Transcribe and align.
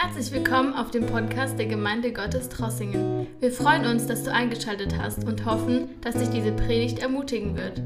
Herzlich 0.00 0.30
willkommen 0.30 0.74
auf 0.74 0.92
dem 0.92 1.06
Podcast 1.06 1.58
der 1.58 1.66
Gemeinde 1.66 2.12
Gottes 2.12 2.48
Trossingen. 2.48 3.26
Wir 3.40 3.50
freuen 3.50 3.84
uns, 3.84 4.06
dass 4.06 4.22
du 4.22 4.32
eingeschaltet 4.32 4.96
hast 4.96 5.24
und 5.24 5.44
hoffen, 5.44 6.00
dass 6.02 6.14
dich 6.14 6.28
diese 6.28 6.52
Predigt 6.52 7.00
ermutigen 7.00 7.56
wird. 7.56 7.82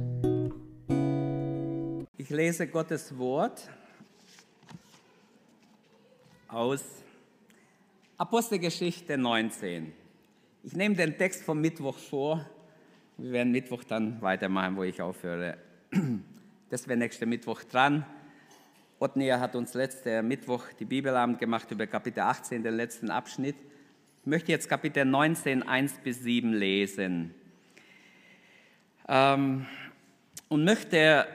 Ich 2.18 2.28
lese 2.28 2.68
Gottes 2.68 3.16
Wort 3.16 3.66
aus 6.48 6.84
Apostelgeschichte 8.18 9.16
19. 9.16 9.94
Ich 10.64 10.74
nehme 10.74 10.94
den 10.94 11.16
Text 11.16 11.42
vom 11.44 11.62
Mittwoch 11.62 11.96
vor. 11.96 12.46
Wir 13.16 13.32
werden 13.32 13.52
Mittwoch 13.52 13.84
dann 13.84 14.20
weitermachen, 14.20 14.76
wo 14.76 14.82
ich 14.82 15.00
aufhöre. 15.00 15.56
Das 16.68 16.88
wäre 16.88 16.98
nächste 16.98 17.24
Mittwoch 17.24 17.62
dran. 17.64 18.04
Otnier 19.02 19.40
hat 19.40 19.56
uns 19.56 19.74
letzte 19.74 20.22
Mittwoch 20.22 20.62
die 20.78 20.84
Bibelabend 20.84 21.40
gemacht 21.40 21.68
über 21.72 21.88
Kapitel 21.88 22.20
18, 22.20 22.62
den 22.62 22.74
letzten 22.74 23.10
Abschnitt. 23.10 23.56
Ich 24.20 24.26
möchte 24.28 24.52
jetzt 24.52 24.68
Kapitel 24.68 25.04
19, 25.04 25.64
1 25.64 25.94
bis 26.04 26.22
7 26.22 26.52
lesen. 26.52 27.34
Ähm, 29.08 29.66
und 30.48 30.62
möchte 30.62 31.26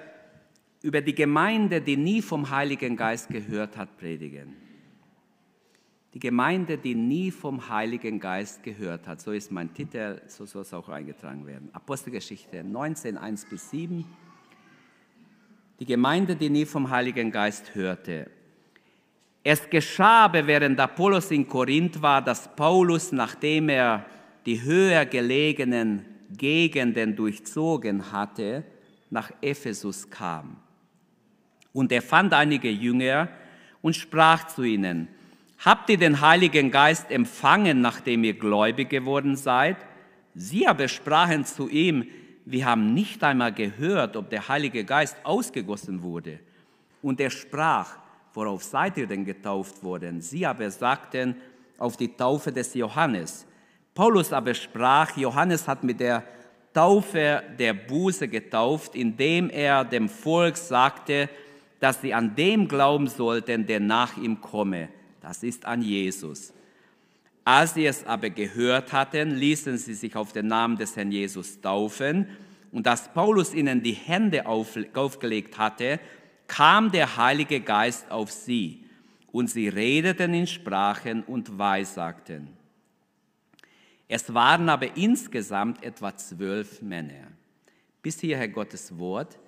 über 0.81 1.01
die 1.01 1.13
Gemeinde, 1.13 1.81
die 1.81 1.97
nie 1.97 2.21
vom 2.21 2.49
Heiligen 2.51 2.95
Geist 2.95 3.27
gehört 3.27 3.75
hat, 3.75 3.97
predigen. 3.97 4.55
Die 6.13 6.19
Gemeinde, 6.19 6.77
die 6.77 6.95
nie 6.95 7.31
vom 7.31 7.67
Heiligen 7.67 8.21
Geist 8.21 8.63
gehört 8.63 9.09
hat. 9.09 9.19
So 9.19 9.33
ist 9.33 9.51
mein 9.51 9.73
Titel, 9.73 10.21
so 10.27 10.45
soll 10.45 10.61
es 10.61 10.73
auch 10.73 10.87
eingetragen 10.87 11.45
werden. 11.45 11.67
Apostelgeschichte 11.73 12.63
19, 12.63 13.17
1 13.17 13.49
bis 13.49 13.71
7 13.71 14.05
die 15.79 15.85
Gemeinde, 15.85 16.35
die 16.35 16.49
nie 16.49 16.65
vom 16.65 16.89
Heiligen 16.89 17.31
Geist 17.31 17.75
hörte. 17.75 18.29
Es 19.43 19.69
geschah 19.69 20.25
aber, 20.25 20.45
während 20.45 20.79
Apollos 20.79 21.31
in 21.31 21.47
Korinth 21.47 22.01
war, 22.01 22.21
dass 22.21 22.53
Paulus, 22.55 23.11
nachdem 23.11 23.69
er 23.69 24.05
die 24.45 24.61
höher 24.61 25.05
gelegenen 25.05 26.05
Gegenden 26.35 27.15
durchzogen 27.15 28.11
hatte, 28.11 28.63
nach 29.09 29.31
Ephesus 29.41 30.09
kam. 30.09 30.57
Und 31.71 31.91
er 31.91 32.01
fand 32.01 32.33
einige 32.33 32.69
Jünger 32.69 33.29
und 33.81 33.95
sprach 33.95 34.47
zu 34.47 34.63
ihnen, 34.63 35.07
Habt 35.59 35.89
ihr 35.89 35.97
den 35.97 36.21
Heiligen 36.21 36.69
Geist 36.69 37.09
empfangen, 37.09 37.81
nachdem 37.81 38.23
ihr 38.23 38.37
gläubig 38.37 38.89
geworden 38.89 39.35
seid? 39.35 39.77
Sie 40.35 40.67
aber 40.67 40.87
sprachen 40.87 41.45
zu 41.45 41.67
ihm, 41.67 42.05
wir 42.49 42.65
haben 42.65 42.93
nicht 42.93 43.21
einmal 43.23 43.51
gehört, 43.51 44.15
ob 44.15 44.29
der 44.29 44.47
Heilige 44.47 44.85
Geist 44.85 45.17
ausgegossen 45.23 46.01
wurde. 46.01 46.39
Und 47.01 47.19
er 47.19 47.29
sprach, 47.29 47.97
worauf 48.33 48.63
seid 48.63 48.97
ihr 48.97 49.05
denn 49.05 49.25
getauft 49.25 49.83
worden? 49.83 50.21
Sie 50.21 50.45
aber 50.45 50.71
sagten, 50.71 51.35
auf 51.77 51.97
die 51.97 52.07
Taufe 52.07 52.51
des 52.53 52.73
Johannes. 52.73 53.45
Paulus 53.93 54.31
aber 54.31 54.53
sprach, 54.53 55.17
Johannes 55.17 55.67
hat 55.67 55.83
mit 55.83 55.99
der 55.99 56.23
Taufe 56.73 57.43
der 57.59 57.73
Buße 57.73 58.29
getauft, 58.29 58.95
indem 58.95 59.49
er 59.49 59.83
dem 59.83 60.07
Volk 60.07 60.55
sagte, 60.55 61.29
dass 61.81 61.99
sie 62.01 62.13
an 62.13 62.33
dem 62.33 62.67
glauben 62.67 63.07
sollten, 63.07 63.65
der 63.65 63.81
nach 63.81 64.15
ihm 64.15 64.39
komme. 64.39 64.87
Das 65.19 65.43
ist 65.43 65.65
an 65.65 65.81
Jesus. 65.81 66.53
Als 67.47 67.75
sie 67.75 67.85
es 67.85 68.05
aber 68.05 68.29
gehört 68.29 68.91
hatten, 68.91 69.31
ließen 69.31 69.77
sie 69.77 69.93
sich 69.93 70.17
auf 70.17 70.33
den 70.33 70.47
Namen 70.47 70.75
des 70.75 70.97
Herrn 70.97 71.13
Jesus 71.13 71.61
taufen. 71.61 72.27
Und 72.73 72.85
als 72.89 73.07
Paulus 73.13 73.53
ihnen 73.53 73.81
die 73.81 73.93
Hände 73.93 74.45
aufgelegt 74.45 75.57
hatte, 75.57 76.01
kam 76.47 76.91
der 76.91 77.15
Heilige 77.15 77.61
Geist 77.61 78.11
auf 78.11 78.31
sie. 78.31 78.83
Und 79.31 79.49
sie 79.49 79.69
redeten 79.69 80.33
in 80.33 80.45
Sprachen 80.45 81.23
und 81.23 81.57
weissagten. 81.57 82.49
Es 84.09 84.33
waren 84.33 84.67
aber 84.67 84.97
insgesamt 84.97 85.81
etwa 85.85 86.17
zwölf 86.17 86.81
Männer. 86.81 87.29
Bis 88.01 88.19
hierher 88.19 88.49
Gottes 88.49 88.99
Wort. 88.99 89.39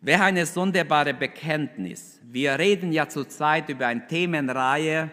Wäre 0.00 0.22
eine 0.22 0.46
sonderbare 0.46 1.12
Bekenntnis. 1.12 2.22
Wir 2.22 2.58
reden 2.58 2.90
ja 2.90 3.06
zurzeit 3.06 3.68
über 3.68 3.88
eine 3.88 4.06
Themenreihe, 4.06 5.10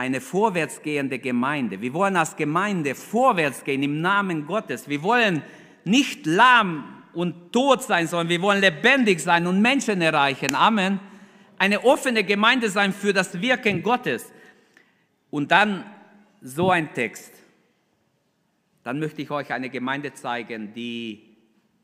eine 0.00 0.22
vorwärtsgehende 0.22 1.18
Gemeinde. 1.18 1.82
Wir 1.82 1.92
wollen 1.92 2.16
als 2.16 2.34
Gemeinde 2.34 2.94
vorwärts 2.94 3.64
gehen 3.64 3.82
im 3.82 4.00
Namen 4.00 4.46
Gottes. 4.46 4.88
Wir 4.88 5.02
wollen 5.02 5.42
nicht 5.84 6.24
lahm 6.24 7.02
und 7.12 7.52
tot 7.52 7.82
sein, 7.82 8.06
sondern 8.06 8.30
wir 8.30 8.40
wollen 8.40 8.62
lebendig 8.62 9.20
sein 9.20 9.46
und 9.46 9.60
Menschen 9.60 10.00
erreichen. 10.00 10.54
Amen. 10.54 11.00
Eine 11.58 11.84
offene 11.84 12.24
Gemeinde 12.24 12.70
sein 12.70 12.94
für 12.94 13.12
das 13.12 13.42
Wirken 13.42 13.82
Gottes. 13.82 14.32
Und 15.28 15.50
dann 15.50 15.84
so 16.40 16.70
ein 16.70 16.94
Text. 16.94 17.34
Dann 18.82 19.00
möchte 19.00 19.20
ich 19.20 19.30
euch 19.30 19.52
eine 19.52 19.68
Gemeinde 19.68 20.14
zeigen, 20.14 20.72
die 20.72 21.36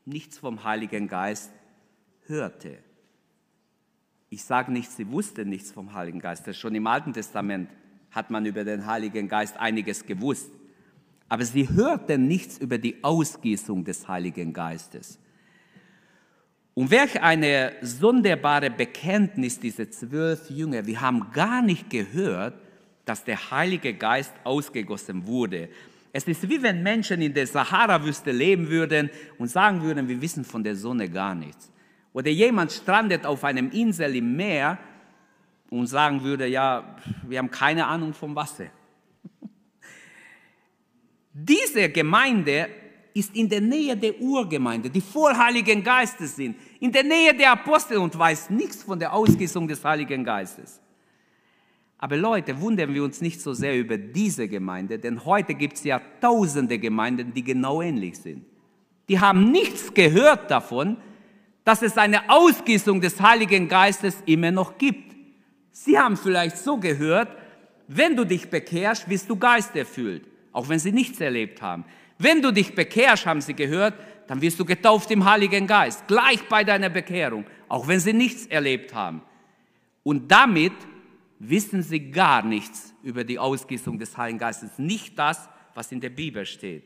nichts 0.05 0.39
vom 0.39 0.63
Heiligen 0.63 1.07
Geist 1.07 1.51
hörte. 2.25 2.79
Ich 4.31 4.43
sage 4.43 4.71
nicht, 4.71 4.89
sie 4.89 5.11
wusste 5.11 5.45
nichts 5.45 5.71
vom 5.71 5.93
Heiligen 5.93 6.19
Geist. 6.19 6.47
Das 6.47 6.55
ist 6.55 6.61
schon 6.61 6.73
im 6.73 6.87
Alten 6.87 7.13
Testament 7.13 7.69
hat 8.11 8.29
man 8.29 8.45
über 8.45 8.63
den 8.63 8.85
Heiligen 8.85 9.27
Geist 9.27 9.57
einiges 9.57 10.05
gewusst. 10.05 10.51
Aber 11.29 11.43
sie 11.43 11.69
hörten 11.69 12.27
nichts 12.27 12.57
über 12.57 12.77
die 12.77 13.03
Ausgießung 13.03 13.83
des 13.83 14.07
Heiligen 14.07 14.53
Geistes. 14.53 15.19
Und 16.73 16.91
welch 16.91 17.21
eine 17.21 17.73
sonderbare 17.81 18.69
Bekenntnis 18.69 19.59
diese 19.59 19.89
zwölf 19.89 20.49
Jünger. 20.49 20.85
Wir 20.85 21.01
haben 21.01 21.31
gar 21.33 21.61
nicht 21.61 21.89
gehört, 21.89 22.53
dass 23.03 23.23
der 23.23 23.49
Heilige 23.51 23.93
Geist 23.93 24.33
ausgegossen 24.43 25.25
wurde. 25.25 25.69
Es 26.13 26.25
ist 26.25 26.47
wie 26.49 26.61
wenn 26.61 26.83
Menschen 26.83 27.21
in 27.21 27.33
der 27.33 27.47
Sahara-Wüste 27.47 28.31
leben 28.31 28.69
würden 28.69 29.09
und 29.37 29.49
sagen 29.49 29.81
würden, 29.81 30.07
wir 30.07 30.21
wissen 30.21 30.45
von 30.45 30.63
der 30.63 30.75
Sonne 30.75 31.09
gar 31.09 31.33
nichts. 31.33 31.71
Oder 32.13 32.29
jemand 32.29 32.71
strandet 32.71 33.25
auf 33.25 33.43
einem 33.43 33.71
Insel 33.71 34.15
im 34.15 34.35
Meer 34.35 34.77
und 35.69 35.87
sagen 35.87 36.23
würde, 36.23 36.47
ja, 36.47 36.95
wir 37.27 37.39
haben 37.39 37.51
keine 37.51 37.85
Ahnung 37.85 38.13
vom 38.13 38.35
Wasser. 38.35 38.67
Diese 41.33 41.89
Gemeinde 41.89 42.69
ist 43.13 43.35
in 43.35 43.49
der 43.49 43.61
Nähe 43.61 43.97
der 43.97 44.19
Urgemeinde, 44.19 44.89
die 44.89 45.01
voll 45.01 45.35
Heiligen 45.35 45.83
Geistes 45.83 46.35
sind, 46.35 46.55
in 46.79 46.91
der 46.91 47.03
Nähe 47.03 47.33
der 47.33 47.51
Apostel 47.51 47.97
und 47.97 48.17
weiß 48.17 48.49
nichts 48.51 48.83
von 48.83 48.99
der 48.99 49.13
Ausgießung 49.13 49.67
des 49.67 49.83
Heiligen 49.83 50.23
Geistes. 50.23 50.79
Aber 51.97 52.15
Leute, 52.15 52.59
wundern 52.61 52.93
wir 52.93 53.03
uns 53.03 53.21
nicht 53.21 53.41
so 53.41 53.53
sehr 53.53 53.77
über 53.77 53.97
diese 53.97 54.47
Gemeinde, 54.47 54.99
denn 54.99 55.25
heute 55.25 55.55
gibt 55.55 55.77
es 55.77 55.83
ja 55.83 55.99
tausende 56.21 56.77
Gemeinden, 56.77 57.33
die 57.33 57.43
genau 57.43 57.81
ähnlich 57.81 58.19
sind. 58.19 58.45
Die 59.09 59.19
haben 59.19 59.51
nichts 59.51 59.93
gehört 59.93 60.51
davon, 60.51 60.97
dass 61.63 61.81
es 61.81 61.97
eine 61.97 62.29
Ausgießung 62.29 63.01
des 63.01 63.19
Heiligen 63.19 63.67
Geistes 63.67 64.21
immer 64.25 64.51
noch 64.51 64.77
gibt. 64.77 65.06
Sie 65.79 65.97
haben 65.97 66.17
vielleicht 66.17 66.57
so 66.57 66.77
gehört, 66.77 67.37
wenn 67.87 68.15
du 68.15 68.25
dich 68.25 68.49
bekehrst, 68.49 69.07
wirst 69.07 69.29
du 69.29 69.35
geisterfüllt, 69.35 70.23
auch 70.51 70.67
wenn 70.69 70.79
sie 70.79 70.91
nichts 70.91 71.21
erlebt 71.21 71.61
haben. 71.61 71.85
Wenn 72.17 72.41
du 72.41 72.51
dich 72.51 72.73
bekehrst, 72.73 73.27
haben 73.27 73.41
sie 73.41 73.53
gehört, 73.53 73.93
dann 74.25 74.41
wirst 74.41 74.59
du 74.59 74.65
getauft 74.65 75.11
im 75.11 75.23
Heiligen 75.23 75.67
Geist, 75.67 76.07
gleich 76.07 76.41
bei 76.49 76.63
deiner 76.63 76.89
Bekehrung, 76.89 77.45
auch 77.69 77.87
wenn 77.87 77.99
sie 77.99 78.11
nichts 78.11 78.47
erlebt 78.47 78.95
haben. 78.95 79.21
Und 80.01 80.31
damit 80.31 80.73
wissen 81.37 81.83
sie 81.83 82.09
gar 82.09 82.41
nichts 82.41 82.95
über 83.03 83.23
die 83.23 83.37
Ausgießung 83.37 83.99
des 83.99 84.17
Heiligen 84.17 84.39
Geistes, 84.39 84.79
nicht 84.79 85.17
das, 85.17 85.47
was 85.75 85.91
in 85.91 86.01
der 86.01 86.09
Bibel 86.09 86.43
steht. 86.47 86.85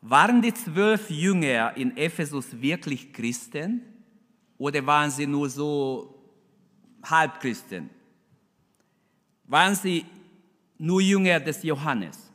Waren 0.00 0.40
die 0.40 0.54
zwölf 0.54 1.10
Jünger 1.10 1.76
in 1.76 1.96
Ephesus 1.96 2.62
wirklich 2.62 3.12
Christen 3.12 3.95
oder 4.58 4.84
waren 4.86 5.10
sie 5.10 5.26
nur 5.26 5.48
so 5.48 6.14
Halbchristen? 7.02 7.90
Waren 9.44 9.74
sie 9.74 10.04
nur 10.78 11.00
Jünger 11.00 11.40
des 11.40 11.62
Johannes? 11.62 12.30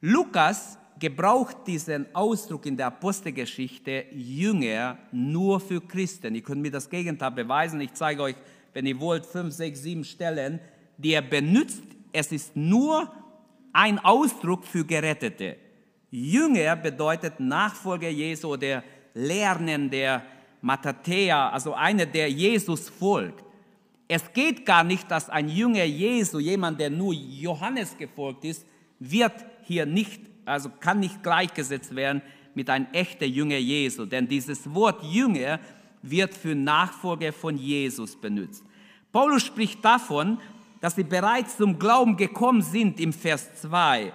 Lukas 0.00 0.78
gebraucht 0.98 1.56
diesen 1.66 2.06
Ausdruck 2.14 2.66
in 2.66 2.76
der 2.76 2.86
Apostelgeschichte 2.86 4.06
Jünger 4.12 4.98
nur 5.12 5.60
für 5.60 5.80
Christen. 5.80 6.34
Ihr 6.34 6.42
könnt 6.42 6.62
mir 6.62 6.70
das 6.70 6.88
Gegenteil 6.88 7.32
beweisen. 7.32 7.80
Ich 7.80 7.92
zeige 7.92 8.22
euch, 8.22 8.36
wenn 8.72 8.86
ihr 8.86 8.98
wollt, 8.98 9.26
fünf, 9.26 9.52
sechs, 9.54 9.82
sieben 9.82 10.04
Stellen, 10.04 10.60
die 10.96 11.12
er 11.12 11.22
benutzt. 11.22 11.82
Es 12.12 12.32
ist 12.32 12.56
nur 12.56 13.12
ein 13.72 13.98
Ausdruck 13.98 14.64
für 14.64 14.84
Gerettete. 14.84 15.56
Jünger 16.10 16.76
bedeutet 16.76 17.40
Nachfolger 17.40 18.08
Jesu 18.08 18.54
oder 18.54 18.82
Lernen 19.12 19.90
der 20.66 20.92
Matathea, 20.92 21.50
also 21.50 21.74
einer, 21.74 22.06
der 22.06 22.30
Jesus 22.30 22.88
folgt. 22.88 23.44
Es 24.08 24.32
geht 24.32 24.64
gar 24.64 24.84
nicht, 24.84 25.10
dass 25.10 25.28
ein 25.28 25.48
Jünger 25.48 25.84
Jesu, 25.84 26.38
jemand, 26.38 26.80
der 26.80 26.90
nur 26.90 27.12
Johannes 27.12 27.96
gefolgt 27.96 28.44
ist, 28.44 28.64
wird 28.98 29.32
hier 29.62 29.86
nicht, 29.86 30.20
also 30.44 30.70
kann 30.80 31.00
nicht 31.00 31.22
gleichgesetzt 31.22 31.94
werden 31.94 32.22
mit 32.54 32.70
einem 32.70 32.86
echten 32.92 33.30
Jünger 33.30 33.58
Jesu. 33.58 34.06
Denn 34.06 34.28
dieses 34.28 34.72
Wort 34.72 35.02
Jünger 35.02 35.58
wird 36.02 36.34
für 36.34 36.54
Nachfolge 36.54 37.32
von 37.32 37.56
Jesus 37.56 38.16
benutzt. 38.16 38.64
Paulus 39.12 39.44
spricht 39.44 39.84
davon, 39.84 40.38
dass 40.80 40.94
sie 40.94 41.04
bereits 41.04 41.56
zum 41.56 41.78
Glauben 41.78 42.16
gekommen 42.16 42.62
sind 42.62 43.00
im 43.00 43.12
Vers 43.12 43.60
2. 43.62 44.12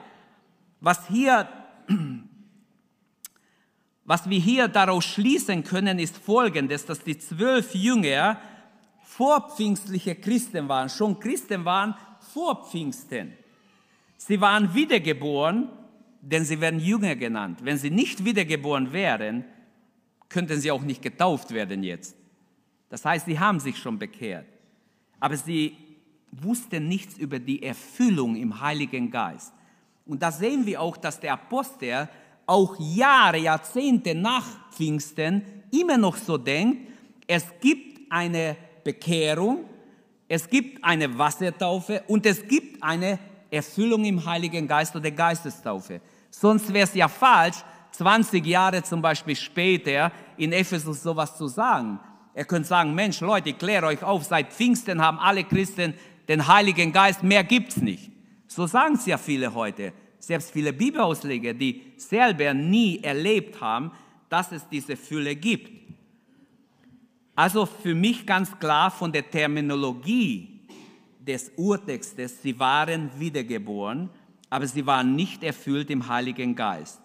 Was 0.80 1.07
hier 1.07 1.50
was 4.03 4.30
wir 4.30 4.39
hier 4.39 4.68
daraus 4.68 5.06
schließen 5.06 5.63
können, 5.63 6.00
ist 6.00 6.18
folgendes, 6.18 6.86
dass 6.86 7.03
die 7.03 7.18
zwölf 7.18 7.74
Jünger 7.75 8.39
vorpfingstliche 9.03 10.15
Christen 10.15 10.68
waren, 10.68 10.89
schon 10.89 11.19
Christen 11.19 11.65
waren 11.65 11.95
vor 12.33 12.65
Pfingsten. 12.65 13.33
Sie 14.18 14.39
waren 14.39 14.74
wiedergeboren, 14.74 15.69
denn 16.21 16.45
sie 16.45 16.62
werden 16.62 16.80
Jünger 16.80 17.15
genannt. 17.15 17.59
Wenn 17.63 17.77
sie 17.77 17.89
nicht 17.89 18.24
wiedergeboren 18.24 18.94
wären, 18.94 19.45
könnten 20.30 20.59
sie 20.62 20.71
auch 20.71 20.83
nicht 20.83 21.01
getauft 21.01 21.51
werden 21.51 21.83
jetzt. 21.83 22.15
Das 22.89 23.03
heißt, 23.06 23.25
sie 23.25 23.39
haben 23.39 23.59
sich 23.59 23.77
schon 23.77 24.00
bekehrt. 24.00 24.45
Aber 25.19 25.38
sie 25.38 25.77
wussten 26.31 26.88
nichts 26.88 27.18
über 27.18 27.39
die 27.39 27.63
Erfüllung 27.63 28.36
im 28.36 28.62
Heiligen 28.62 29.12
Geist. 29.12 29.53
Und 30.06 30.21
da 30.21 30.31
sehen 30.31 30.65
wir 30.65 30.81
auch, 30.81 30.98
dass 30.98 31.19
der 31.19 31.33
Apostel 31.33 32.07
auch 32.51 32.75
Jahre, 32.80 33.38
Jahrzehnte 33.38 34.13
nach 34.13 34.45
Pfingsten 34.71 35.42
immer 35.71 35.98
noch 35.98 36.18
so 36.18 36.38
denkt, 36.38 36.92
es 37.25 37.45
gibt 37.62 38.12
eine 38.12 38.57
Bekehrung, 38.83 39.63
es 40.27 40.50
gibt 40.50 40.83
eine 40.83 41.18
Wassertaufe 41.18 42.03
und 42.07 42.25
es 42.25 42.45
gibt 42.45 42.83
eine 42.83 43.19
Erfüllung 43.50 44.03
im 44.03 44.25
Heiligen 44.25 44.68
Geist 44.68 44.94
oder 44.94 45.12
Geistestaufe. 45.12 46.01
Sonst 46.30 46.74
wäre 46.74 46.83
es 46.83 46.94
ja 46.94 47.07
falsch, 47.07 47.57
20 47.92 48.45
Jahre 48.45 48.83
zum 48.83 49.01
Beispiel 49.01 49.36
später 49.38 50.12
in 50.36 50.51
Ephesus 50.51 51.03
sowas 51.03 51.38
zu 51.38 51.48
sagen. 51.48 52.01
Er 52.33 52.44
könnte 52.44 52.68
sagen, 52.68 52.94
Mensch, 52.94 53.21
Leute, 53.21 53.51
ich 53.51 53.57
kläre 53.57 53.86
euch 53.86 54.03
auf, 54.03 54.25
seit 54.25 54.51
Pfingsten 54.51 55.01
haben 55.01 55.19
alle 55.19 55.45
Christen 55.45 55.94
den 56.27 56.48
Heiligen 56.48 56.92
Geist, 56.92 57.24
mehr 57.24 57.45
gibt's 57.45 57.77
nicht. 57.77 58.12
So 58.48 58.68
sagen 58.68 58.95
es 58.95 59.06
ja 59.06 59.18
viele 59.18 59.53
heute. 59.53 59.94
Selbst 60.21 60.51
viele 60.51 60.71
Bibelausleger, 60.71 61.53
die 61.53 61.81
selber 61.97 62.53
nie 62.53 63.00
erlebt 63.03 63.59
haben, 63.59 63.91
dass 64.29 64.51
es 64.51 64.68
diese 64.69 64.95
Fülle 64.95 65.35
gibt. 65.35 65.71
Also 67.35 67.65
für 67.65 67.95
mich 67.95 68.25
ganz 68.25 68.57
klar 68.59 68.91
von 68.91 69.12
der 69.12 69.29
Terminologie 69.29 70.62
des 71.19 71.51
Urtextes, 71.57 72.41
sie 72.41 72.57
waren 72.59 73.09
wiedergeboren, 73.18 74.09
aber 74.50 74.68
sie 74.68 74.85
waren 74.85 75.15
nicht 75.15 75.44
erfüllt 75.44 75.89
im 75.89 76.07
Heiligen 76.07 76.56
Geist. 76.56 77.01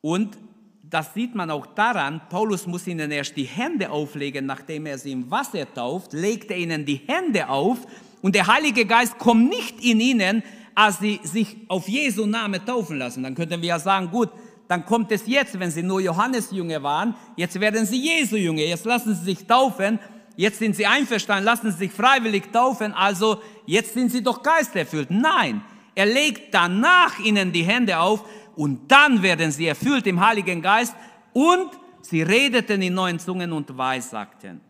Und 0.00 0.36
das 0.82 1.14
sieht 1.14 1.34
man 1.34 1.50
auch 1.50 1.66
daran, 1.66 2.20
Paulus 2.28 2.66
muss 2.66 2.88
ihnen 2.88 3.10
erst 3.12 3.36
die 3.36 3.44
Hände 3.44 3.90
auflegen, 3.90 4.46
nachdem 4.46 4.86
er 4.86 4.98
sie 4.98 5.12
im 5.12 5.30
Wasser 5.30 5.72
tauft, 5.72 6.12
legt 6.12 6.50
er 6.50 6.56
ihnen 6.56 6.84
die 6.84 7.02
Hände 7.06 7.48
auf 7.48 7.78
und 8.20 8.34
der 8.34 8.48
Heilige 8.48 8.84
Geist 8.84 9.18
kommt 9.18 9.48
nicht 9.48 9.80
in 9.84 10.00
ihnen, 10.00 10.42
als 10.78 11.00
sie 11.00 11.18
sich 11.24 11.56
auf 11.66 11.88
Jesu 11.88 12.24
Name 12.24 12.64
taufen 12.64 12.98
lassen. 12.98 13.24
Dann 13.24 13.34
könnten 13.34 13.60
wir 13.60 13.68
ja 13.68 13.80
sagen, 13.80 14.12
gut, 14.12 14.28
dann 14.68 14.86
kommt 14.86 15.10
es 15.10 15.26
jetzt, 15.26 15.58
wenn 15.58 15.72
sie 15.72 15.82
nur 15.82 16.00
Johannes 16.00 16.52
Jünger 16.52 16.80
waren, 16.84 17.16
jetzt 17.34 17.58
werden 17.58 17.84
sie 17.84 18.00
Jesu 18.00 18.36
Jünger, 18.36 18.62
jetzt 18.62 18.84
lassen 18.84 19.12
sie 19.12 19.24
sich 19.24 19.44
taufen, 19.44 19.98
jetzt 20.36 20.60
sind 20.60 20.76
sie 20.76 20.86
einverstanden, 20.86 21.44
lassen 21.44 21.72
sie 21.72 21.78
sich 21.78 21.90
freiwillig 21.90 22.52
taufen, 22.52 22.92
also 22.92 23.42
jetzt 23.66 23.94
sind 23.94 24.12
sie 24.12 24.22
doch 24.22 24.40
geisterfüllt. 24.40 25.10
Nein, 25.10 25.62
er 25.96 26.06
legt 26.06 26.54
danach 26.54 27.18
ihnen 27.18 27.50
die 27.50 27.64
Hände 27.64 27.98
auf 27.98 28.24
und 28.54 28.88
dann 28.88 29.20
werden 29.20 29.50
sie 29.50 29.66
erfüllt 29.66 30.06
im 30.06 30.24
Heiligen 30.24 30.62
Geist 30.62 30.94
und 31.32 31.70
sie 32.02 32.22
redeten 32.22 32.82
in 32.82 32.94
neuen 32.94 33.18
Zungen 33.18 33.50
und 33.50 33.76
weissagten. 33.76 34.60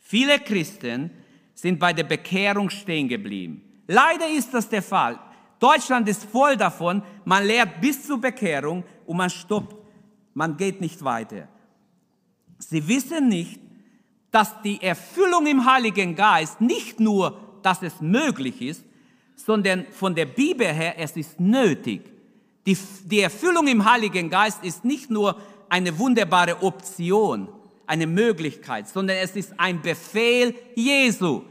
Viele 0.00 0.38
Christen 0.38 1.10
sind 1.54 1.78
bei 1.78 1.94
der 1.94 2.04
Bekehrung 2.04 2.68
stehen 2.68 3.08
geblieben. 3.08 3.63
Leider 3.86 4.28
ist 4.28 4.52
das 4.54 4.68
der 4.68 4.82
Fall. 4.82 5.18
Deutschland 5.58 6.08
ist 6.08 6.24
voll 6.24 6.56
davon, 6.56 7.02
man 7.24 7.46
lehrt 7.46 7.80
bis 7.80 8.06
zur 8.06 8.20
Bekehrung 8.20 8.84
und 9.06 9.16
man 9.16 9.30
stoppt, 9.30 9.74
man 10.34 10.56
geht 10.56 10.80
nicht 10.80 11.02
weiter. 11.04 11.48
Sie 12.58 12.86
wissen 12.86 13.28
nicht, 13.28 13.60
dass 14.30 14.60
die 14.62 14.82
Erfüllung 14.82 15.46
im 15.46 15.64
Heiligen 15.64 16.16
Geist 16.16 16.60
nicht 16.60 16.98
nur, 16.98 17.38
dass 17.62 17.82
es 17.82 18.00
möglich 18.00 18.60
ist, 18.60 18.84
sondern 19.36 19.86
von 19.90 20.14
der 20.14 20.26
Bibel 20.26 20.66
her, 20.66 20.94
es 20.98 21.16
ist 21.16 21.40
nötig. 21.40 22.02
Die, 22.66 22.76
die 23.04 23.20
Erfüllung 23.20 23.66
im 23.66 23.84
Heiligen 23.84 24.30
Geist 24.30 24.64
ist 24.64 24.84
nicht 24.84 25.10
nur 25.10 25.40
eine 25.68 25.98
wunderbare 25.98 26.62
Option, 26.62 27.48
eine 27.86 28.06
Möglichkeit, 28.06 28.88
sondern 28.88 29.18
es 29.18 29.36
ist 29.36 29.54
ein 29.58 29.80
Befehl 29.82 30.54
Jesu. 30.74 31.42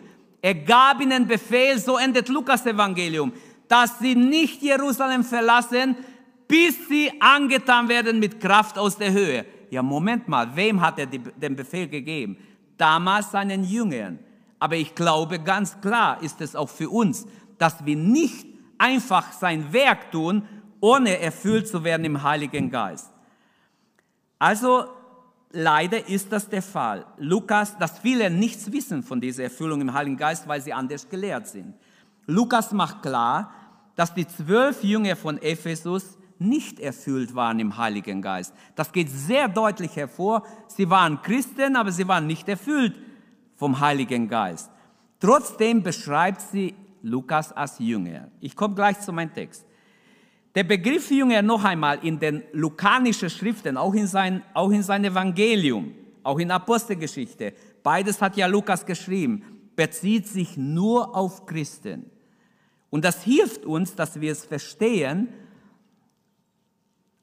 Er 0.44 0.56
gab 0.56 1.00
ihnen 1.00 1.26
Befehl, 1.26 1.80
so 1.80 1.98
endet 1.98 2.28
Lukas 2.28 2.66
Evangelium, 2.66 3.32
dass 3.70 3.98
sie 4.00 4.14
nicht 4.14 4.62
Jerusalem 4.62 5.24
verlassen, 5.24 5.96
bis 6.50 6.90
sie 6.90 7.10
angetan 7.22 7.88
werden 7.88 8.20
mit 8.20 8.42
Kraft 8.42 8.78
aus 8.78 8.98
der 8.98 9.14
Höhe. 9.14 9.46
Ja, 9.70 9.82
Moment 9.82 10.28
mal, 10.28 10.54
wem 10.54 10.82
hat 10.82 11.00
er 11.00 11.06
den 11.06 11.56
Befehl 11.56 11.88
gegeben? 11.88 12.36
Damals 12.78 13.32
seinen 13.32 13.64
Jüngern. 13.64 14.20
Aber 14.60 14.76
ich 14.76 14.94
glaube, 14.96 15.40
ganz 15.40 15.80
klar 15.80 16.22
ist 16.22 16.42
es 16.42 16.58
auch 16.58 16.70
für 16.70 16.90
uns, 16.90 17.26
dass 17.58 17.86
wir 17.86 17.96
nicht 17.96 18.46
einfach 18.78 19.32
sein 19.32 19.72
Werk 19.72 20.12
tun, 20.12 20.44
ohne 20.82 21.20
erfüllt 21.20 21.70
zu 21.70 21.86
werden 21.86 22.04
im 22.04 22.22
Heiligen 22.22 22.70
Geist. 22.70 23.14
Also 24.40 24.90
leider 25.54 26.10
ist 26.10 26.32
das 26.32 26.50
der 26.50 26.62
Fall. 26.62 27.06
Lukas, 27.18 27.78
dass 27.78 28.00
viele 28.00 28.30
nichts 28.30 28.72
wissen 28.72 29.04
von 29.04 29.22
dieser 29.22 29.44
Erfüllung 29.44 29.80
im 29.80 29.94
Heiligen 29.94 30.18
Geist, 30.18 30.48
weil 30.48 30.60
sie 30.60 30.74
anders 30.74 31.08
gelehrt 31.08 31.48
sind. 31.48 31.76
Lukas 32.26 32.72
macht 32.74 33.02
klar, 33.02 33.52
dass 33.96 34.14
die 34.14 34.28
zwölf 34.28 34.84
Jünger 34.84 35.16
von 35.16 35.42
Ephesus 35.42 36.18
nicht 36.40 36.80
erfüllt 36.80 37.36
waren 37.36 37.60
im 37.60 37.78
Heiligen 37.78 38.22
Geist. 38.22 38.54
Das 38.76 38.92
geht 38.92 39.10
sehr 39.10 39.48
deutlich 39.48 39.96
hervor. 39.96 40.44
Sie 40.68 40.90
waren 40.90 41.22
Christen, 41.22 41.76
aber 41.76 41.92
sie 41.92 42.08
waren 42.08 42.28
nicht 42.28 42.50
erfüllt 42.50 42.96
vom 43.56 43.80
Heiligen 43.80 44.28
Geist. 44.28 44.72
Trotzdem 45.20 45.84
beschreibt 45.84 46.42
sie 46.42 46.74
Lukas 47.02 47.52
als 47.54 47.80
Jünger. 47.80 48.30
Ich 48.42 48.56
komme 48.56 48.76
gleich 48.76 49.00
zu 49.00 49.14
meinem 49.14 49.34
Text. 49.34 49.66
Der 50.56 50.64
Begriff 50.64 51.10
Jünger 51.10 51.42
noch 51.42 51.64
einmal 51.64 52.00
in 52.06 52.20
den 52.20 52.44
lukanischen 52.52 53.30
Schriften, 53.30 53.76
auch 53.76 53.94
in 53.96 54.06
sein, 54.06 54.44
auch 54.54 54.70
in 54.70 54.84
sein 54.84 55.04
Evangelium, 55.04 55.96
auch 56.22 56.38
in 56.38 56.52
Apostelgeschichte, 56.52 57.54
beides 57.82 58.22
hat 58.22 58.38
ja 58.38 58.46
Lukas 58.46 58.86
geschrieben, 58.86 59.44
bezieht 59.76 60.28
sich 60.28 60.56
nur 60.56 61.16
auf 61.16 61.48
Christen. 61.48 62.06
Und 62.92 63.04
das 63.04 63.24
hilft 63.24 63.66
uns, 63.66 63.96
dass 63.96 64.22
wir 64.22 64.32
es 64.32 64.46
verstehen, 64.46 65.30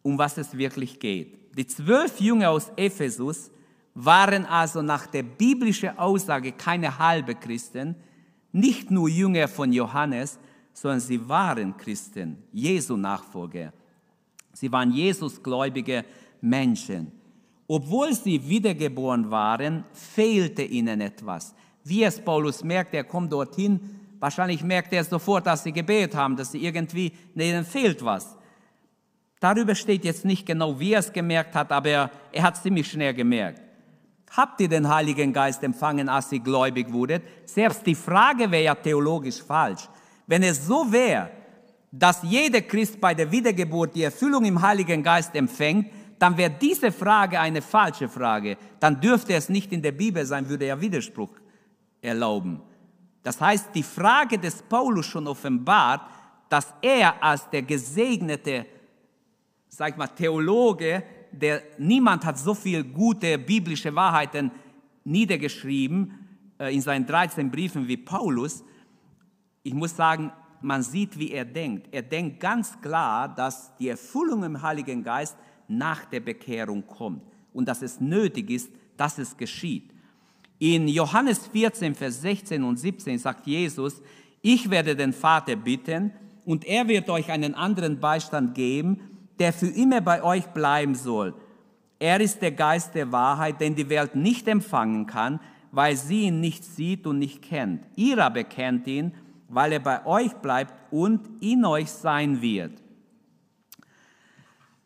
um 0.03 0.19
was 0.19 0.37
es 0.37 0.57
wirklich 0.59 0.99
geht. 0.99 1.57
Die 1.57 1.67
zwölf 1.67 2.21
Jünger 2.21 2.51
aus 2.51 2.73
Ephesus 2.77 3.53
waren 3.95 4.45
also 4.47 4.83
nach 4.83 5.07
der 5.07 5.23
biblischen 5.23 5.97
Aussage 5.97 6.51
keine 6.51 6.99
halbe 6.99 7.37
Christen, 7.37 7.95
nicht 8.51 8.91
nur 8.91 9.09
Jünger 9.09 9.47
von 9.47 9.73
Johannes, 9.73 10.41
sondern 10.73 11.01
sie 11.01 11.29
waren 11.29 11.77
Christen, 11.77 12.39
Jesu 12.53 12.97
Nachfolger. 12.97 13.73
Sie 14.53 14.71
waren 14.71 14.91
Jesusgläubige 14.91 16.05
Menschen. 16.41 17.13
Obwohl 17.67 18.13
sie 18.15 18.49
wiedergeboren 18.49 19.31
waren, 19.31 19.85
fehlte 19.93 20.63
ihnen 20.63 21.01
etwas. 21.01 21.55
Wie 21.85 22.03
es 22.03 22.21
Paulus 22.21 22.65
merkt, 22.65 22.95
er 22.95 23.05
kommt 23.05 23.33
dorthin, 23.33 23.81
wahrscheinlich 24.19 24.63
merkt 24.65 24.93
er 24.93 25.05
sofort, 25.05 25.47
dass 25.47 25.63
sie 25.63 25.73
gebetet 25.73 26.15
haben, 26.15 26.37
dass 26.37 26.53
sie 26.53 26.65
irgendwie, 26.65 27.13
ihnen 27.35 27.65
fehlt 27.65 28.05
was. 28.05 28.37
Darüber 29.39 29.75
steht 29.75 30.05
jetzt 30.05 30.25
nicht 30.25 30.45
genau, 30.45 30.79
wie 30.79 30.93
er 30.93 31.01
es 31.01 31.13
gemerkt 31.13 31.55
hat, 31.55 31.73
aber 31.73 31.89
er, 31.89 32.11
er 32.33 32.43
hat 32.43 32.57
es 32.57 32.63
ziemlich 32.63 32.91
schnell 32.91 33.15
gemerkt. 33.15 33.63
Habt 34.37 34.61
ihr 34.61 34.69
den 34.69 34.89
Heiligen 34.89 35.33
Geist 35.33 35.63
empfangen, 35.63 36.09
als 36.09 36.31
ihr 36.31 36.41
gläubig 36.41 36.93
wurdet? 36.93 37.23
Selbst 37.47 37.85
die 37.87 37.95
Frage 37.95 38.51
wäre 38.51 38.65
ja 38.65 38.75
theologisch 38.75 39.43
falsch. 39.43 39.89
Wenn 40.31 40.45
es 40.45 40.65
so 40.65 40.93
wäre, 40.93 41.29
dass 41.91 42.23
jeder 42.23 42.61
Christ 42.61 43.01
bei 43.01 43.15
der 43.15 43.33
Wiedergeburt 43.33 43.97
die 43.97 44.05
Erfüllung 44.05 44.45
im 44.45 44.63
Heiligen 44.63 45.03
Geist 45.03 45.35
empfängt, 45.35 45.91
dann 46.21 46.37
wäre 46.37 46.53
diese 46.53 46.93
Frage 46.93 47.41
eine 47.41 47.61
falsche 47.61 48.09
Frage. 48.09 48.57
Dann 48.79 49.01
dürfte 49.01 49.35
es 49.35 49.49
nicht 49.49 49.73
in 49.73 49.83
der 49.83 49.91
Bibel 49.91 50.25
sein, 50.25 50.49
würde 50.49 50.67
er 50.67 50.81
Widerspruch 50.81 51.33
erlauben. 52.01 52.61
Das 53.25 53.41
heißt, 53.41 53.71
die 53.75 53.83
Frage 53.83 54.39
des 54.39 54.63
Paulus 54.63 55.07
schon 55.07 55.27
offenbart, 55.27 56.03
dass 56.49 56.75
er 56.81 57.21
als 57.21 57.51
der 57.51 57.63
gesegnete, 57.63 58.67
sag 59.69 59.91
ich 59.91 59.97
mal, 59.97 60.07
Theologe, 60.07 61.03
der 61.33 61.61
niemand 61.77 62.25
hat 62.25 62.39
so 62.39 62.55
viel 62.55 62.85
gute 62.85 63.37
biblische 63.37 63.93
Wahrheiten 63.97 64.53
niedergeschrieben 65.03 66.15
äh, 66.61 66.73
in 66.73 66.83
seinen 66.83 67.05
13 67.05 67.51
Briefen 67.51 67.89
wie 67.89 67.97
Paulus, 67.97 68.63
ich 69.71 69.75
muss 69.75 69.95
sagen, 69.95 70.33
man 70.63 70.83
sieht, 70.83 71.17
wie 71.17 71.31
er 71.31 71.45
denkt. 71.45 71.87
Er 71.93 72.03
denkt 72.03 72.41
ganz 72.41 72.81
klar, 72.81 73.33
dass 73.33 73.73
die 73.77 73.89
Erfüllung 73.89 74.43
im 74.43 74.61
Heiligen 74.61 75.05
Geist 75.05 75.37
nach 75.69 76.07
der 76.07 76.19
Bekehrung 76.19 76.85
kommt 76.85 77.23
und 77.53 77.69
dass 77.69 77.83
es 77.83 78.01
nötig 78.01 78.51
ist, 78.51 78.69
dass 78.97 79.19
es 79.19 79.37
geschieht. 79.37 79.93
In 80.59 80.89
Johannes 80.89 81.47
14, 81.47 81.95
Vers 81.95 82.21
16 82.21 82.65
und 82.65 82.79
17 82.79 83.17
sagt 83.21 83.47
Jesus, 83.47 84.03
ich 84.43 84.69
werde 84.69 84.97
den 84.97 85.13
Vater 85.13 85.55
bitten 85.55 86.11
und 86.45 86.65
er 86.65 86.89
wird 86.89 87.09
euch 87.11 87.31
einen 87.31 87.55
anderen 87.55 88.01
Beistand 88.01 88.57
geben, 88.57 89.01
der 89.39 89.53
für 89.53 89.69
immer 89.69 90.01
bei 90.01 90.21
euch 90.25 90.47
bleiben 90.49 90.97
soll. 90.97 91.33
Er 92.01 92.21
ist 92.21 92.43
der 92.43 92.51
Geist 92.51 92.97
der 92.97 93.13
Wahrheit, 93.13 93.61
den 93.61 93.77
die 93.77 93.89
Welt 93.89 94.17
nicht 94.17 94.49
empfangen 94.49 95.07
kann, 95.07 95.39
weil 95.71 95.97
sie 95.97 96.23
ihn 96.23 96.41
nicht 96.41 96.65
sieht 96.65 97.07
und 97.07 97.21
nicht 97.21 97.41
kennt. 97.41 97.85
Ihr 97.95 98.19
aber 98.19 98.43
kennt 98.43 98.89
ihn, 98.89 99.13
weil 99.51 99.73
er 99.73 99.81
bei 99.81 100.07
euch 100.07 100.33
bleibt 100.37 100.73
und 100.91 101.43
in 101.43 101.65
euch 101.65 101.91
sein 101.91 102.41
wird. 102.41 102.73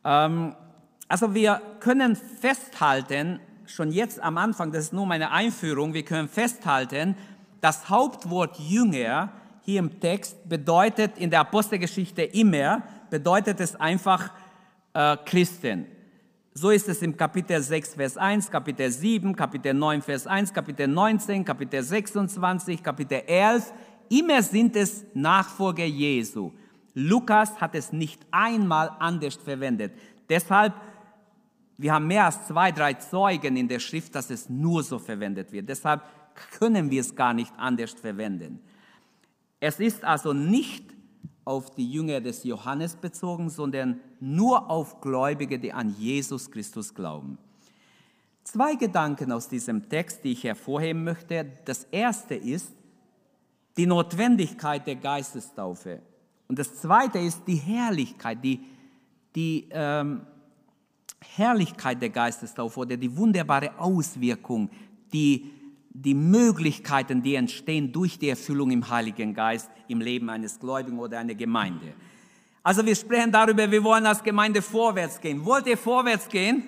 Ähm, 0.05 0.55
also 1.09 1.35
wir 1.35 1.61
können 1.81 2.17
festhalten, 2.17 3.41
schon 3.67 3.93
jetzt 3.93 4.21
am 4.21 4.39
Anfang, 4.39 4.73
das 4.73 4.85
ist 4.85 4.93
nur 4.93 5.07
meine 5.07 5.31
Einführung, 5.31 5.95
wir 5.95 6.05
können 6.05 6.29
festhalten, 6.29 7.15
das 7.61 7.89
Hauptwort 7.89 8.59
Jünger 8.59 9.31
hier 9.63 9.79
im 9.79 10.01
Text 10.01 10.49
bedeutet 10.49 11.19
in 11.19 11.31
der 11.31 11.41
Apostelgeschichte 11.41 12.23
immer, 12.23 12.83
bedeutet 13.11 13.61
es 13.61 13.77
einfach 13.77 14.31
äh, 14.93 15.17
Christen. 15.25 15.87
So 16.57 16.71
ist 16.71 16.89
es 16.89 17.03
im 17.03 17.17
Kapitel 17.17 17.61
6, 17.61 17.95
Vers 17.95 18.17
1, 18.17 18.51
Kapitel 18.51 18.91
7, 18.91 19.35
Kapitel 19.35 19.75
9, 19.75 20.03
Vers 20.03 20.27
1, 20.27 20.53
Kapitel 20.53 20.87
19, 20.87 21.45
Kapitel 21.45 21.83
26, 21.83 22.83
Kapitel 22.83 23.23
11. 23.27 23.73
Immer 24.09 24.43
sind 24.43 24.77
es 24.77 25.05
Nachfolger 25.15 25.85
Jesu. 25.85 26.53
Lukas 26.95 27.61
hat 27.61 27.75
es 27.75 27.93
nicht 27.93 28.25
einmal 28.31 28.91
anders 28.99 29.35
verwendet. 29.35 29.93
Deshalb, 30.29 30.75
wir 31.77 31.93
haben 31.93 32.07
mehr 32.07 32.27
als 32.27 32.47
zwei, 32.47 32.71
drei 32.71 32.95
Zeugen 32.95 33.57
in 33.57 33.69
der 33.69 33.81
Schrift, 33.81 34.15
dass 34.15 34.31
es 34.31 34.49
nur 34.49 34.83
so 34.83 34.99
verwendet 34.99 35.51
wird. 35.53 35.69
Deshalb 35.69 36.03
können 36.59 36.91
wir 36.91 37.01
es 37.01 37.15
gar 37.15 37.35
nicht 37.35 37.53
anders 37.57 37.93
verwenden. 37.93 38.61
Es 39.61 39.81
ist 39.81 40.05
also 40.05 40.33
nicht 40.33 40.85
auf 41.45 41.75
die 41.75 41.91
Jünger 41.91 42.21
des 42.21 42.45
Johannes 42.45 42.97
bezogen, 42.97 43.51
sondern 43.51 44.01
nur 44.21 44.71
auf 44.71 45.01
Gläubige, 45.01 45.59
die 45.59 45.73
an 45.73 45.95
Jesus 45.99 46.51
Christus 46.51 46.95
glauben. 46.95 47.39
Zwei 48.45 48.75
Gedanken 48.75 49.33
aus 49.33 49.49
diesem 49.49 49.89
Text, 49.89 50.25
die 50.25 50.33
ich 50.33 50.45
hervorheben 50.45 51.05
möchte. 51.05 51.51
Das 51.65 51.85
erste 51.85 52.35
ist 52.35 52.73
die 53.77 53.87
Notwendigkeit 53.87 54.87
der 54.87 54.97
Geistestaufe. 54.97 56.01
Und 56.49 56.59
das 56.59 56.77
zweite 56.77 57.19
ist 57.19 57.43
die 57.47 57.57
Herrlichkeit, 57.57 58.43
die, 58.43 58.61
die 59.35 59.69
ähm, 59.71 60.23
Herrlichkeit 61.37 62.01
der 62.01 62.11
Geistestaufe 62.11 62.81
oder 62.81 62.97
die 62.97 63.17
wunderbare 63.17 63.79
Auswirkung, 63.79 64.71
die 65.13 65.51
die 65.97 66.15
Möglichkeiten, 66.15 67.23
die 67.23 67.37
entstehen 67.37 67.93
durch 67.93 68.19
die 68.19 68.29
Erfüllung 68.29 68.73
im 68.73 68.89
Heiligen 68.89 69.33
Geist 69.33 69.71
im 69.87 70.01
Leben 70.01 70.29
eines 70.29 70.59
Gläubigen 70.59 70.99
oder 70.99 71.21
einer 71.21 71.35
Gemeinde. 71.35 71.95
Also 72.65 72.85
wir 72.85 72.97
sprechen 72.97 73.31
darüber, 73.31 73.71
wir 73.71 73.85
wollen 73.85 74.05
als 74.05 74.23
Gemeinde 74.23 74.61
vorwärts 74.61 75.21
gehen. 75.21 75.45
Wollt 75.45 75.67
ihr 75.67 75.79
vorwärts 75.79 76.29
gehen? 76.29 76.65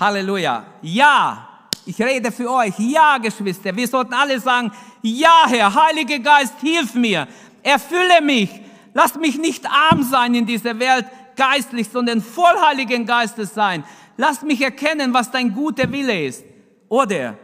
Halleluja. 0.00 0.64
Ja, 0.80 1.47
ich 1.88 2.02
rede 2.02 2.30
für 2.30 2.50
euch. 2.50 2.74
Ja, 2.78 3.16
Geschwister, 3.16 3.74
wir 3.74 3.88
sollten 3.88 4.12
alle 4.12 4.38
sagen, 4.38 4.70
ja, 5.00 5.44
Herr, 5.46 5.74
Heiliger 5.74 6.18
Geist, 6.18 6.54
hilf 6.60 6.94
mir, 6.94 7.26
erfülle 7.62 8.20
mich. 8.22 8.50
Lass 8.92 9.14
mich 9.14 9.38
nicht 9.38 9.64
arm 9.66 10.02
sein 10.02 10.34
in 10.34 10.44
dieser 10.44 10.78
Welt 10.78 11.06
geistlich, 11.34 11.88
sondern 11.90 12.20
voll 12.20 12.60
Heiligen 12.60 13.06
Geistes 13.06 13.54
sein. 13.54 13.84
Lass 14.18 14.42
mich 14.42 14.60
erkennen, 14.60 15.14
was 15.14 15.30
dein 15.30 15.54
guter 15.54 15.90
Wille 15.90 16.26
ist. 16.26 16.44
Oder 16.90 17.38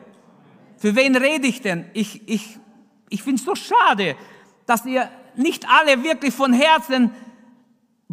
für 0.77 0.95
wen 0.95 1.17
rede 1.17 1.47
ich 1.47 1.63
denn? 1.63 1.87
Ich, 1.95 2.29
ich, 2.29 2.59
ich 3.09 3.23
finde 3.23 3.39
es 3.39 3.47
so 3.47 3.55
schade, 3.55 4.15
dass 4.67 4.85
ihr 4.85 5.09
nicht 5.37 5.67
alle 5.71 6.03
wirklich 6.03 6.35
von 6.35 6.53
Herzen 6.53 7.13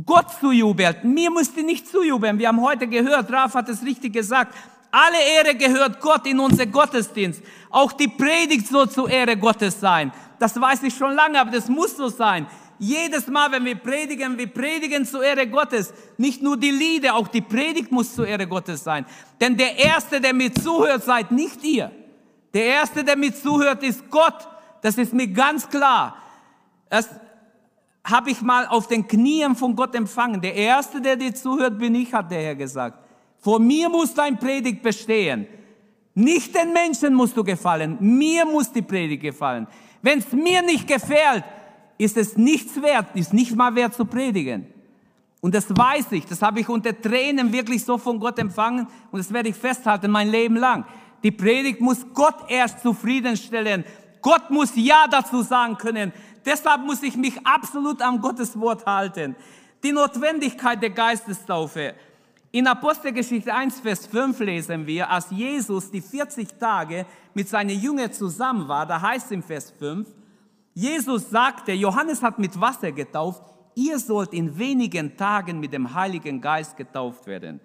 Gott 0.06 0.28
zujubelt. 0.40 1.04
Mir 1.04 1.30
müsst 1.30 1.58
ihr 1.58 1.64
nicht 1.64 1.90
zujubeln. 1.90 2.40
Wir 2.40 2.48
haben 2.48 2.62
heute 2.62 2.88
gehört, 2.88 3.30
Raf 3.34 3.56
hat 3.56 3.68
es 3.68 3.84
richtig 3.84 4.14
gesagt. 4.14 4.56
Alle 4.92 5.18
Ehre 5.38 5.56
gehört 5.56 6.02
Gott 6.02 6.28
in 6.28 6.40
unser 6.40 6.66
Gottesdienst. 6.66 7.42
Auch 7.70 7.94
die 7.94 8.10
Predigt 8.10 8.68
soll 8.68 8.90
zur 8.90 9.10
Ehre 9.10 9.38
Gottes 9.38 9.80
sein. 9.80 10.12
Das 10.38 10.60
weiß 10.60 10.84
ich 10.84 10.94
schon 10.94 11.14
lange, 11.14 11.40
aber 11.40 11.52
das 11.52 11.70
muss 11.70 11.96
so 11.96 12.10
sein. 12.10 12.46
Jedes 12.78 13.28
Mal, 13.28 13.52
wenn 13.52 13.64
wir 13.64 13.76
predigen, 13.76 14.38
wir 14.38 14.48
predigen 14.48 15.06
zur 15.06 15.24
Ehre 15.24 15.48
Gottes. 15.48 15.94
Nicht 16.18 16.42
nur 16.42 16.58
die 16.58 16.72
Lieder, 16.72 17.16
auch 17.16 17.28
die 17.28 17.42
Predigt 17.42 17.92
muss 17.92 18.16
zur 18.16 18.28
Ehre 18.28 18.48
Gottes 18.48 18.84
sein. 18.84 19.06
Denn 19.40 19.56
der 19.56 19.78
Erste, 19.78 20.20
der 20.20 20.34
mir 20.34 20.52
zuhört, 20.52 21.04
seid 21.04 21.32
nicht 21.32 21.64
ihr. 21.64 21.92
Der 22.54 22.66
Erste, 22.66 23.04
der 23.04 23.16
mir 23.16 23.34
zuhört, 23.34 23.84
ist 23.84 24.10
Gott. 24.10 24.48
Das 24.82 24.98
ist 24.98 25.14
mir 25.14 25.28
ganz 25.28 25.70
klar. 25.70 26.18
Das 26.90 27.08
habe 28.04 28.32
ich 28.32 28.42
mal 28.42 28.66
auf 28.68 28.88
den 28.88 29.08
Knien 29.08 29.56
von 29.56 29.76
Gott 29.76 29.94
empfangen. 29.96 30.42
Der 30.42 30.56
Erste, 30.56 31.00
der 31.00 31.16
dir 31.16 31.34
zuhört, 31.34 31.78
bin 31.78 31.94
ich, 31.96 32.14
hat 32.14 32.32
der 32.32 32.42
Herr 32.42 32.56
gesagt. 32.56 32.98
Vor 33.42 33.60
mir 33.60 33.90
muss 33.90 34.14
dein 34.14 34.38
Predigt 34.38 34.82
bestehen. 34.82 35.48
Nicht 36.14 36.56
den 36.56 36.74
Menschen 36.74 37.14
musst 37.14 37.36
du 37.36 37.44
gefallen, 37.44 37.98
mir 38.00 38.46
muss 38.46 38.72
die 38.72 38.82
Predigt 38.82 39.24
gefallen. 39.24 39.68
Wenn 40.02 40.20
es 40.20 40.32
mir 40.32 40.62
nicht 40.62 40.88
gefällt, 40.88 41.44
ist 41.98 42.18
es 42.18 42.38
nichts 42.38 42.82
wert, 42.82 43.08
ist 43.16 43.34
nicht 43.34 43.56
mal 43.56 43.74
wert 43.76 43.94
zu 43.94 44.06
predigen. 44.06 44.68
Und 45.40 45.56
das 45.56 45.70
weiß 45.70 46.12
ich, 46.12 46.26
das 46.26 46.42
habe 46.42 46.60
ich 46.60 46.70
unter 46.70 47.00
Tränen 47.00 47.52
wirklich 47.52 47.84
so 47.84 47.98
von 47.98 48.20
Gott 48.20 48.38
empfangen 48.38 48.88
und 49.12 49.20
das 49.20 49.34
werde 49.34 49.50
ich 49.50 49.56
festhalten 49.56 50.12
mein 50.12 50.30
Leben 50.30 50.56
lang. 50.56 50.86
Die 51.24 51.32
Predigt 51.32 51.82
muss 51.82 52.06
Gott 52.14 52.36
erst 52.48 52.82
zufriedenstellen. 52.82 53.84
Gott 54.22 54.52
muss 54.52 54.72
Ja 54.76 55.06
dazu 55.10 55.42
sagen 55.42 55.78
können. 55.78 56.14
Deshalb 56.46 56.82
muss 56.82 57.02
ich 57.02 57.16
mich 57.16 57.46
absolut 57.46 58.02
an 58.02 58.20
Gottes 58.20 58.60
Wort 58.60 58.86
halten. 58.86 59.36
Die 59.84 59.92
Notwendigkeit 59.92 60.82
der 60.82 60.92
Geistestaufe. 60.92 61.96
In 62.54 62.68
Apostelgeschichte 62.68 63.54
1, 63.54 63.80
Vers 63.80 64.06
5 64.08 64.38
lesen 64.42 64.86
wir, 64.86 65.10
als 65.10 65.32
Jesus 65.32 65.90
die 65.90 66.02
40 66.02 66.60
Tage 66.60 67.06
mit 67.34 67.48
seinen 67.48 67.80
Jüngern 67.80 68.12
zusammen 68.12 68.68
war, 68.68 68.86
da 68.86 69.02
heißt 69.02 69.28
es 69.28 69.32
im 69.32 69.42
Vers 69.42 69.72
5, 69.80 70.06
Jesus 70.74 71.30
sagte, 71.30 71.72
Johannes 71.72 72.22
hat 72.22 72.40
mit 72.40 72.60
Wasser 72.60 72.92
getauft, 72.92 73.42
ihr 73.76 73.98
sollt 73.98 74.34
in 74.34 74.58
wenigen 74.58 75.16
Tagen 75.16 75.62
mit 75.62 75.72
dem 75.72 75.94
Heiligen 75.94 76.42
Geist 76.42 76.76
getauft 76.76 77.26
werden. 77.26 77.62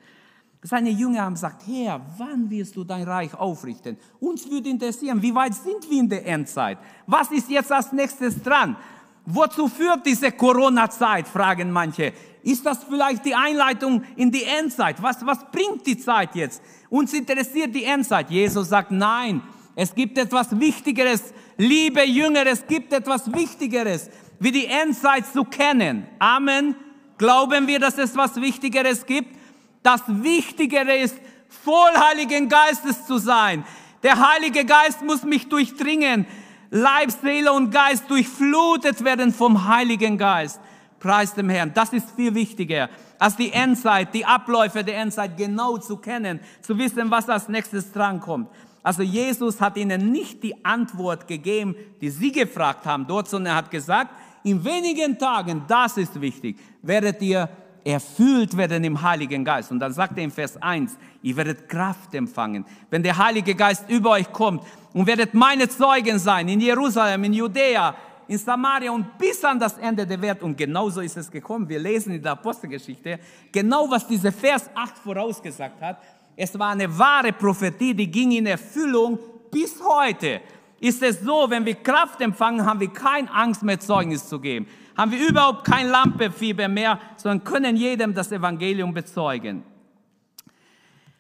Seine 0.63 0.91
Jünger 0.91 1.23
haben 1.23 1.35
gesagt, 1.35 1.63
Herr, 1.67 2.01
wann 2.17 2.49
wirst 2.49 2.77
du 2.77 2.85
dein 2.85 3.03
Reich 3.03 3.35
aufrichten? 3.35 3.97
Uns 4.21 4.49
würde 4.49 4.69
interessieren, 4.69 5.21
wie 5.21 5.35
weit 5.35 5.55
sind 5.55 5.91
wir 5.91 5.99
in 5.99 6.09
der 6.09 6.25
Endzeit? 6.27 6.79
Was 7.09 7.33
ist 7.33 7.51
jetzt 7.51 7.73
als 7.73 7.93
nächstes 7.93 8.41
dran? 8.41 8.77
Wozu 9.25 9.67
führt 9.67 10.07
diese 10.07 10.31
Corona-Zeit, 10.31 11.27
fragen 11.27 11.73
manche. 11.73 12.13
Ist 12.47 12.65
das 12.65 12.85
vielleicht 12.85 13.25
die 13.25 13.35
Einleitung 13.35 14.05
in 14.15 14.31
die 14.31 14.45
Endzeit? 14.45 15.03
Was, 15.03 15.27
was 15.27 15.51
bringt 15.51 15.85
die 15.85 15.99
Zeit 15.99 16.37
jetzt? 16.37 16.63
Uns 16.89 17.13
interessiert 17.13 17.75
die 17.75 17.83
Endzeit. 17.83 18.31
Jesus 18.31 18.69
sagt, 18.69 18.93
nein, 18.93 19.43
es 19.75 19.93
gibt 19.93 20.17
etwas 20.17 20.57
Wichtigeres. 20.57 21.35
Liebe 21.57 22.05
Jünger, 22.05 22.47
es 22.47 22.65
gibt 22.65 22.93
etwas 22.93 23.33
Wichtigeres, 23.33 24.09
wie 24.39 24.53
die 24.53 24.67
Endzeit 24.67 25.27
zu 25.27 25.43
kennen. 25.43 26.07
Amen. 26.21 26.77
Glauben 27.19 27.67
wir, 27.67 27.81
dass 27.81 27.99
es 27.99 28.17
was 28.17 28.41
Wichtigeres 28.41 29.05
gibt? 29.07 29.37
Das 29.83 30.03
Wichtigere 30.07 30.99
ist, 30.99 31.17
voll 31.49 31.97
Heiligen 31.97 32.49
Geistes 32.49 33.07
zu 33.07 33.19
sein. 33.19 33.65
Der 34.05 34.25
Heilige 34.31 34.65
Geist 34.65 35.03
muss 35.03 35.25
mich 35.25 35.49
durchdringen. 35.49 36.27
Leib, 36.71 37.11
Seele 37.11 37.53
und 37.53 37.73
Geist 37.73 38.09
durchflutet 38.09 39.03
werden 39.03 39.35
vom 39.35 39.67
Heiligen 39.67 40.17
Geist. 40.17 40.61
Preis 40.99 41.35
dem 41.35 41.49
Herrn. 41.49 41.73
Das 41.75 41.93
ist 41.93 42.11
viel 42.13 42.35
wichtiger, 42.35 42.89
als 43.19 43.37
die 43.37 43.53
Endzeit, 43.53 44.15
die 44.15 44.25
Abläufe 44.25 44.83
der 44.85 44.99
Endzeit 44.99 45.37
genau 45.37 45.79
zu 45.79 45.97
kennen, 45.97 46.41
zu 46.63 46.77
wissen, 46.79 47.11
was 47.11 47.29
als 47.29 47.49
nächstes 47.49 47.93
drankommt. 47.93 48.49
Also 48.83 49.03
Jesus 49.03 49.61
hat 49.61 49.77
ihnen 49.77 50.13
nicht 50.13 50.43
die 50.43 50.65
Antwort 50.65 51.27
gegeben, 51.27 51.75
die 52.01 52.11
sie 52.11 52.31
gefragt 52.31 52.87
haben 52.87 53.07
dort, 53.07 53.29
sondern 53.29 53.55
er 53.55 53.57
hat 53.57 53.71
gesagt, 53.71 54.11
in 54.45 54.65
wenigen 54.65 55.19
Tagen, 55.19 55.65
das 55.67 55.97
ist 55.97 56.21
wichtig, 56.21 56.57
werdet 56.83 57.21
ihr 57.21 57.49
erfüllt 57.87 58.57
werden 58.57 58.83
im 58.85 59.01
Heiligen 59.01 59.45
Geist. 59.45 59.71
Und 59.71 59.79
dann 59.79 59.93
sagt 59.93 60.17
er 60.19 60.25
in 60.25 60.31
Vers 60.31 60.61
1, 60.61 60.97
ihr 61.23 61.37
werdet 61.37 61.69
Kraft 61.69 62.15
empfangen, 62.15 62.65
wenn 62.91 63.03
der 63.03 63.17
Heilige 63.17 63.55
Geist 63.55 63.89
über 63.89 64.11
euch 64.11 64.33
kommt 64.33 64.63
und 64.93 65.07
werdet 65.07 65.35
meine 65.35 65.69
Zeugen 65.69 66.19
sein 66.19 66.49
in 66.49 66.61
Jerusalem, 66.61 67.25
in 67.25 67.33
Judäa, 67.33 67.95
in 68.29 68.39
Samaria 68.39 68.91
und 68.91 69.19
bis 69.19 69.45
an 69.45 69.59
das 69.59 69.79
Ende 69.79 70.07
der 70.07 70.21
Welt. 70.21 70.43
Und 70.43 70.57
genauso 70.57 71.01
ist 71.01 71.17
es 71.17 71.31
gekommen. 71.31 71.69
Wir 71.69 71.79
lesen 71.79 72.15
in 72.15 72.23
der 72.23 72.33
Apostelgeschichte 72.33 73.19
genau, 73.53 73.91
was 73.91 74.07
dieser 74.07 74.33
Vers 74.33 74.69
8 74.75 74.99
vorausgesagt 74.99 75.81
hat. 75.81 76.03
Es 76.37 76.59
war 76.59 76.71
eine 76.71 76.99
wahre 76.99 77.33
Prophetie, 77.33 77.95
die 77.95 78.11
ging 78.11 78.33
in 78.33 78.47
Erfüllung 78.47 79.19
bis 79.51 79.81
heute. 79.83 80.41
Ist 80.79 81.03
es 81.03 81.21
so, 81.21 81.47
wenn 81.49 81.65
wir 81.65 81.77
Kraft 81.77 82.21
empfangen, 82.21 82.67
haben 82.67 82.81
wir 82.81 82.93
keine 82.93 83.33
Angst 83.33 83.63
mehr 83.63 83.81
Zeugnis 83.81 84.29
zu 84.29 84.39
geben 84.39 84.67
haben 84.97 85.11
wir 85.11 85.29
überhaupt 85.29 85.65
kein 85.65 85.89
Lampefieber 85.89 86.69
mehr, 86.69 86.99
sondern 87.17 87.45
können 87.45 87.77
jedem 87.77 88.15
das 88.15 88.33
Evangelium 88.33 88.95
bezeugen. 88.95 89.63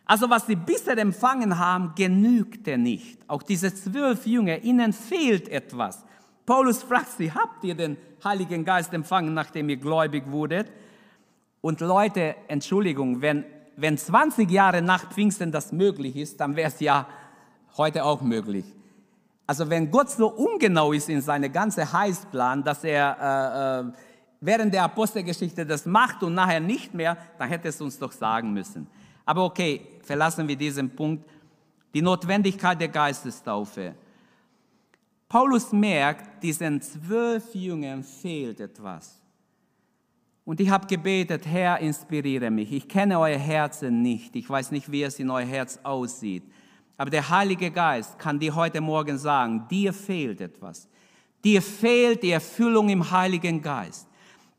Also 0.07 0.31
was 0.31 0.47
sie 0.47 0.57
bisher 0.57 0.97
empfangen 0.99 1.59
haben, 1.59 1.93
genügte 1.95 2.79
nicht. 2.79 3.19
Auch 3.29 3.43
diese 3.43 3.75
zwölf 3.75 4.27
Jünger, 4.27 4.63
ihnen 4.63 4.93
fehlt 4.93 5.49
etwas. 5.49 6.05
Paulus 6.47 6.85
fragt 6.85 7.11
sie, 7.19 7.33
habt 7.33 7.65
ihr 7.65 7.75
den 7.75 7.97
Heiligen 8.23 8.65
Geist 8.65 8.95
empfangen, 8.95 9.35
nachdem 9.35 9.69
ihr 9.69 9.77
gläubig 9.77 10.31
wurdet? 10.31 10.71
Und 11.61 11.81
Leute, 11.81 12.37
Entschuldigung, 12.47 13.21
wenn, 13.21 13.45
wenn 13.77 13.99
20 13.99 14.49
Jahre 14.49 14.81
nach 14.81 15.11
Pfingsten 15.11 15.51
das 15.51 15.73
möglich 15.73 16.15
ist, 16.15 16.41
dann 16.41 16.55
wäre 16.55 16.69
es 16.69 16.79
ja 16.79 17.09
heute 17.77 18.05
auch 18.05 18.21
möglich. 18.21 18.65
Also 19.49 19.69
wenn 19.71 19.91
Gott 19.91 20.11
so 20.11 20.29
ungenau 20.29 20.93
ist 20.93 21.09
in 21.09 21.21
seine 21.21 21.51
ganze 21.51 21.93
Heilsplan, 21.93 22.63
dass 22.63 22.85
er 22.85 23.17
äh, 23.21 23.89
äh, 23.89 23.93
während 24.41 24.73
der 24.73 24.85
Apostelgeschichte 24.85 25.67
das 25.67 25.85
macht 25.85 26.23
und 26.23 26.35
nachher 26.35 26.61
nicht 26.61 26.95
mehr, 26.95 27.17
dann 27.39 27.49
hätte 27.49 27.69
es 27.69 27.81
uns 27.81 27.99
doch 27.99 28.13
sagen 28.13 28.53
müssen. 28.53 28.87
Aber 29.25 29.45
okay, 29.45 29.85
verlassen 30.03 30.47
wir 30.47 30.57
diesen 30.57 30.95
Punkt. 30.95 31.29
Die 31.93 32.03
Notwendigkeit 32.03 32.81
der 32.81 32.89
Geistestaufe. 32.89 33.95
Paulus 35.29 35.73
merkt, 35.73 36.43
diesen 36.43 36.81
zwölf 36.81 37.55
Jüngern 37.55 38.05
fehlt 38.05 38.61
etwas. 38.61 39.21
Und 40.45 40.61
ich 40.61 40.71
habe 40.71 40.87
gebetet, 40.87 41.45
Herr, 41.45 41.81
inspiriere 41.81 42.51
mich. 42.51 42.73
Ich 42.73 42.87
kenne 42.87 43.19
euer 43.19 43.39
Herzen 43.39 44.03
nicht. 44.03 44.37
Ich 44.37 44.49
weiß 44.49 44.71
nicht, 44.71 44.93
wie 44.93 45.03
es 45.03 45.19
in 45.19 45.29
euer 45.29 45.45
Herz 45.45 45.81
aussieht. 45.83 46.45
Aber 46.97 47.11
der 47.11 47.29
Heilige 47.29 47.73
Geist 47.73 48.17
kann 48.19 48.39
dir 48.39 48.55
heute 48.55 48.81
Morgen 48.81 49.19
sagen, 49.19 49.67
dir 49.69 49.93
fehlt 49.93 50.41
etwas. 50.41 50.89
Dir 51.45 51.61
fehlt 51.61 52.23
die 52.23 52.31
Erfüllung 52.31 52.89
im 52.89 53.11
Heiligen 53.11 53.61
Geist. 53.61 54.07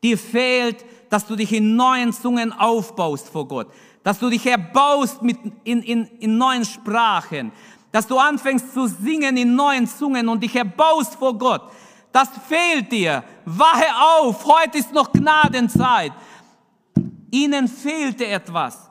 Dir 0.04 0.18
fehlt, 0.18 0.86
dass 1.10 1.26
du 1.26 1.38
dich 1.38 1.54
in 1.54 1.78
neuen 1.78 2.12
Zungen 2.12 2.52
aufbaust 2.52 3.30
vor 3.30 3.48
Gott. 3.48 3.72
Dass 4.04 4.20
du 4.20 4.30
dich 4.30 4.46
erbaust 4.46 5.22
mit, 5.22 5.38
in, 5.64 5.82
in, 5.82 6.06
in 6.20 6.38
neuen 6.38 6.66
Sprachen. 6.66 7.52
Dass 7.98 8.06
du 8.06 8.18
anfängst 8.20 8.74
zu 8.74 8.86
singen 8.86 9.38
in 9.38 9.56
neuen 9.56 9.88
Zungen 9.88 10.30
und 10.30 10.44
dich 10.44 10.56
erbaust 10.56 11.16
vor 11.16 11.38
Gott 11.38 11.64
das 12.18 12.30
fehlt 12.48 12.92
dir. 12.92 13.24
Wache 13.46 13.86
auf, 14.20 14.44
heute 14.44 14.80
ist 14.80 14.92
noch 14.92 15.12
Gnadenzeit. 15.12 16.12
Ihnen 17.30 17.68
fehlte 17.68 18.26
etwas. 18.26 18.90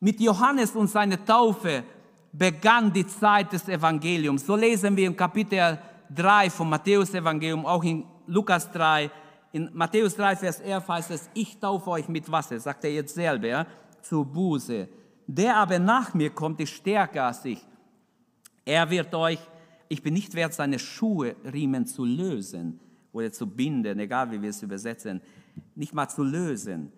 Mit 0.00 0.18
Johannes 0.18 0.70
und 0.74 0.88
seiner 0.88 1.22
Taufe 1.22 1.84
begann 2.32 2.90
die 2.90 3.06
Zeit 3.06 3.52
des 3.52 3.68
Evangeliums. 3.68 4.46
So 4.46 4.56
lesen 4.56 4.96
wir 4.96 5.06
im 5.06 5.14
Kapitel 5.14 5.78
3 6.08 6.48
vom 6.48 6.70
Matthäus-Evangelium, 6.70 7.66
auch 7.66 7.84
in 7.84 8.06
Lukas 8.26 8.70
3. 8.72 9.10
In 9.52 9.70
Matthäus 9.74 10.16
3, 10.16 10.36
Vers 10.36 10.60
11 10.60 10.88
heißt 10.88 11.10
es, 11.10 11.28
ich 11.34 11.58
taufe 11.58 11.90
euch 11.90 12.08
mit 12.08 12.30
Wasser, 12.32 12.58
sagt 12.58 12.84
er 12.84 12.92
jetzt 12.92 13.14
selber, 13.14 13.66
zur 14.00 14.24
Buße. 14.24 14.88
Der 15.26 15.56
aber 15.56 15.78
nach 15.78 16.14
mir 16.14 16.30
kommt, 16.30 16.58
ist 16.60 16.70
stärker 16.70 17.24
als 17.24 17.44
ich. 17.44 17.67
Er 18.68 18.90
wird 18.90 19.14
euch 19.14 19.40
ich 19.88 20.02
bin 20.02 20.14
nicht 20.14 20.34
wert, 20.34 20.52
seine 20.52 20.78
Schuhe, 20.78 21.34
Riemen 21.50 21.86
zu 21.86 22.04
lösen 22.04 22.78
oder 23.12 23.32
zu 23.32 23.46
binden, 23.46 23.98
egal 23.98 24.30
wie 24.30 24.40
wir 24.40 24.50
es 24.50 24.62
übersetzen, 24.62 25.20
nicht 25.74 25.94
mal 25.94 26.08
zu 26.08 26.22
lösen. 26.22 26.92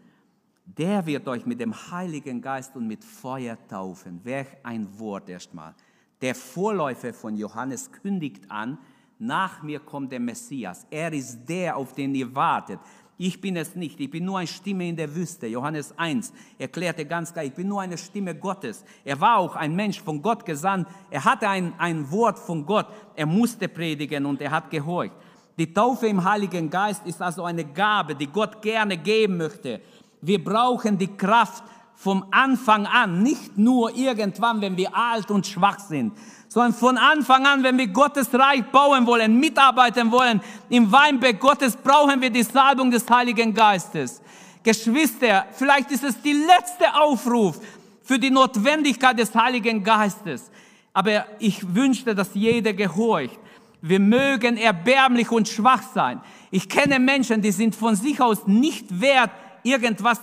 Der 0.64 1.06
wird 1.06 1.26
euch 1.28 1.46
mit 1.46 1.60
dem 1.60 1.74
Heiligen 1.90 2.40
Geist 2.40 2.76
und 2.76 2.86
mit 2.86 3.04
Feuer 3.04 3.56
taufen. 3.68 4.20
Welch 4.24 4.48
ein 4.62 4.86
Wort 4.98 5.28
erstmal. 5.28 5.74
Der 6.20 6.34
Vorläufer 6.34 7.14
von 7.14 7.36
Johannes 7.36 7.90
kündigt 7.90 8.50
an, 8.50 8.78
nach 9.18 9.62
mir 9.62 9.80
kommt 9.80 10.12
der 10.12 10.20
Messias. 10.20 10.86
Er 10.90 11.12
ist 11.12 11.44
der, 11.46 11.76
auf 11.76 11.94
den 11.94 12.14
ihr 12.14 12.34
wartet. 12.34 12.80
Ich 13.22 13.38
bin 13.38 13.54
es 13.56 13.76
nicht, 13.76 14.00
ich 14.00 14.10
bin 14.10 14.24
nur 14.24 14.38
eine 14.38 14.46
Stimme 14.46 14.88
in 14.88 14.96
der 14.96 15.14
Wüste. 15.14 15.46
Johannes 15.46 15.92
1 15.98 16.32
erklärte 16.58 17.04
ganz 17.04 17.30
klar, 17.30 17.44
ich 17.44 17.52
bin 17.52 17.68
nur 17.68 17.82
eine 17.82 17.98
Stimme 17.98 18.34
Gottes. 18.34 18.82
Er 19.04 19.20
war 19.20 19.36
auch 19.36 19.56
ein 19.56 19.76
Mensch 19.76 20.00
von 20.00 20.22
Gott 20.22 20.46
gesandt. 20.46 20.88
Er 21.10 21.22
hatte 21.22 21.46
ein, 21.46 21.74
ein 21.76 22.10
Wort 22.10 22.38
von 22.38 22.64
Gott. 22.64 22.86
Er 23.14 23.26
musste 23.26 23.68
predigen 23.68 24.24
und 24.24 24.40
er 24.40 24.50
hat 24.50 24.70
gehorcht. 24.70 25.12
Die 25.58 25.70
Taufe 25.70 26.06
im 26.06 26.24
Heiligen 26.24 26.70
Geist 26.70 27.06
ist 27.06 27.20
also 27.20 27.44
eine 27.44 27.66
Gabe, 27.66 28.14
die 28.14 28.26
Gott 28.26 28.62
gerne 28.62 28.96
geben 28.96 29.36
möchte. 29.36 29.82
Wir 30.22 30.42
brauchen 30.42 30.96
die 30.96 31.14
Kraft 31.14 31.62
vom 32.02 32.24
Anfang 32.30 32.86
an, 32.86 33.22
nicht 33.22 33.58
nur 33.58 33.94
irgendwann, 33.94 34.62
wenn 34.62 34.74
wir 34.78 34.96
alt 34.96 35.30
und 35.30 35.46
schwach 35.46 35.78
sind, 35.80 36.14
sondern 36.48 36.72
von 36.72 36.96
Anfang 36.96 37.44
an, 37.44 37.62
wenn 37.62 37.76
wir 37.76 37.88
Gottes 37.88 38.32
Reich 38.32 38.64
bauen 38.72 39.06
wollen, 39.06 39.38
mitarbeiten 39.38 40.10
wollen, 40.10 40.40
im 40.70 40.90
Weinberg 40.90 41.38
Gottes 41.38 41.76
brauchen 41.76 42.22
wir 42.22 42.30
die 42.30 42.42
Salbung 42.42 42.90
des 42.90 43.08
Heiligen 43.10 43.52
Geistes. 43.52 44.22
Geschwister, 44.62 45.44
vielleicht 45.52 45.90
ist 45.90 46.02
es 46.02 46.18
die 46.22 46.32
letzte 46.32 46.94
Aufruf 46.94 47.60
für 48.02 48.18
die 48.18 48.30
Notwendigkeit 48.30 49.18
des 49.18 49.34
Heiligen 49.34 49.84
Geistes. 49.84 50.50
Aber 50.94 51.26
ich 51.38 51.74
wünschte, 51.74 52.14
dass 52.14 52.30
jeder 52.32 52.72
gehorcht. 52.72 53.38
Wir 53.82 54.00
mögen 54.00 54.56
erbärmlich 54.56 55.30
und 55.30 55.48
schwach 55.48 55.82
sein. 55.94 56.22
Ich 56.50 56.66
kenne 56.66 56.98
Menschen, 56.98 57.42
die 57.42 57.52
sind 57.52 57.74
von 57.74 57.94
sich 57.94 58.22
aus 58.22 58.46
nicht 58.46 59.02
wert, 59.02 59.30
irgendwas, 59.62 60.20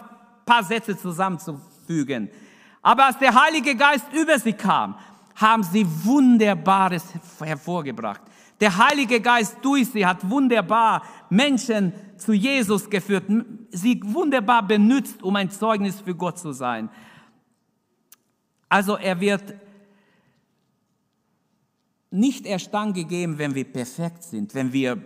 paar 0.48 0.64
Sätze 0.64 0.98
zusammenzufügen. 0.98 2.30
Aber 2.82 3.06
als 3.06 3.20
der 3.20 3.40
Heilige 3.40 3.76
Geist 3.76 4.06
über 4.14 4.40
sie 4.40 4.54
kam, 4.54 4.96
haben 5.36 5.62
sie 5.62 5.86
Wunderbares 6.04 7.04
hervorgebracht. 7.40 8.22
Der 8.60 8.76
Heilige 8.76 9.22
Geist 9.22 9.58
durch 9.62 9.88
sie 9.90 10.04
hat 10.04 10.28
wunderbar 10.28 11.04
Menschen 11.30 11.94
zu 12.18 12.34
Jesus 12.34 12.90
geführt, 12.90 13.26
sie 13.70 14.02
wunderbar 14.04 14.66
benutzt, 14.66 15.22
um 15.22 15.36
ein 15.36 15.52
Zeugnis 15.52 16.02
für 16.02 16.16
Gott 16.16 16.40
zu 16.40 16.54
sein. 16.54 16.90
Also 18.68 18.98
er 18.98 19.20
wird 19.20 19.54
nicht 22.10 22.46
erst 22.46 22.74
dann 22.74 22.94
gegeben, 22.94 23.38
wenn 23.38 23.54
wir 23.54 23.66
perfekt 23.66 24.24
sind, 24.24 24.56
wenn 24.56 24.74
wir, 24.74 24.98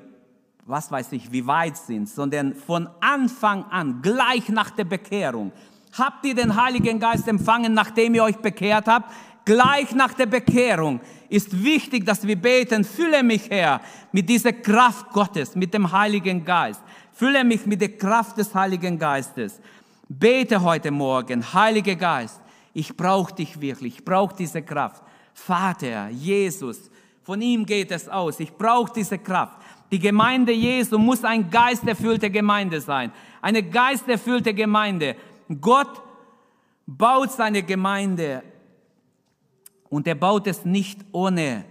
was 0.66 0.92
weiß 0.92 1.12
ich, 1.14 1.32
wie 1.32 1.46
weit 1.46 1.78
sind, 1.78 2.08
sondern 2.10 2.54
von 2.54 2.88
Anfang 3.00 3.66
an, 3.66 4.02
gleich 4.02 4.50
nach 4.50 4.70
der 4.72 4.86
Bekehrung. 4.86 5.52
Habt 5.98 6.26
ihr 6.26 6.36
den 6.36 6.56
Heiligen 6.56 7.00
Geist 7.00 7.28
empfangen, 7.28 7.74
nachdem 7.74 8.16
ihr 8.16 8.24
euch 8.24 8.38
bekehrt 8.38 8.88
habt? 8.88 9.12
gleich 9.46 9.94
nach 9.94 10.14
der 10.14 10.26
Bekehrung 10.26 11.00
ist 11.30 11.64
wichtig, 11.64 12.06
dass 12.06 12.26
wir 12.26 12.36
beten, 12.36 12.84
fülle 12.84 13.24
mich 13.24 13.50
Herr 13.50 13.82
mit 14.12 14.28
dieser 14.30 14.54
Kraft 14.54 15.10
Gottes, 15.12 15.56
mit 15.56 15.74
dem 15.74 15.92
Heiligen 15.92 16.44
Geist. 16.44 16.82
Fülle 17.14 17.44
mich 17.44 17.66
mit 17.66 17.82
der 17.82 17.98
Kraft 17.98 18.38
des 18.38 18.54
Heiligen 18.54 18.98
Geistes. 18.98 19.60
Bete 20.08 20.62
heute 20.62 20.92
Morgen, 20.92 21.54
Heiliger 21.54 21.96
Geist, 21.96 22.40
ich 22.74 22.96
brauche 22.96 23.34
dich 23.34 23.60
wirklich, 23.60 23.96
ich 23.96 24.06
brauche 24.06 24.36
diese 24.36 24.62
Kraft. 24.62 25.04
Vater, 25.34 26.10
Jesus, 26.10 26.90
von 27.24 27.42
ihm 27.42 27.66
geht 27.66 27.92
es 27.92 28.10
aus. 28.10 28.40
Ich 28.40 28.52
brauche 28.52 28.92
diese 28.94 29.18
Kraft. 29.18 29.58
Die 29.92 30.00
Gemeinde 30.00 30.54
Jesu 30.54 30.98
muss 30.98 31.24
ein 31.24 31.50
geisterfüllte 31.50 32.30
Gemeinde 32.30 32.80
sein. 32.80 33.12
Eine 33.42 33.62
geisterfüllte 33.62 34.54
Gemeinde. 34.54 35.18
Gott 35.60 36.02
baut 36.88 37.32
seine 37.32 37.62
Gemeinde 37.62 38.44
und 39.90 40.08
er 40.08 40.16
baut 40.16 40.48
es 40.48 40.64
nicht 40.64 41.02
ohne 41.12 41.66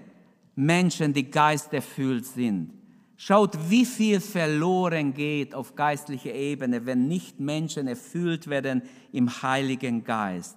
Menschen, 0.54 1.14
die 1.14 1.30
geisterfüllt 1.30 2.26
sind. 2.26 2.74
Schaut, 3.16 3.56
wie 3.70 3.84
viel 3.86 4.20
verloren 4.20 5.14
geht 5.14 5.54
auf 5.54 5.74
geistlicher 5.74 6.34
Ebene, 6.34 6.84
wenn 6.86 7.08
nicht 7.08 7.40
Menschen 7.40 7.86
erfüllt 7.86 8.48
werden 8.48 8.82
im 9.12 9.42
Heiligen 9.42 10.04
Geist. 10.04 10.56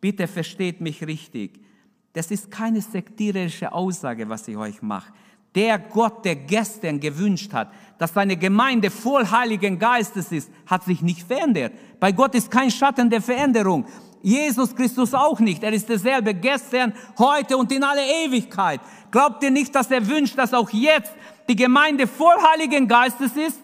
Bitte 0.00 0.26
versteht 0.26 0.80
mich 0.80 1.04
richtig. 1.06 1.60
Das 2.12 2.30
ist 2.30 2.50
keine 2.50 2.80
sektierische 2.80 3.72
Aussage, 3.72 4.28
was 4.28 4.46
ich 4.48 4.56
euch 4.56 4.82
mache. 4.82 5.12
Der 5.54 5.78
Gott, 5.78 6.24
der 6.24 6.36
gestern 6.36 7.00
gewünscht 7.00 7.52
hat, 7.52 7.72
dass 7.98 8.14
seine 8.14 8.36
Gemeinde 8.36 8.90
voll 8.90 9.28
Heiligen 9.28 9.78
Geistes 9.78 10.30
ist, 10.30 10.50
hat 10.66 10.84
sich 10.84 11.02
nicht 11.02 11.26
verändert. 11.26 11.72
Bei 11.98 12.12
Gott 12.12 12.34
ist 12.34 12.50
kein 12.50 12.70
Schatten 12.70 13.10
der 13.10 13.22
Veränderung. 13.22 13.86
Jesus 14.22 14.74
Christus 14.74 15.14
auch 15.14 15.38
nicht. 15.40 15.62
Er 15.62 15.72
ist 15.72 15.88
derselbe 15.88 16.34
gestern, 16.34 16.92
heute 17.18 17.56
und 17.56 17.72
in 17.72 17.82
alle 17.82 18.02
Ewigkeit. 18.24 18.80
Glaubt 19.10 19.42
ihr 19.42 19.50
nicht, 19.50 19.74
dass 19.74 19.90
er 19.90 20.06
wünscht, 20.06 20.36
dass 20.36 20.52
auch 20.52 20.70
jetzt 20.70 21.12
die 21.48 21.56
Gemeinde 21.56 22.06
voll 22.06 22.36
Heiligen 22.52 22.86
Geistes 22.86 23.36
ist? 23.36 23.60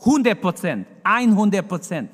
100 0.00 0.40
Prozent, 0.40 0.86
100 1.02 1.66
Prozent, 1.66 2.10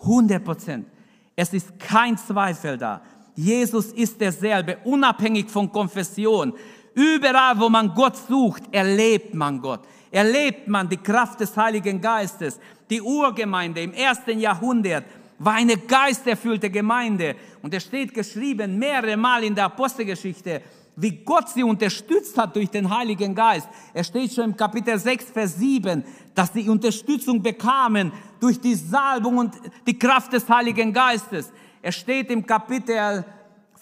100 0.00 0.44
Prozent. 0.44 0.86
Es 1.34 1.52
ist 1.52 1.78
kein 1.78 2.16
Zweifel 2.16 2.78
da. 2.78 3.02
Jesus 3.34 3.92
ist 3.92 4.18
derselbe, 4.20 4.78
unabhängig 4.84 5.50
von 5.50 5.70
Konfession. 5.70 6.54
Überall, 6.96 7.60
wo 7.60 7.68
man 7.68 7.94
Gott 7.94 8.16
sucht, 8.16 8.62
erlebt 8.72 9.34
man 9.34 9.60
Gott. 9.60 9.80
Erlebt 10.10 10.66
man 10.66 10.88
die 10.88 10.96
Kraft 10.96 11.38
des 11.40 11.54
Heiligen 11.54 12.00
Geistes. 12.00 12.58
Die 12.88 13.02
Urgemeinde 13.02 13.82
im 13.82 13.92
ersten 13.92 14.40
Jahrhundert 14.40 15.04
war 15.38 15.52
eine 15.52 15.76
geisterfüllte 15.76 16.70
Gemeinde. 16.70 17.36
Und 17.60 17.74
es 17.74 17.82
steht 17.82 18.14
geschrieben 18.14 18.78
mehrere 18.78 19.14
Mal 19.14 19.44
in 19.44 19.54
der 19.54 19.66
Apostelgeschichte, 19.66 20.62
wie 20.96 21.10
Gott 21.22 21.50
sie 21.50 21.62
unterstützt 21.62 22.38
hat 22.38 22.56
durch 22.56 22.70
den 22.70 22.88
Heiligen 22.88 23.34
Geist. 23.34 23.68
Es 23.92 24.06
steht 24.06 24.32
schon 24.32 24.44
im 24.44 24.56
Kapitel 24.56 24.98
6, 24.98 25.26
Vers 25.32 25.58
7, 25.58 26.02
dass 26.34 26.54
sie 26.54 26.66
Unterstützung 26.66 27.42
bekamen 27.42 28.10
durch 28.40 28.58
die 28.58 28.74
Salbung 28.74 29.36
und 29.36 29.54
die 29.86 29.98
Kraft 29.98 30.32
des 30.32 30.48
Heiligen 30.48 30.94
Geistes. 30.94 31.52
Er 31.82 31.92
steht 31.92 32.30
im 32.30 32.46
Kapitel 32.46 33.22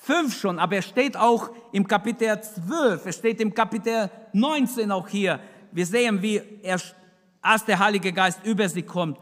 5 0.05 0.39
schon, 0.39 0.59
aber 0.59 0.77
er 0.77 0.83
steht 0.83 1.17
auch 1.17 1.51
im 1.73 1.89
Kapitel 1.89 2.39
12, 2.39 3.07
er 3.07 3.13
steht 3.13 3.41
im 3.41 3.55
Kapitel 3.55 4.11
19 4.35 4.91
auch 4.91 5.09
hier. 5.09 5.41
Wir 5.73 5.87
sehen, 5.87 6.21
wie 6.21 6.41
er, 6.63 6.79
als 7.41 7.65
der 7.65 7.79
Heilige 7.79 8.13
Geist 8.13 8.45
über 8.45 8.69
sie 8.69 8.83
kommt, 8.83 9.19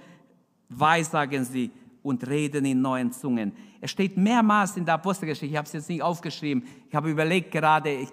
weissagen 0.68 1.44
sie 1.44 1.70
und 2.02 2.26
reden 2.26 2.64
in 2.64 2.80
neuen 2.80 3.12
Zungen. 3.12 3.52
Er 3.80 3.86
steht 3.86 4.16
mehrmals 4.16 4.76
in 4.76 4.84
der 4.84 4.94
Apostelgeschichte, 4.94 5.46
ich 5.46 5.56
habe 5.56 5.66
es 5.66 5.72
jetzt 5.72 5.88
nicht 5.88 6.02
aufgeschrieben, 6.02 6.64
ich 6.88 6.94
habe 6.94 7.10
überlegt 7.10 7.52
gerade, 7.52 7.90
ich 7.90 8.08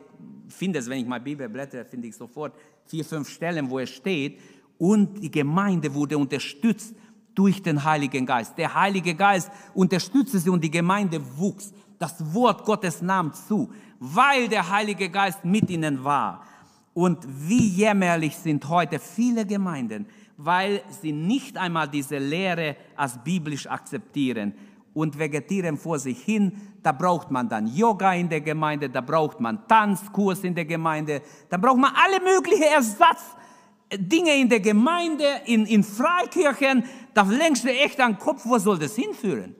finde 0.48 0.78
es, 0.78 0.88
wenn 0.88 1.00
ich 1.00 1.08
mal 1.08 1.20
Bibel 1.20 1.50
blätter, 1.50 1.84
finde 1.86 2.08
ich 2.08 2.16
sofort 2.16 2.54
vier, 2.86 3.04
fünf 3.04 3.30
Stellen, 3.30 3.68
wo 3.68 3.80
er 3.80 3.88
steht. 3.88 4.40
Und 4.78 5.22
die 5.22 5.32
Gemeinde 5.32 5.94
wurde 5.94 6.18
unterstützt 6.18 6.96
durch 7.34 7.62
den 7.62 7.84
Heiligen 7.84 8.26
Geist. 8.26 8.58
Der 8.58 8.74
Heilige 8.74 9.16
Geist 9.16 9.52
unterstützte 9.74 10.40
sie 10.40 10.50
und 10.50 10.64
die 10.64 10.72
Gemeinde 10.72 11.22
wuchs. 11.38 11.74
Das 12.00 12.34
Wort 12.34 12.64
Gottes 12.64 13.02
nahm 13.02 13.34
zu, 13.34 13.70
weil 14.00 14.48
der 14.48 14.70
Heilige 14.70 15.10
Geist 15.10 15.44
mit 15.44 15.70
ihnen 15.70 16.04
war. 16.04 16.46
Und 16.94 17.20
wie 17.28 17.68
jämmerlich 17.68 18.36
sind 18.38 18.68
heute 18.68 19.00
viele 19.00 19.46
Gemeinden, 19.46 20.08
weil 20.38 20.82
sie 21.02 21.12
nicht 21.12 21.58
einmal 21.58 21.90
diese 21.90 22.18
Lehre 22.18 22.78
als 22.96 23.18
biblisch 23.22 23.68
akzeptieren 23.68 24.54
und 24.94 25.20
vegetieren 25.20 25.78
vor 25.78 26.00
sich 26.00 26.22
hin. 26.24 26.54
Da 26.82 26.94
braucht 26.94 27.30
man 27.32 27.50
dann 27.50 27.68
Yoga 27.68 28.14
in 28.14 28.30
der 28.30 28.42
Gemeinde, 28.42 28.90
da 28.90 29.02
braucht 29.02 29.42
man 29.42 29.68
Tanzkurs 29.68 30.44
in 30.46 30.56
der 30.56 30.66
Gemeinde, 30.66 31.22
da 31.50 31.58
braucht 31.58 31.80
man 31.80 31.92
alle 31.94 32.24
möglichen 32.24 32.64
Ersatzdinge 32.64 34.40
in 34.40 34.48
der 34.48 34.62
Gemeinde, 34.62 35.26
in, 35.46 35.66
in 35.66 35.84
Freikirchen. 35.84 36.86
Da 37.14 37.24
lenkst 37.24 37.66
du 37.66 37.70
echt 37.70 38.00
an 38.00 38.14
den 38.14 38.20
Kopf, 38.20 38.46
wo 38.46 38.58
soll 38.58 38.80
das 38.80 38.96
hinführen? 38.96 39.56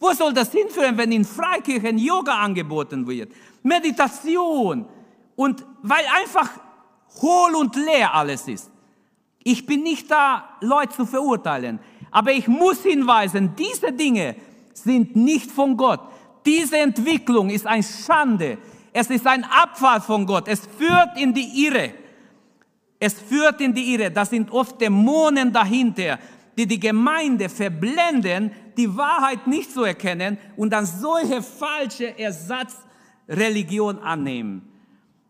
Wo 0.00 0.12
soll 0.12 0.32
das 0.32 0.50
hinführen, 0.50 0.96
wenn 0.96 1.12
in 1.12 1.26
Freikirchen 1.26 1.98
Yoga 1.98 2.34
angeboten 2.38 3.06
wird? 3.06 3.30
Meditation. 3.62 4.86
Und 5.36 5.64
weil 5.82 6.04
einfach 6.18 6.50
hohl 7.20 7.54
und 7.54 7.76
leer 7.76 8.14
alles 8.14 8.48
ist. 8.48 8.70
Ich 9.44 9.64
bin 9.66 9.82
nicht 9.82 10.10
da, 10.10 10.48
Leute 10.60 10.96
zu 10.96 11.06
verurteilen, 11.06 11.80
aber 12.10 12.32
ich 12.32 12.48
muss 12.48 12.82
hinweisen, 12.82 13.54
diese 13.56 13.92
Dinge 13.92 14.36
sind 14.72 15.16
nicht 15.16 15.50
von 15.50 15.76
Gott. 15.76 16.00
Diese 16.44 16.78
Entwicklung 16.78 17.50
ist 17.50 17.66
ein 17.66 17.82
Schande. 17.82 18.58
Es 18.92 19.08
ist 19.08 19.26
ein 19.26 19.44
Abfall 19.44 20.00
von 20.00 20.26
Gott. 20.26 20.48
Es 20.48 20.60
führt 20.78 21.16
in 21.16 21.32
die 21.32 21.66
Irre. 21.66 21.94
Es 22.98 23.14
führt 23.14 23.60
in 23.60 23.72
die 23.72 23.94
Irre. 23.94 24.10
Da 24.10 24.24
sind 24.24 24.50
oft 24.50 24.80
Dämonen 24.80 25.52
dahinter, 25.52 26.18
die 26.60 26.66
die 26.66 26.80
Gemeinde 26.80 27.48
verblenden, 27.48 28.50
die 28.76 28.94
Wahrheit 28.94 29.46
nicht 29.46 29.72
zu 29.72 29.82
erkennen 29.82 30.36
und 30.58 30.74
dann 30.74 30.84
solche 30.84 31.40
falsche 31.40 32.18
Ersatzreligion 32.18 33.98
annehmen. 33.98 34.68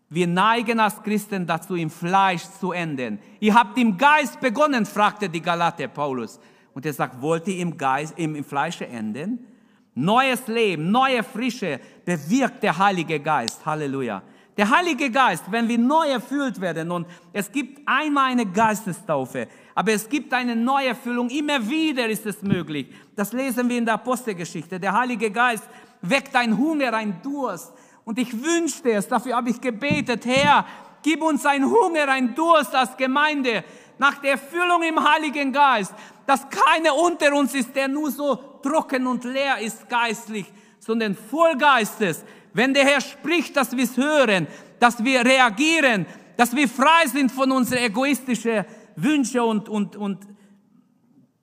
Wir 0.09 0.27
neigen 0.27 0.81
als 0.81 1.01
Christen 1.05 1.47
dazu, 1.47 1.77
im 1.77 1.89
Fleisch 1.89 2.43
zu 2.59 2.73
enden. 2.73 3.21
Ihr 3.39 3.55
habt 3.55 3.79
im 3.79 3.97
Geist 3.97 4.41
begonnen, 4.41 4.85
fragte 4.85 5.29
die 5.29 5.41
Galater 5.41 5.87
Paulus. 5.87 6.41
Und 6.75 6.85
er 6.85 6.93
sagt, 6.93 7.23
wollt 7.23 7.47
ihr 7.47 7.59
im 7.59 7.77
Geist, 7.77 8.15
im, 8.17 8.35
im 8.35 8.43
Fleische 8.43 8.89
enden? 8.89 9.47
Neues 9.95 10.49
Leben, 10.49 10.91
neue 10.91 11.23
Frische 11.23 11.79
bewirkt 12.05 12.65
der 12.65 12.77
Heilige 12.77 13.21
Geist. 13.21 13.65
Halleluja. 13.65 14.21
Der 14.57 14.69
Heilige 14.69 15.13
Geist, 15.13 15.45
wenn 15.49 15.69
wir 15.69 15.79
neu 15.79 16.09
erfüllt 16.09 16.61
werden, 16.61 16.91
und 16.91 17.07
es 17.33 17.53
gibt 17.53 17.87
einmal 17.87 18.33
eine 18.33 18.47
Geistestaufe, 18.47 19.47
aber 19.75 19.93
es 19.93 20.09
gibt 20.09 20.33
eine 20.33 20.57
Neuerfüllung, 20.57 21.31
immer 21.31 21.69
wieder 21.69 22.09
ist 22.09 22.27
es 22.27 22.43
möglich. 22.43 22.89
Das 23.15 23.33
lesen 23.33 23.69
wir 23.69 23.79
in 23.79 23.85
der 23.85 23.95
Apostelgeschichte. 23.95 24.81
Der 24.81 24.93
Heilige 24.93 25.31
Geist 25.31 25.65
weckt 26.03 26.35
ein 26.35 26.57
Hunger, 26.57 26.93
ein 26.95 27.21
Durst. 27.23 27.73
Und 28.05 28.19
ich 28.19 28.33
wünschte 28.43 28.93
es, 28.93 29.07
dafür 29.07 29.37
habe 29.37 29.51
ich 29.51 29.61
gebetet, 29.61 30.27
Herr, 30.27 30.67
gib 31.03 31.23
uns 31.23 31.47
ein 31.47 31.65
Hunger, 31.65 32.09
ein 32.09 32.35
Durst 32.35 32.75
als 32.75 32.97
Gemeinde 32.97 33.65
nach 33.99 34.19
der 34.19 34.33
Erfüllung 34.33 34.83
im 34.83 35.03
Heiligen 35.03 35.53
Geist, 35.53 35.95
dass 36.27 36.47
keiner 36.49 36.95
unter 36.95 37.35
uns 37.35 37.55
ist, 37.55 37.75
der 37.77 37.87
nur 37.87 38.11
so 38.11 38.35
trocken 38.63 39.07
und 39.07 39.25
leer 39.25 39.59
ist 39.59 39.89
geistlich, 39.89 40.47
sondern 40.79 41.15
voll 41.15 41.57
Geistes. 41.57 42.25
Wenn 42.53 42.75
der 42.75 42.85
Herr 42.85 43.01
spricht, 43.01 43.57
dass 43.57 43.77
wir 43.77 43.85
es 43.85 43.97
hören, 43.97 44.47
dass 44.79 45.05
wir 45.05 45.25
reagieren, 45.25 46.07
dass 46.37 46.57
wir 46.57 46.69
frei 46.69 47.07
sind 47.07 47.31
von 47.31 47.53
unseren 47.53 47.85
egoistischen 47.85 48.65
Wünschen 49.03 49.41
und, 49.41 49.69
und, 49.69 49.97
und 49.97 50.27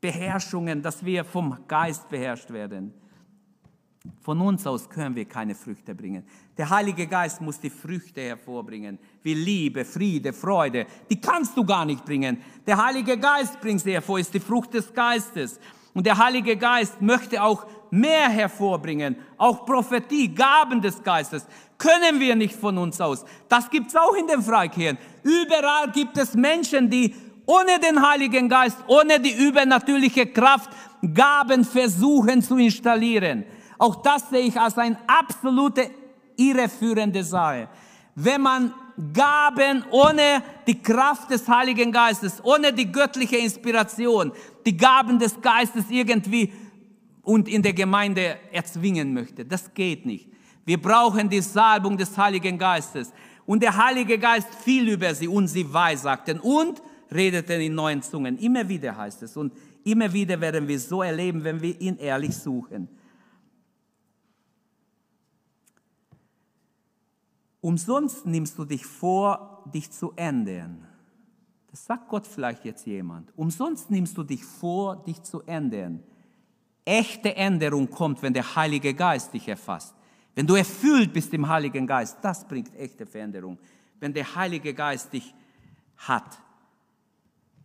Beherrschungen, 0.01 0.81
dass 0.81 1.03
wir 1.03 1.25
vom 1.25 1.57
Geist 1.67 2.07
beherrscht 2.09 2.51
werden. 2.51 2.93
Von 4.21 4.39
uns 4.41 4.65
aus 4.65 4.89
können 4.89 5.15
wir 5.15 5.25
keine 5.25 5.55
Früchte 5.55 5.93
bringen. 5.93 6.23
Der 6.57 6.69
Heilige 6.69 7.07
Geist 7.07 7.41
muss 7.41 7.59
die 7.59 7.69
Früchte 7.69 8.21
hervorbringen, 8.21 8.99
wie 9.21 9.33
Liebe, 9.33 9.83
Friede, 9.83 10.33
Freude. 10.33 10.85
Die 11.09 11.19
kannst 11.19 11.57
du 11.57 11.65
gar 11.65 11.85
nicht 11.85 12.05
bringen. 12.05 12.41
Der 12.65 12.83
Heilige 12.83 13.17
Geist 13.17 13.59
bringt 13.59 13.81
sie 13.81 13.93
hervor, 13.93 14.19
ist 14.19 14.33
die 14.33 14.39
Frucht 14.39 14.73
des 14.73 14.93
Geistes. 14.93 15.59
Und 15.93 16.05
der 16.05 16.17
Heilige 16.17 16.55
Geist 16.55 17.01
möchte 17.01 17.41
auch 17.41 17.65
mehr 17.89 18.29
hervorbringen, 18.29 19.15
auch 19.37 19.65
Prophetie, 19.65 20.33
Gaben 20.33 20.81
des 20.81 21.01
Geistes. 21.01 21.45
Können 21.77 22.19
wir 22.19 22.35
nicht 22.35 22.55
von 22.55 22.77
uns 22.77 22.99
aus. 23.01 23.25
Das 23.49 23.69
gibt's 23.69 23.95
auch 23.95 24.13
in 24.15 24.27
den 24.27 24.41
Freikirchen. 24.41 24.97
Überall 25.23 25.91
gibt 25.91 26.17
es 26.17 26.33
Menschen, 26.33 26.89
die 26.89 27.15
ohne 27.47 27.79
den 27.79 28.05
Heiligen 28.07 28.47
Geist, 28.47 28.77
ohne 28.85 29.19
die 29.19 29.31
übernatürliche 29.31 30.27
Kraft 30.27 30.69
Gaben 31.13 31.63
versuchen 31.65 32.43
zu 32.43 32.57
installieren. 32.57 33.45
Auch 33.79 34.01
das 34.01 34.29
sehe 34.29 34.41
ich 34.41 34.59
als 34.59 34.77
eine 34.77 34.97
absolute 35.07 35.89
irreführende 36.35 37.23
Sache. 37.23 37.69
Wenn 38.13 38.41
man 38.41 38.73
Gaben 39.13 39.85
ohne 39.91 40.43
die 40.65 40.81
Kraft 40.81 41.29
des 41.29 41.47
Heiligen 41.47 41.91
Geistes, 41.91 42.43
ohne 42.43 42.73
die 42.73 42.91
göttliche 42.91 43.37
Inspiration, 43.37 44.31
die 44.65 44.75
Gaben 44.75 45.19
des 45.19 45.39
Geistes 45.39 45.85
irgendwie 45.89 46.51
und 47.21 47.47
in 47.47 47.61
der 47.61 47.73
Gemeinde 47.73 48.37
erzwingen 48.51 49.13
möchte. 49.13 49.45
Das 49.45 49.71
geht 49.73 50.05
nicht. 50.05 50.27
Wir 50.65 50.81
brauchen 50.81 51.29
die 51.29 51.41
Salbung 51.41 51.95
des 51.95 52.17
Heiligen 52.17 52.57
Geistes. 52.57 53.13
Und 53.45 53.61
der 53.61 53.77
Heilige 53.77 54.17
Geist 54.17 54.49
fiel 54.65 54.89
über 54.89 55.13
sie 55.13 55.27
und 55.27 55.47
sie 55.47 55.71
weissagten 55.71 56.39
und 56.39 56.81
redeten 57.11 57.61
in 57.61 57.75
neuen 57.75 58.01
Zungen. 58.01 58.37
Immer 58.37 58.67
wieder 58.67 58.95
heißt 58.95 59.23
es. 59.23 59.37
Und 59.37 59.53
immer 59.83 60.11
wieder 60.11 60.39
werden 60.39 60.67
wir 60.67 60.79
so 60.79 61.01
erleben, 61.01 61.43
wenn 61.43 61.61
wir 61.61 61.79
ihn 61.79 61.97
ehrlich 61.97 62.35
suchen. 62.35 62.87
Umsonst 67.61 68.25
nimmst 68.25 68.57
du 68.57 68.65
dich 68.65 68.85
vor, 68.85 69.63
dich 69.73 69.91
zu 69.91 70.13
ändern. 70.15 70.87
Das 71.69 71.85
sagt 71.85 72.07
Gott 72.07 72.25
vielleicht 72.25 72.63
jetzt 72.65 72.85
jemand. 72.85 73.31
Umsonst 73.35 73.89
nimmst 73.91 74.17
du 74.17 74.23
dich 74.23 74.43
vor, 74.43 75.03
dich 75.03 75.21
zu 75.23 75.41
ändern. 75.43 76.01
Echte 76.85 77.35
Änderung 77.35 77.89
kommt, 77.89 78.21
wenn 78.21 78.33
der 78.33 78.55
Heilige 78.55 78.93
Geist 78.93 79.33
dich 79.33 79.47
erfasst. 79.47 79.93
Wenn 80.33 80.47
du 80.47 80.55
erfüllt 80.55 81.11
bist 81.11 81.33
im 81.33 81.47
Heiligen 81.47 81.85
Geist, 81.85 82.17
das 82.21 82.47
bringt 82.47 82.73
echte 82.75 83.05
Veränderung. 83.05 83.57
Wenn 83.99 84.13
der 84.13 84.35
Heilige 84.35 84.73
Geist 84.73 85.11
dich 85.11 85.33
hat. 85.97 86.37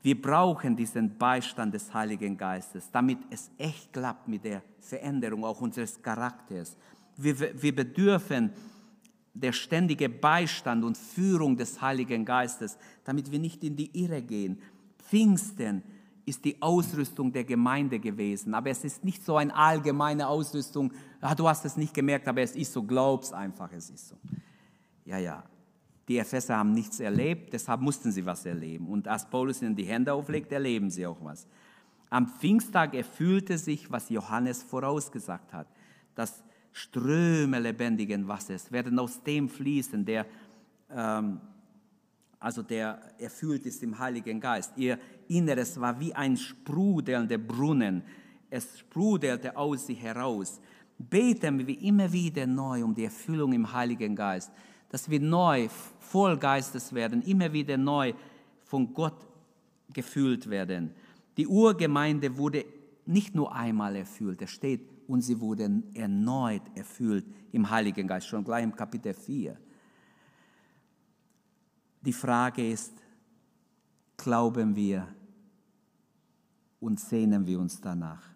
Wir 0.02 0.20
brauchen 0.20 0.74
diesen 0.74 1.16
Beistand 1.16 1.72
des 1.74 1.94
Heiligen 1.94 2.36
Geistes, 2.36 2.90
damit 2.90 3.18
es 3.30 3.50
echt 3.56 3.92
klappt 3.92 4.26
mit 4.26 4.44
der 4.44 4.62
Veränderung 4.80 5.44
auch 5.44 5.60
unseres 5.60 6.02
Charakters. 6.02 6.76
Wir, 7.16 7.62
wir 7.62 7.74
bedürfen 7.74 8.50
der 9.32 9.52
ständige 9.52 10.08
Beistand 10.08 10.84
und 10.84 10.98
Führung 10.98 11.56
des 11.56 11.80
Heiligen 11.80 12.24
Geistes, 12.24 12.76
damit 13.04 13.30
wir 13.30 13.38
nicht 13.38 13.62
in 13.62 13.76
die 13.76 13.90
Irre 13.96 14.20
gehen. 14.22 14.60
Pfingsten 14.98 15.82
ist 16.26 16.44
die 16.44 16.60
Ausrüstung 16.60 17.32
der 17.32 17.44
Gemeinde 17.44 17.98
gewesen, 17.98 18.54
aber 18.54 18.70
es 18.70 18.84
ist 18.84 19.04
nicht 19.04 19.24
so 19.24 19.36
eine 19.36 19.54
allgemeine 19.54 20.26
Ausrüstung, 20.26 20.92
ah, 21.20 21.34
du 21.34 21.48
hast 21.48 21.64
es 21.64 21.76
nicht 21.76 21.94
gemerkt, 21.94 22.26
aber 22.28 22.42
es 22.42 22.56
ist 22.56 22.72
so, 22.72 22.82
glaub's 22.82 23.32
einfach, 23.32 23.70
es 23.72 23.90
ist 23.90 24.08
so. 24.08 24.16
Ja, 25.04 25.18
ja, 25.18 25.42
die 26.12 26.18
Epheser 26.18 26.58
haben 26.58 26.72
nichts 26.72 27.00
erlebt, 27.00 27.54
deshalb 27.54 27.80
mussten 27.80 28.12
sie 28.12 28.26
was 28.26 28.44
erleben. 28.44 28.86
Und 28.86 29.08
als 29.08 29.24
Paulus 29.24 29.62
ihnen 29.62 29.74
die 29.74 29.84
Hände 29.84 30.12
auflegt, 30.12 30.52
erleben 30.52 30.90
sie 30.90 31.06
auch 31.06 31.16
was. 31.22 31.46
Am 32.10 32.28
Pfingsttag 32.28 32.92
erfüllte 32.92 33.56
sich, 33.56 33.90
was 33.90 34.10
Johannes 34.10 34.62
vorausgesagt 34.62 35.54
hat, 35.54 35.66
dass 36.14 36.44
Ströme 36.70 37.60
lebendigen 37.60 38.28
Wassers 38.28 38.70
werden 38.70 38.98
aus 38.98 39.22
dem 39.22 39.48
fließen, 39.48 40.04
der, 40.04 40.26
ähm, 40.90 41.40
also 42.38 42.62
der 42.62 43.00
erfüllt 43.18 43.64
ist 43.64 43.82
im 43.82 43.98
Heiligen 43.98 44.38
Geist. 44.38 44.72
Ihr 44.76 44.98
Inneres 45.28 45.80
war 45.80 45.98
wie 45.98 46.14
ein 46.14 46.36
sprudelnder 46.36 47.38
Brunnen. 47.38 48.02
Es 48.50 48.80
sprudelte 48.80 49.56
aus 49.56 49.86
sie 49.86 49.94
heraus. 49.94 50.60
Beten 50.98 51.66
wir 51.66 51.80
immer 51.80 52.12
wieder 52.12 52.46
neu 52.46 52.84
um 52.84 52.94
die 52.94 53.04
Erfüllung 53.04 53.54
im 53.54 53.72
Heiligen 53.72 54.14
Geist, 54.14 54.50
dass 54.92 55.10
wir 55.10 55.20
neu 55.20 55.68
voll 55.98 56.36
Geistes 56.36 56.92
werden, 56.92 57.22
immer 57.22 57.52
wieder 57.52 57.76
neu 57.78 58.12
von 58.62 58.92
Gott 58.92 59.26
gefüllt 59.92 60.48
werden. 60.48 60.94
Die 61.36 61.46
Urgemeinde 61.46 62.36
wurde 62.36 62.64
nicht 63.06 63.34
nur 63.34 63.52
einmal 63.54 63.96
erfüllt, 63.96 64.42
es 64.42 64.50
steht 64.50 64.86
und 65.08 65.22
sie 65.22 65.40
wurden 65.40 65.94
erneut 65.94 66.62
erfüllt 66.74 67.24
im 67.52 67.68
Heiligen 67.68 68.06
Geist, 68.06 68.28
schon 68.28 68.44
gleich 68.44 68.64
im 68.64 68.76
Kapitel 68.76 69.14
4. 69.14 69.56
Die 72.02 72.12
Frage 72.12 72.70
ist, 72.70 72.92
glauben 74.16 74.76
wir 74.76 75.08
und 76.80 77.00
sehnen 77.00 77.46
wir 77.46 77.58
uns 77.58 77.80
danach? 77.80 78.32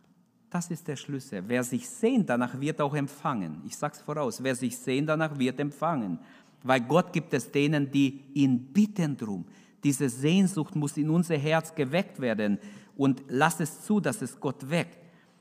Das 0.49 0.71
ist 0.71 0.87
der 0.89 0.97
Schlüssel. 0.97 1.43
Wer 1.47 1.63
sich 1.65 1.89
sehnt 1.89 2.31
danach, 2.31 2.59
wird 2.59 2.81
auch 2.81 2.95
empfangen. 2.95 3.61
Ich 3.67 3.77
sage 3.77 3.95
es 3.95 4.01
voraus, 4.01 4.43
wer 4.43 4.55
sich 4.55 4.79
sehnt 4.79 5.09
danach, 5.09 5.39
wird 5.39 5.61
empfangen. 5.61 6.19
Weil 6.67 6.81
Gott 6.81 7.13
gibt 7.13 7.33
es 7.35 7.51
denen, 7.51 7.91
die 7.91 8.23
ihn 8.35 8.73
bitten 8.73 9.17
drum. 9.17 9.47
Diese 9.85 10.09
Sehnsucht 10.09 10.75
muss 10.75 10.97
in 10.97 11.11
unser 11.11 11.37
Herz 11.37 11.75
geweckt 11.75 12.21
werden 12.21 12.59
und 12.97 13.23
lass 13.29 13.61
es 13.61 13.83
zu, 13.83 14.01
dass 14.01 14.23
es 14.23 14.41
Gott 14.41 14.69
weckt. 14.69 14.99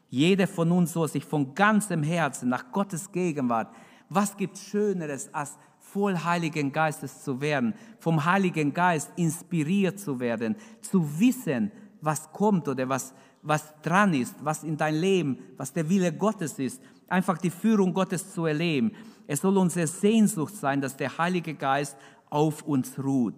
Jeder 0.10 0.48
von 0.48 0.72
uns 0.72 0.94
soll 0.94 1.08
sich 1.08 1.26
von 1.26 1.56
ganzem 1.56 2.04
Herzen 2.04 2.50
nach 2.50 2.72
Gottes 2.72 3.12
Gegenwart, 3.12 3.74
was 4.08 4.38
gibt 4.38 4.58
Schöneres, 4.58 5.34
als 5.34 5.58
voll 5.80 6.18
Heiligen 6.18 6.72
Geistes 6.72 7.24
zu 7.24 7.42
werden, 7.42 7.74
vom 8.00 8.24
Heiligen 8.24 8.74
Geist 8.74 9.12
inspiriert 9.16 10.00
zu 10.00 10.20
werden, 10.20 10.56
zu 10.82 11.20
wissen, 11.20 11.72
was 12.02 12.32
kommt 12.32 12.68
oder 12.68 12.88
was, 12.88 13.14
was 13.42 13.74
dran 13.82 14.14
ist, 14.14 14.36
was 14.44 14.64
in 14.64 14.78
dein 14.78 14.96
Leben, 14.96 15.40
was 15.58 15.74
der 15.74 15.90
Wille 15.90 16.14
Gottes 16.14 16.60
ist, 16.60 16.82
einfach 17.08 17.38
die 17.38 17.50
Führung 17.50 17.94
Gottes 17.94 18.32
zu 18.32 18.46
erleben. 18.46 18.92
Es 19.28 19.42
soll 19.42 19.58
unsere 19.58 19.88
Sehnsucht 19.88 20.56
sein, 20.56 20.82
dass 20.82 20.98
der 20.98 21.18
Heilige 21.18 21.54
Geist 21.54 21.98
auf 22.30 22.64
uns 22.64 22.98
ruht. 22.98 23.36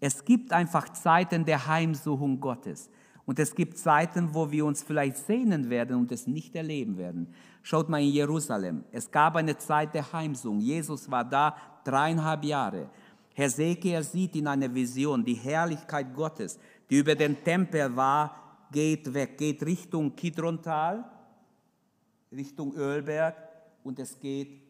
Es 0.00 0.24
gibt 0.24 0.52
einfach 0.52 0.90
Zeiten 0.90 1.44
der 1.44 1.66
Heimsuchung 1.66 2.40
Gottes. 2.40 2.90
Und 3.26 3.38
es 3.38 3.54
gibt 3.54 3.78
Zeiten, 3.78 4.34
wo 4.34 4.50
wir 4.50 4.66
uns 4.66 4.82
vielleicht 4.82 5.16
sehnen 5.16 5.70
werden 5.70 5.96
und 5.96 6.12
es 6.12 6.26
nicht 6.26 6.54
erleben 6.54 6.98
werden. 6.98 7.32
Schaut 7.62 7.88
mal 7.88 8.02
in 8.02 8.10
Jerusalem. 8.10 8.84
Es 8.92 9.10
gab 9.10 9.36
eine 9.36 9.56
Zeit 9.56 9.94
der 9.94 10.12
Heimsuchung. 10.12 10.60
Jesus 10.60 11.10
war 11.10 11.24
da 11.24 11.56
dreieinhalb 11.84 12.44
Jahre. 12.44 12.90
Hesekiel 13.34 14.02
sieht 14.02 14.36
in 14.36 14.46
einer 14.46 14.72
Vision 14.72 15.24
die 15.24 15.34
Herrlichkeit 15.34 16.14
Gottes, 16.14 16.58
die 16.88 16.98
über 16.98 17.14
den 17.14 17.42
Tempel 17.42 17.96
war, 17.96 18.68
geht 18.70 19.12
weg, 19.12 19.38
geht 19.38 19.64
Richtung 19.64 20.14
Kidrontal, 20.14 21.04
Richtung 22.30 22.74
Ölberg 22.74 23.36
und 23.82 23.98
es 23.98 24.18
geht 24.18 24.63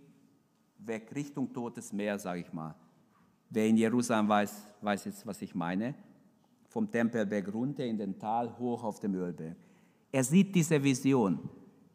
weg, 0.86 1.10
Richtung 1.14 1.52
Totes 1.52 1.92
Meer, 1.92 2.18
sage 2.18 2.40
ich 2.40 2.52
mal. 2.52 2.74
Wer 3.50 3.66
in 3.66 3.76
Jerusalem 3.76 4.28
weiß, 4.28 4.68
weiß 4.80 5.04
jetzt, 5.06 5.26
was 5.26 5.40
ich 5.42 5.54
meine 5.54 5.94
vom 6.74 6.90
Tempelberg 6.90 7.54
runter 7.54 7.84
in 7.84 7.96
den 7.96 8.18
Tal 8.18 8.52
hoch 8.58 8.82
auf 8.82 8.98
dem 8.98 9.14
Ölberg. 9.14 9.56
Er 10.10 10.24
sieht 10.24 10.52
diese 10.52 10.82
Vision. 10.82 11.38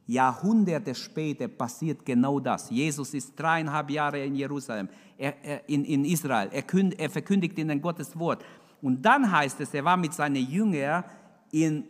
Jahrhunderte 0.07 0.95
später 0.95 1.49
passiert 1.49 2.05
genau 2.05 2.39
das. 2.39 2.69
Jesus 2.69 3.13
ist 3.13 3.37
dreieinhalb 3.37 3.89
Jahre 3.89 4.23
in 4.23 4.35
Jerusalem, 4.35 4.87
er, 5.17 5.35
er, 5.43 5.67
in, 5.67 5.83
in 5.83 6.05
Israel. 6.05 6.47
Er, 6.53 6.61
künd, 6.61 6.97
er 6.97 7.09
verkündigt 7.09 7.59
ihnen 7.59 7.81
Gottes 7.81 8.17
Wort. 8.17 8.43
Und 8.81 9.01
dann 9.01 9.29
heißt 9.29 9.59
es, 9.59 9.73
er 9.73 9.83
war 9.83 9.97
mit 9.97 10.13
seinen 10.13 10.49
Jüngern 10.49 11.03
in, 11.51 11.83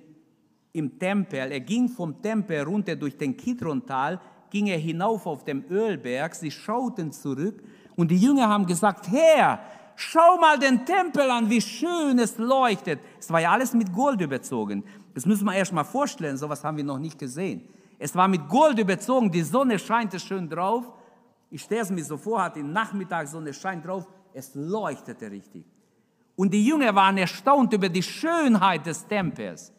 im 0.73 0.97
Tempel. 0.97 1.51
Er 1.51 1.59
ging 1.59 1.87
vom 1.87 2.19
Tempel 2.21 2.61
runter 2.63 2.95
durch 2.95 3.15
den 3.15 3.37
Kidrontal, 3.37 4.19
ging 4.51 4.67
er 4.67 4.77
hinauf 4.77 5.25
auf 5.25 5.43
dem 5.43 5.63
Ölberg. 5.69 6.35
Sie 6.35 6.51
schauten 6.51 7.11
zurück 7.11 7.63
und 7.95 8.11
die 8.11 8.17
Jünger 8.17 8.47
haben 8.47 8.65
gesagt, 8.65 9.09
Herr, 9.11 9.59
Schau 10.01 10.37
mal 10.37 10.57
den 10.57 10.85
Tempel 10.85 11.29
an, 11.29 11.49
wie 11.49 11.59
schön 11.59 12.19
es 12.19 12.37
leuchtet. 12.37 13.01
Es 13.19 13.29
war 13.31 13.41
ja 13.41 13.51
alles 13.51 13.73
mit 13.73 13.91
Gold 13.91 14.21
überzogen. 14.21 14.81
Das 15.13 15.25
müssen 15.25 15.43
wir 15.43 15.53
erst 15.53 15.73
mal 15.73 15.83
vorstellen, 15.83 16.37
sowas 16.37 16.63
haben 16.63 16.77
wir 16.77 16.85
noch 16.85 16.99
nicht 16.99 17.19
gesehen. 17.19 17.67
Es 17.97 18.15
war 18.15 18.29
mit 18.29 18.47
Gold 18.47 18.79
überzogen, 18.79 19.29
die 19.29 19.41
Sonne 19.41 19.77
scheint 19.77 20.13
es 20.13 20.23
schön 20.23 20.47
drauf. 20.49 20.85
Ich 21.49 21.63
stelle 21.63 21.81
es 21.81 21.89
mir 21.89 22.05
so 22.05 22.15
vor, 22.15 22.41
hat 22.41 22.55
die 22.55 22.63
Nachmittagssonne 22.63 23.53
scheint 23.53 23.85
drauf, 23.85 24.07
es 24.33 24.55
leuchtete 24.55 25.29
richtig. 25.29 25.65
Und 26.37 26.53
die 26.53 26.65
Jünger 26.65 26.95
waren 26.95 27.17
erstaunt 27.17 27.73
über 27.73 27.89
die 27.89 28.01
Schönheit 28.01 28.85
des 28.85 29.05
Tempels. 29.05 29.73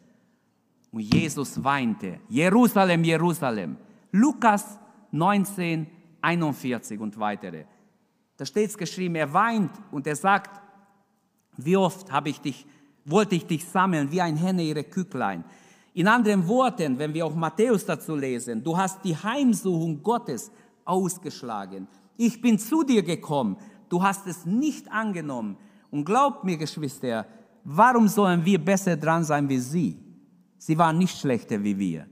Und 0.92 1.00
Jesus 1.00 1.64
weinte, 1.64 2.20
Jerusalem, 2.28 3.02
Jerusalem. 3.04 3.78
Lukas 4.12 4.78
19, 5.12 5.86
41 6.20 7.00
und 7.00 7.18
weitere. 7.18 7.64
Da 8.36 8.44
steht 8.44 8.70
es 8.70 8.78
geschrieben, 8.78 9.16
er 9.16 9.32
weint 9.32 9.70
und 9.90 10.06
er 10.06 10.16
sagt, 10.16 10.60
wie 11.56 11.76
oft 11.76 12.10
habe 12.10 12.30
ich 12.30 12.40
dich, 12.40 12.66
wollte 13.04 13.34
ich 13.34 13.46
dich 13.46 13.64
sammeln, 13.64 14.10
wie 14.10 14.20
ein 14.20 14.36
Henne 14.36 14.62
ihre 14.62 14.84
Kücklein. 14.84 15.44
In 15.92 16.08
anderen 16.08 16.46
Worten, 16.46 16.98
wenn 16.98 17.12
wir 17.12 17.26
auch 17.26 17.34
Matthäus 17.34 17.84
dazu 17.84 18.14
lesen, 18.14 18.62
du 18.62 18.76
hast 18.76 19.04
die 19.04 19.16
Heimsuchung 19.16 20.02
Gottes 20.02 20.50
ausgeschlagen. 20.84 21.88
Ich 22.16 22.40
bin 22.40 22.58
zu 22.58 22.82
dir 22.82 23.02
gekommen, 23.02 23.56
du 23.88 24.02
hast 24.02 24.26
es 24.26 24.46
nicht 24.46 24.90
angenommen. 24.90 25.56
Und 25.90 26.04
glaubt 26.04 26.44
mir, 26.44 26.56
Geschwister, 26.56 27.26
warum 27.64 28.06
sollen 28.06 28.44
wir 28.44 28.64
besser 28.64 28.96
dran 28.96 29.24
sein 29.24 29.48
wie 29.48 29.58
sie? 29.58 29.98
Sie 30.58 30.78
waren 30.78 30.98
nicht 30.98 31.18
schlechter 31.18 31.62
wie 31.62 31.76
wir. 31.76 32.06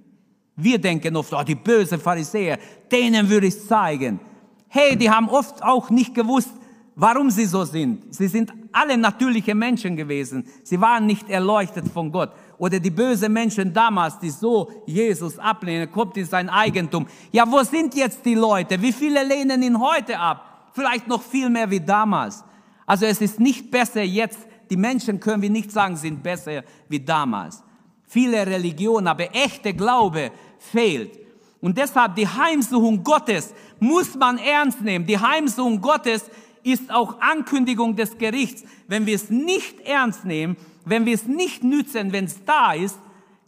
Wir 0.61 0.79
denken 0.79 1.15
oft, 1.15 1.33
oh, 1.33 1.43
die 1.45 1.55
bösen 1.55 2.01
Pharisäer, 2.01 2.59
denen 2.91 3.29
würde 3.31 3.47
ich 3.47 3.65
zeigen. 3.65 4.19
Hey, 4.67 4.97
die 4.97 5.09
haben 5.09 5.29
oft 5.29 5.63
auch 5.63 5.89
nicht 5.89 6.17
gewusst, 6.17 6.51
warum 6.97 7.31
sie 7.31 7.45
so 7.45 7.65
sind. 7.65 8.13
Sie 8.13 8.27
sind 8.27 8.53
alle 8.73 8.99
natürliche 8.99 9.55
Menschen 9.55 9.95
gewesen. 9.95 10.45
Sie 10.65 10.81
waren 10.81 11.07
nicht 11.07 11.31
erleuchtet 11.31 11.87
von 11.87 12.11
Gott. 12.11 12.33
Oder 12.59 12.81
die 12.81 12.91
bösen 12.91 13.33
Menschen 13.33 13.73
damals, 13.73 14.19
die 14.19 14.31
so 14.31 14.69
Jesus 14.85 15.39
ablehnen, 15.39 15.93
kommt 15.93 16.17
in 16.17 16.27
sein 16.27 16.51
Eigentum. 16.51 17.07
Ja, 17.31 17.45
wo 17.49 17.63
sind 17.63 17.95
jetzt 17.95 18.27
die 18.27 18.35
Leute? 18.35 18.83
Wie 18.83 18.93
viele 18.93 19.23
lehnen 19.25 19.63
ihn 19.63 19.79
heute 19.79 20.19
ab? 20.19 20.71
Vielleicht 20.73 21.07
noch 21.07 21.23
viel 21.23 21.49
mehr 21.49 21.71
wie 21.71 21.81
damals. 21.81 22.43
Also 22.85 23.07
es 23.07 23.21
ist 23.21 23.39
nicht 23.39 23.71
besser 23.71 24.03
jetzt. 24.03 24.41
Die 24.69 24.77
Menschen 24.77 25.21
können 25.21 25.41
wir 25.41 25.51
nicht 25.51 25.71
sagen, 25.71 25.97
sind 25.97 26.21
besser 26.21 26.65
wie 26.89 26.99
damals. 26.99 27.63
Viele 28.09 28.45
Religionen, 28.45 29.07
aber 29.07 29.35
echte 29.35 29.73
Glaube 29.73 30.33
fehlt. 30.59 31.19
Und 31.61 31.77
deshalb 31.77 32.15
die 32.15 32.29
Heimsuchung 32.29 33.03
Gottes 33.03 33.55
muss 33.81 34.15
man 34.15 34.39
ernst 34.39 34.81
nehmen. 34.81 35.07
Die 35.07 35.19
Heimsuchung 35.19 35.81
Gottes 35.81 36.25
ist 36.63 36.91
auch 36.93 37.21
Ankündigung 37.21 37.97
des 37.97 38.19
Gerichts. 38.19 38.65
Wenn 38.87 39.07
wir 39.07 39.17
es 39.17 39.31
nicht 39.31 39.81
ernst 39.81 40.25
nehmen, 40.25 40.57
wenn 40.85 41.07
wir 41.07 41.15
es 41.15 41.27
nicht 41.27 41.65
nützen, 41.65 42.13
wenn 42.13 42.27
es 42.27 42.45
da 42.45 42.73
ist, 42.73 42.99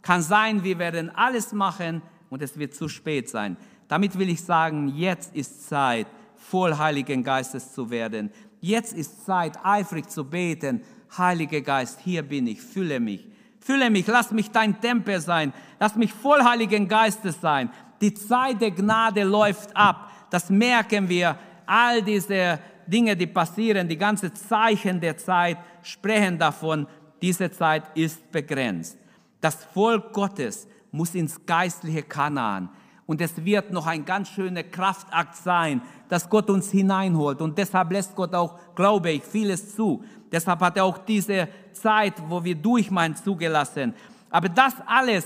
kann 0.01 0.21
sein, 0.21 0.63
wir 0.63 0.79
werden 0.79 1.09
alles 1.09 1.53
machen 1.53 2.01
und 2.29 2.41
es 2.41 2.57
wird 2.57 2.73
zu 2.73 2.87
spät 2.87 3.29
sein. 3.29 3.57
Damit 3.87 4.17
will 4.17 4.29
ich 4.29 4.41
sagen, 4.41 4.89
jetzt 4.95 5.35
ist 5.35 5.67
Zeit, 5.67 6.07
voll 6.35 6.77
Heiligen 6.77 7.23
Geistes 7.23 7.73
zu 7.73 7.89
werden. 7.89 8.31
Jetzt 8.59 8.93
ist 8.93 9.25
Zeit, 9.25 9.57
eifrig 9.63 10.09
zu 10.09 10.25
beten. 10.25 10.81
Heiliger 11.17 11.61
Geist, 11.61 11.99
hier 12.03 12.23
bin 12.23 12.47
ich, 12.47 12.61
fülle 12.61 12.99
mich. 12.99 13.27
Fülle 13.61 13.89
mich, 13.89 14.07
lass 14.07 14.31
mich 14.31 14.49
dein 14.49 14.81
Tempel 14.81 15.21
sein. 15.21 15.53
Lass 15.79 15.95
mich 15.95 16.11
voll 16.11 16.43
Heiligen 16.43 16.87
Geistes 16.87 17.39
sein. 17.39 17.69
Die 18.01 18.13
Zeit 18.13 18.59
der 18.59 18.71
Gnade 18.71 19.23
läuft 19.23 19.75
ab. 19.75 20.11
Das 20.31 20.49
merken 20.49 21.07
wir. 21.07 21.37
All 21.67 22.01
diese 22.01 22.59
Dinge, 22.87 23.15
die 23.15 23.27
passieren, 23.27 23.87
die 23.87 23.97
ganzen 23.97 24.33
Zeichen 24.35 24.99
der 24.99 25.15
Zeit 25.17 25.57
sprechen 25.83 26.37
davon, 26.37 26.87
diese 27.21 27.51
Zeit 27.51 27.83
ist 27.95 28.31
begrenzt. 28.31 28.97
Das 29.39 29.63
Volk 29.63 30.11
Gottes 30.11 30.67
muss 30.91 31.13
ins 31.13 31.45
geistliche 31.45 32.03
Kanaan. 32.03 32.69
Und 33.11 33.19
es 33.19 33.43
wird 33.43 33.73
noch 33.73 33.87
ein 33.87 34.05
ganz 34.05 34.29
schöner 34.29 34.63
Kraftakt 34.63 35.35
sein, 35.35 35.81
dass 36.07 36.29
Gott 36.29 36.49
uns 36.49 36.71
hineinholt. 36.71 37.41
Und 37.41 37.57
deshalb 37.57 37.91
lässt 37.91 38.15
Gott 38.15 38.33
auch, 38.33 38.57
glaube 38.73 39.11
ich, 39.11 39.21
vieles 39.21 39.75
zu. 39.75 40.01
Deshalb 40.31 40.61
hat 40.61 40.77
er 40.77 40.85
auch 40.85 40.97
diese 40.97 41.49
Zeit, 41.73 42.13
wo 42.29 42.41
wir 42.41 42.55
durchmeinen, 42.55 43.17
zugelassen. 43.17 43.93
Aber 44.29 44.47
das 44.47 44.75
alles 44.85 45.25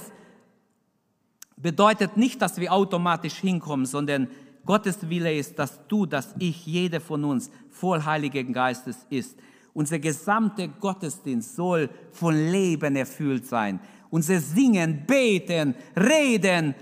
bedeutet 1.58 2.18
nicht, 2.18 2.42
dass 2.42 2.58
wir 2.58 2.74
automatisch 2.74 3.36
hinkommen, 3.36 3.86
sondern 3.86 4.30
Gottes 4.66 5.08
Wille 5.08 5.38
ist, 5.38 5.60
dass 5.60 5.80
du, 5.88 6.08
dass 6.08 6.34
ich, 6.40 6.66
jeder 6.66 7.00
von 7.00 7.24
uns 7.24 7.52
voll 7.70 8.04
Heiligen 8.04 8.52
Geistes 8.52 9.06
ist. 9.12 9.38
Unser 9.76 10.00
gesamter 10.00 10.70
Gottesdienst 10.70 11.56
soll 11.56 11.92
von 12.12 12.34
Leben 12.34 12.96
erfüllt 12.96 13.46
sein. 13.46 13.80
Unser 14.10 14.40
Singen, 14.40 15.06
Beten, 15.06 15.76
Reden, 15.96 16.74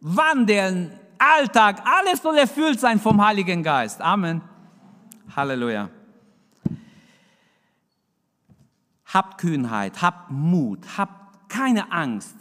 Wandeln, 0.00 0.98
Alltag, 1.18 1.82
alles 1.84 2.22
soll 2.22 2.38
erfüllt 2.38 2.80
sein 2.80 2.98
vom 2.98 3.24
Heiligen 3.24 3.62
Geist. 3.62 4.00
Amen. 4.00 4.40
Halleluja. 5.36 5.90
Habt 9.12 9.38
Kühnheit, 9.38 10.00
habt 10.00 10.30
Mut, 10.30 10.80
habt 10.96 11.48
keine 11.48 11.92
Angst. 11.92 12.36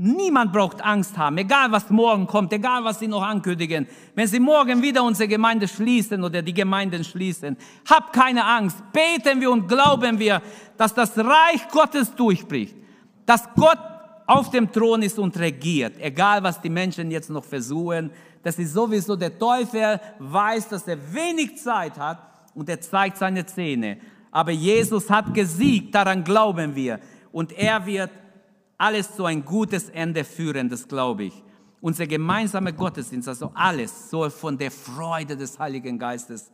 Niemand 0.00 0.52
braucht 0.52 0.80
Angst 0.80 1.16
haben, 1.18 1.38
egal 1.38 1.72
was 1.72 1.90
morgen 1.90 2.26
kommt, 2.26 2.52
egal 2.52 2.84
was 2.84 3.00
sie 3.00 3.08
noch 3.08 3.22
ankündigen. 3.22 3.88
Wenn 4.14 4.28
sie 4.28 4.38
morgen 4.38 4.80
wieder 4.80 5.02
unsere 5.02 5.28
Gemeinde 5.28 5.66
schließen 5.66 6.22
oder 6.22 6.40
die 6.40 6.54
Gemeinden 6.54 7.02
schließen, 7.02 7.56
habt 7.88 8.12
keine 8.12 8.44
Angst. 8.44 8.80
Beten 8.92 9.40
wir 9.40 9.50
und 9.50 9.66
glauben 9.66 10.18
wir, 10.18 10.40
dass 10.76 10.94
das 10.94 11.18
Reich 11.18 11.68
Gottes 11.72 12.14
durchbricht, 12.14 12.76
dass 13.26 13.48
Gott 13.54 13.78
auf 14.28 14.50
dem 14.50 14.70
Thron 14.70 15.00
ist 15.02 15.18
und 15.18 15.38
regiert, 15.38 15.94
egal 15.98 16.42
was 16.42 16.60
die 16.60 16.68
Menschen 16.68 17.10
jetzt 17.10 17.30
noch 17.30 17.44
versuchen. 17.44 18.10
Das 18.42 18.58
ist 18.58 18.74
sowieso 18.74 19.16
der 19.16 19.36
Teufel 19.38 19.98
weiß, 20.18 20.68
dass 20.68 20.86
er 20.86 20.98
wenig 21.14 21.56
Zeit 21.56 21.98
hat 21.98 22.18
und 22.54 22.68
er 22.68 22.78
zeigt 22.78 23.16
seine 23.16 23.46
Zähne. 23.46 23.96
Aber 24.30 24.50
Jesus 24.50 25.08
hat 25.08 25.32
gesiegt, 25.32 25.94
daran 25.94 26.22
glauben 26.22 26.76
wir. 26.76 27.00
Und 27.32 27.52
er 27.52 27.86
wird 27.86 28.10
alles 28.76 29.16
zu 29.16 29.24
ein 29.24 29.42
gutes 29.42 29.88
Ende 29.88 30.22
führen, 30.24 30.68
das 30.68 30.86
glaube 30.86 31.24
ich. 31.24 31.42
Unser 31.80 32.06
gemeinsamer 32.06 32.72
Gottesdienst, 32.72 33.28
also 33.28 33.50
alles, 33.54 34.10
soll 34.10 34.28
von 34.28 34.58
der 34.58 34.70
Freude 34.70 35.38
des 35.38 35.58
Heiligen 35.58 35.98
Geistes 35.98 36.52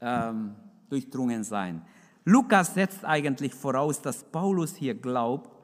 ähm, 0.00 0.54
durchdrungen 0.88 1.42
sein. 1.42 1.82
Lukas 2.24 2.74
setzt 2.74 3.04
eigentlich 3.04 3.52
voraus, 3.52 4.00
dass 4.00 4.22
Paulus 4.22 4.76
hier 4.76 4.94
glaubt, 4.94 5.59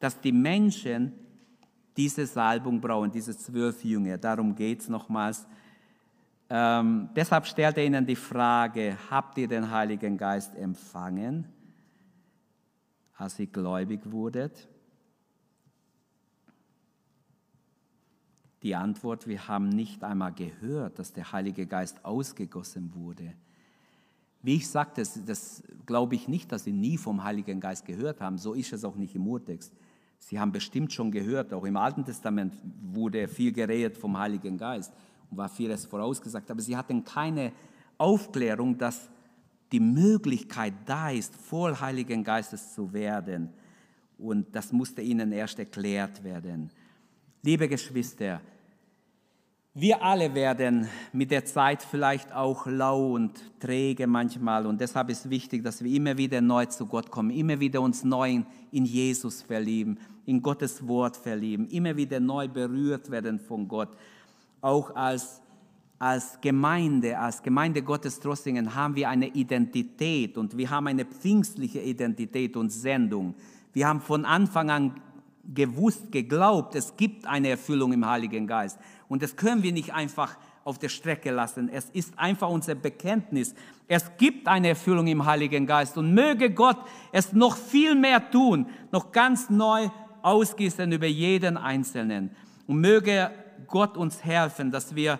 dass 0.00 0.20
die 0.20 0.32
Menschen 0.32 1.12
diese 1.96 2.26
Salbung 2.26 2.80
brauchen, 2.80 3.12
diese 3.12 3.36
zwölf 3.36 3.84
Jünger. 3.84 4.18
Darum 4.18 4.54
geht 4.54 4.80
es 4.80 4.88
nochmals. 4.88 5.46
Ähm, 6.48 7.10
deshalb 7.14 7.46
stellt 7.46 7.76
er 7.76 7.84
ihnen 7.84 8.06
die 8.06 8.16
Frage, 8.16 8.96
habt 9.10 9.38
ihr 9.38 9.46
den 9.46 9.70
Heiligen 9.70 10.16
Geist 10.16 10.56
empfangen, 10.56 11.46
als 13.16 13.38
ihr 13.38 13.46
gläubig 13.46 14.00
wurdet? 14.10 14.66
Die 18.62 18.74
Antwort, 18.74 19.26
wir 19.26 19.46
haben 19.46 19.68
nicht 19.68 20.02
einmal 20.02 20.32
gehört, 20.32 20.98
dass 20.98 21.12
der 21.12 21.30
Heilige 21.32 21.66
Geist 21.66 22.04
ausgegossen 22.04 22.94
wurde. 22.94 23.34
Wie 24.42 24.56
ich 24.56 24.68
sagte, 24.68 25.02
das, 25.02 25.22
das 25.24 25.62
glaube 25.86 26.14
ich 26.14 26.28
nicht, 26.28 26.50
dass 26.50 26.64
sie 26.64 26.72
nie 26.72 26.96
vom 26.96 27.22
Heiligen 27.22 27.60
Geist 27.60 27.84
gehört 27.84 28.20
haben. 28.20 28.38
So 28.38 28.54
ist 28.54 28.72
es 28.72 28.84
auch 28.84 28.96
nicht 28.96 29.14
im 29.14 29.26
Urtext. 29.26 29.72
Sie 30.20 30.38
haben 30.38 30.52
bestimmt 30.52 30.92
schon 30.92 31.10
gehört, 31.10 31.52
auch 31.52 31.64
im 31.64 31.76
Alten 31.76 32.04
Testament 32.04 32.54
wurde 32.92 33.26
viel 33.26 33.52
geredet 33.52 33.96
vom 33.96 34.16
Heiligen 34.16 34.56
Geist 34.56 34.92
und 35.30 35.38
war 35.38 35.48
vieles 35.48 35.86
vorausgesagt, 35.86 36.50
aber 36.50 36.60
sie 36.60 36.76
hatten 36.76 37.02
keine 37.02 37.52
Aufklärung, 37.98 38.78
dass 38.78 39.08
die 39.72 39.80
Möglichkeit 39.80 40.74
da 40.84 41.10
ist, 41.10 41.34
voll 41.34 41.74
Heiligen 41.74 42.22
Geistes 42.22 42.74
zu 42.74 42.92
werden. 42.92 43.50
Und 44.18 44.54
das 44.54 44.72
musste 44.72 45.00
ihnen 45.00 45.32
erst 45.32 45.58
erklärt 45.58 46.22
werden. 46.22 46.70
Liebe 47.42 47.68
Geschwister, 47.68 48.40
wir 49.74 50.02
alle 50.02 50.34
werden 50.34 50.88
mit 51.12 51.30
der 51.30 51.44
Zeit 51.44 51.82
vielleicht 51.82 52.32
auch 52.32 52.66
lau 52.66 53.12
und 53.12 53.32
träge 53.60 54.08
manchmal 54.08 54.66
und 54.66 54.80
deshalb 54.80 55.10
ist 55.10 55.30
wichtig, 55.30 55.62
dass 55.62 55.84
wir 55.84 55.94
immer 55.94 56.16
wieder 56.18 56.40
neu 56.40 56.66
zu 56.66 56.86
Gott 56.86 57.10
kommen, 57.10 57.30
immer 57.30 57.60
wieder 57.60 57.80
uns 57.80 58.02
neu 58.02 58.42
in 58.72 58.84
Jesus 58.84 59.42
verlieben, 59.42 59.98
in 60.26 60.42
Gottes 60.42 60.86
Wort 60.88 61.16
verlieben, 61.16 61.68
immer 61.68 61.96
wieder 61.96 62.18
neu 62.18 62.48
berührt 62.48 63.10
werden 63.12 63.38
von 63.38 63.68
Gott. 63.68 63.90
Auch 64.60 64.94
als, 64.96 65.40
als 66.00 66.40
Gemeinde, 66.40 67.16
als 67.16 67.40
Gemeinde 67.40 67.82
Gottes 67.82 68.18
Trossingen 68.18 68.74
haben 68.74 68.96
wir 68.96 69.08
eine 69.08 69.28
Identität 69.28 70.36
und 70.36 70.56
wir 70.56 70.68
haben 70.68 70.88
eine 70.88 71.04
pfingstliche 71.04 71.80
Identität 71.80 72.56
und 72.56 72.70
Sendung. 72.70 73.34
Wir 73.72 73.86
haben 73.86 74.00
von 74.00 74.24
Anfang 74.24 74.68
an 74.68 75.00
gewusst, 75.54 76.12
geglaubt, 76.12 76.74
es 76.74 76.96
gibt 76.96 77.26
eine 77.26 77.48
Erfüllung 77.48 77.92
im 77.92 78.06
Heiligen 78.06 78.46
Geist. 78.46 78.78
Und 79.08 79.22
das 79.22 79.36
können 79.36 79.62
wir 79.62 79.72
nicht 79.72 79.92
einfach 79.92 80.36
auf 80.64 80.78
der 80.78 80.88
Strecke 80.88 81.30
lassen. 81.30 81.68
Es 81.68 81.90
ist 81.90 82.18
einfach 82.18 82.48
unser 82.48 82.74
Bekenntnis. 82.74 83.54
Es 83.88 84.04
gibt 84.18 84.46
eine 84.46 84.68
Erfüllung 84.68 85.06
im 85.06 85.24
Heiligen 85.24 85.66
Geist 85.66 85.96
und 85.96 86.14
möge 86.14 86.50
Gott 86.50 86.78
es 87.12 87.32
noch 87.32 87.56
viel 87.56 87.94
mehr 87.94 88.30
tun, 88.30 88.66
noch 88.92 89.10
ganz 89.10 89.50
neu 89.50 89.88
ausgießen 90.22 90.92
über 90.92 91.06
jeden 91.06 91.56
Einzelnen. 91.56 92.30
Und 92.66 92.80
möge 92.80 93.30
Gott 93.66 93.96
uns 93.96 94.22
helfen, 94.24 94.70
dass 94.70 94.94
wir 94.94 95.18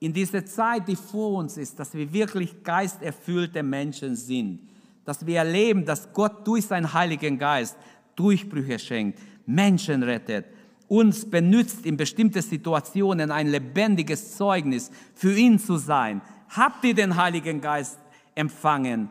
in 0.00 0.12
dieser 0.12 0.44
Zeit, 0.46 0.88
die 0.88 0.96
vor 0.96 1.38
uns 1.38 1.56
ist, 1.58 1.78
dass 1.78 1.94
wir 1.94 2.12
wirklich 2.12 2.62
geisterfüllte 2.64 3.62
Menschen 3.62 4.16
sind. 4.16 4.60
Dass 5.04 5.26
wir 5.26 5.38
erleben, 5.38 5.84
dass 5.84 6.12
Gott 6.12 6.46
durch 6.46 6.66
seinen 6.66 6.92
Heiligen 6.92 7.38
Geist 7.38 7.76
Durchbrüche 8.16 8.78
schenkt, 8.78 9.18
Menschen 9.46 10.02
rettet, 10.02 10.46
uns 10.88 11.28
benutzt 11.28 11.86
in 11.86 11.96
bestimmten 11.96 12.42
Situationen 12.42 13.30
ein 13.30 13.46
lebendiges 13.46 14.36
Zeugnis 14.36 14.90
für 15.14 15.36
ihn 15.36 15.58
zu 15.58 15.76
sein. 15.76 16.20
Habt 16.48 16.84
ihr 16.84 16.94
den 16.94 17.14
Heiligen 17.14 17.60
Geist 17.60 17.98
empfangen? 18.34 19.08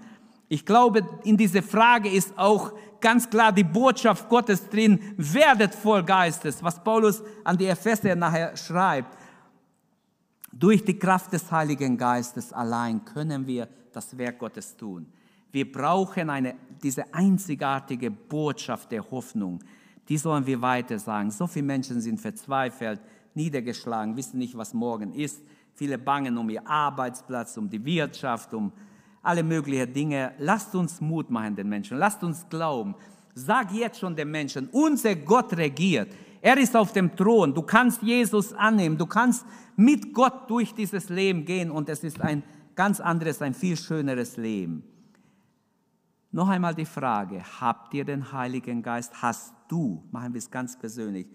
Ich 0.50 0.66
glaube, 0.66 1.08
in 1.24 1.38
dieser 1.38 1.64
Frage 1.64 2.10
ist 2.10 2.38
auch 2.38 2.74
ganz 3.00 3.30
klar 3.30 3.52
die 3.52 3.64
Botschaft 3.64 4.28
Gottes 4.28 4.68
drin, 4.68 5.00
werdet 5.16 5.74
voll 5.74 6.04
Geistes, 6.04 6.62
was 6.64 6.84
Paulus 6.84 7.24
an 7.44 7.58
die 7.58 7.68
Epheser 7.68 8.16
nachher 8.16 8.58
schreibt. 8.58 9.18
Durch 10.52 10.84
die 10.84 10.98
Kraft 10.98 11.32
des 11.32 11.50
Heiligen 11.52 11.98
Geistes 11.98 12.52
allein 12.52 13.06
können 13.06 13.46
wir 13.46 13.70
das 13.94 14.18
Werk 14.18 14.40
Gottes 14.40 14.76
tun. 14.76 15.06
Wir 15.52 15.72
brauchen 15.72 16.30
eine, 16.30 16.56
diese 16.84 17.14
einzigartige 17.14 18.12
Botschaft 18.12 18.92
der 18.92 19.10
Hoffnung, 19.10 19.64
die 20.10 20.18
sollen 20.18 20.46
wir 20.46 20.62
weiter 20.62 20.98
sagen. 20.98 21.30
So 21.30 21.48
viele 21.48 21.68
Menschen 21.68 22.02
sind 22.02 22.20
verzweifelt, 22.20 23.00
niedergeschlagen, 23.36 24.18
wissen 24.18 24.40
nicht, 24.40 24.58
was 24.58 24.74
morgen 24.74 25.14
ist. 25.14 25.42
Viele 25.76 25.98
bangen 25.98 26.38
um 26.38 26.50
ihr 26.50 26.68
Arbeitsplatz, 26.68 27.56
um 27.56 27.70
die 27.70 27.84
Wirtschaft, 27.86 28.54
um 28.54 28.74
alle 29.22 29.44
möglichen 29.44 29.94
Dinge. 29.94 30.34
Lasst 30.40 30.74
uns 30.76 31.00
Mut 31.00 31.30
machen 31.30 31.56
den 31.56 31.70
Menschen. 31.70 31.98
Lasst 31.98 32.24
uns 32.24 32.46
glauben. 32.50 32.96
Sag 33.36 33.72
jetzt 33.72 34.00
schon 34.00 34.16
den 34.16 34.32
Menschen, 34.32 34.68
unser 34.72 35.16
Gott 35.16 35.56
regiert. 35.56 36.12
Er 36.42 36.58
ist 36.58 36.76
auf 36.76 36.92
dem 36.92 37.16
Thron. 37.16 37.54
Du 37.54 37.62
kannst 37.62 38.02
Jesus 38.02 38.52
annehmen. 38.54 38.98
Du 38.98 39.06
kannst 39.06 39.46
mit 39.76 40.14
Gott 40.14 40.50
durch 40.50 40.74
dieses 40.74 41.10
Leben 41.10 41.46
gehen 41.46 41.70
und 41.70 41.88
es 41.88 42.04
ist 42.04 42.20
ein 42.20 42.44
ganz 42.76 43.00
anderes, 43.00 43.42
ein 43.42 43.54
viel 43.54 43.78
schöneres 43.78 44.38
Leben. 44.38 44.84
Noch 46.32 46.48
einmal 46.48 46.76
die 46.76 46.86
Frage, 46.86 47.44
habt 47.60 47.92
ihr 47.96 48.06
den 48.06 48.32
Heiligen 48.32 48.84
Geist? 48.84 49.20
Hast 49.20 49.52
du, 49.68 50.04
machen 50.12 50.34
wir 50.34 50.38
es 50.38 50.52
ganz 50.52 50.78
persönlich, 50.78 51.28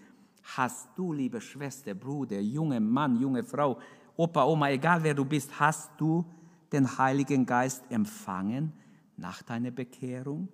hast 0.55 0.87
du, 0.95 1.11
liebe 1.11 1.41
Schwester, 1.41 1.93
Bruder, 1.93 2.39
junge 2.39 2.79
Mann, 2.79 3.19
junge 3.19 3.43
Frau, 3.43 3.77
Opa, 4.15 4.45
Oma, 4.45 4.69
egal 4.69 5.03
wer 5.03 5.13
du 5.13 5.25
bist, 5.25 5.59
hast 5.59 5.91
du 5.97 6.23
den 6.71 6.97
Heiligen 6.97 7.45
Geist 7.45 7.83
empfangen 7.89 8.71
nach 9.17 9.41
deiner 9.43 9.71
Bekehrung? 9.71 10.47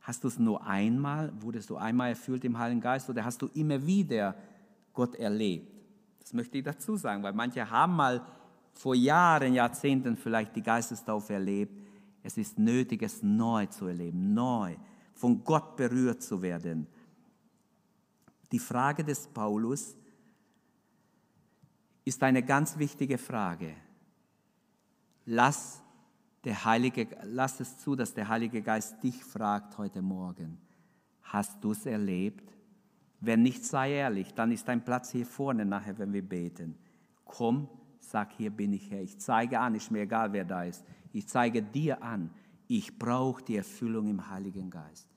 Hast 0.00 0.22
du 0.22 0.28
es 0.28 0.38
nur 0.38 0.64
einmal, 0.64 1.32
wurdest 1.40 1.68
du 1.68 1.76
einmal 1.76 2.10
erfüllt 2.10 2.44
im 2.44 2.56
Heiligen 2.56 2.80
Geist 2.80 3.10
oder 3.10 3.24
hast 3.24 3.42
du 3.42 3.48
immer 3.54 3.84
wieder 3.84 4.36
Gott 4.92 5.16
erlebt? 5.16 5.72
Das 6.20 6.32
möchte 6.32 6.58
ich 6.58 6.64
dazu 6.64 6.96
sagen, 6.96 7.24
weil 7.24 7.32
manche 7.32 7.68
haben 7.68 7.96
mal 7.96 8.24
vor 8.74 8.94
Jahren, 8.94 9.54
Jahrzehnten 9.54 10.16
vielleicht 10.16 10.54
die 10.54 10.62
Geistestaufe 10.62 11.32
erlebt 11.32 11.85
es 12.26 12.36
ist 12.36 12.58
nötig, 12.58 13.02
es 13.02 13.22
neu 13.22 13.66
zu 13.66 13.86
erleben, 13.86 14.34
neu 14.34 14.76
von 15.14 15.44
Gott 15.44 15.76
berührt 15.76 16.22
zu 16.22 16.42
werden. 16.42 16.86
Die 18.50 18.58
Frage 18.58 19.04
des 19.04 19.28
Paulus 19.28 19.96
ist 22.04 22.22
eine 22.22 22.42
ganz 22.42 22.78
wichtige 22.78 23.16
Frage. 23.16 23.74
Lass, 25.24 25.82
der 26.44 26.64
Heilige, 26.64 27.08
lass 27.22 27.60
es 27.60 27.78
zu, 27.78 27.96
dass 27.96 28.12
der 28.12 28.28
Heilige 28.28 28.60
Geist 28.60 29.02
dich 29.02 29.24
fragt 29.24 29.78
heute 29.78 30.02
Morgen. 30.02 30.58
Hast 31.22 31.62
du 31.62 31.72
es 31.72 31.86
erlebt? 31.86 32.52
Wenn 33.20 33.42
nicht, 33.42 33.64
sei 33.64 33.92
ehrlich, 33.92 34.34
dann 34.34 34.52
ist 34.52 34.68
dein 34.68 34.84
Platz 34.84 35.10
hier 35.10 35.26
vorne 35.26 35.64
nachher, 35.64 35.98
wenn 35.98 36.12
wir 36.12 36.22
beten. 36.22 36.76
Komm, 37.24 37.68
sag, 38.00 38.32
hier 38.32 38.50
bin 38.50 38.72
ich 38.72 38.90
Herr. 38.90 39.02
Ich 39.02 39.18
zeige 39.18 39.58
an, 39.58 39.74
ist 39.74 39.90
mir 39.90 40.02
egal, 40.02 40.32
wer 40.32 40.44
da 40.44 40.64
ist. 40.64 40.84
Ich 41.16 41.28
zeige 41.28 41.62
dir 41.62 42.02
an, 42.02 42.28
ich 42.68 42.98
brauche 42.98 43.42
die 43.42 43.56
Erfüllung 43.56 44.06
im 44.06 44.28
Heiligen 44.28 44.68
Geist. 44.68 45.08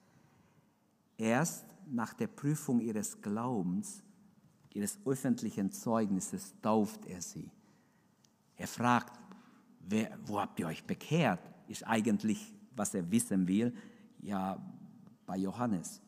Erst 1.18 1.66
nach 1.92 2.14
der 2.14 2.28
Prüfung 2.28 2.80
ihres 2.80 3.22
Glaubens, 3.22 4.02
ihres 4.74 4.98
öffentlichen 5.06 5.74
Zeugnisses, 5.74 6.54
tauft 6.62 7.06
er 7.06 7.22
sie. 7.22 7.52
Er 8.56 8.68
fragt, 8.68 9.20
wer, 9.90 10.18
wo 10.26 10.40
habt 10.40 10.58
ihr 10.62 10.68
euch 10.68 10.86
bekehrt? 10.86 11.42
Ist 11.68 11.86
eigentlich, 11.86 12.56
was 12.78 12.94
er 12.94 13.12
wissen 13.12 13.46
will, 13.46 13.76
ja, 14.22 14.58
bei 15.26 15.36
Johannes. 15.36 16.02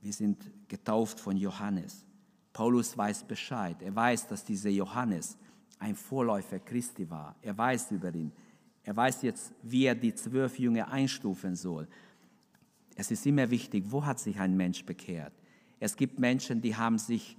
Wir 0.00 0.14
sind 0.14 0.50
getauft 0.68 1.20
von 1.20 1.36
Johannes. 1.36 2.06
Paulus 2.54 2.96
weiß 2.96 3.24
Bescheid. 3.24 3.82
Er 3.82 3.94
weiß, 3.94 4.26
dass 4.26 4.42
dieser 4.42 4.70
Johannes 4.70 5.36
ein 5.78 5.94
Vorläufer 5.94 6.60
Christi 6.60 7.10
war. 7.10 7.36
Er 7.42 7.58
weiß 7.58 7.90
über 7.90 8.14
ihn. 8.14 8.32
Er 8.84 8.96
weiß 8.96 9.22
jetzt, 9.22 9.52
wie 9.62 9.86
er 9.86 9.94
die 9.94 10.14
zwölf 10.14 10.58
Jünger 10.58 10.90
einstufen 10.90 11.56
soll. 11.56 11.88
Es 12.96 13.10
ist 13.10 13.26
immer 13.26 13.50
wichtig, 13.50 13.84
wo 13.88 14.04
hat 14.04 14.20
sich 14.20 14.38
ein 14.38 14.56
Mensch 14.56 14.84
bekehrt? 14.84 15.32
Es 15.80 15.96
gibt 15.96 16.18
Menschen, 16.18 16.60
die 16.60 16.76
haben 16.76 16.98
sich 16.98 17.36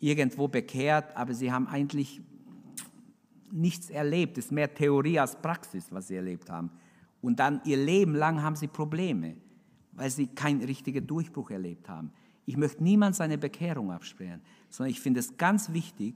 irgendwo 0.00 0.48
bekehrt, 0.48 1.16
aber 1.16 1.34
sie 1.34 1.52
haben 1.52 1.66
eigentlich 1.68 2.20
nichts 3.50 3.90
erlebt. 3.90 4.38
Es 4.38 4.46
ist 4.46 4.50
mehr 4.52 4.72
Theorie 4.72 5.18
als 5.18 5.36
Praxis, 5.40 5.86
was 5.90 6.08
sie 6.08 6.16
erlebt 6.16 6.50
haben. 6.50 6.70
Und 7.20 7.40
dann 7.40 7.60
ihr 7.64 7.76
Leben 7.76 8.14
lang 8.14 8.42
haben 8.42 8.56
sie 8.56 8.68
Probleme, 8.68 9.36
weil 9.92 10.10
sie 10.10 10.28
keinen 10.28 10.62
richtigen 10.62 11.06
Durchbruch 11.06 11.50
erlebt 11.50 11.88
haben. 11.88 12.12
Ich 12.46 12.56
möchte 12.56 12.82
niemand 12.82 13.16
seine 13.16 13.36
Bekehrung 13.36 13.90
absperren, 13.90 14.40
sondern 14.70 14.90
ich 14.90 15.00
finde 15.00 15.20
es 15.20 15.36
ganz 15.36 15.72
wichtig, 15.72 16.14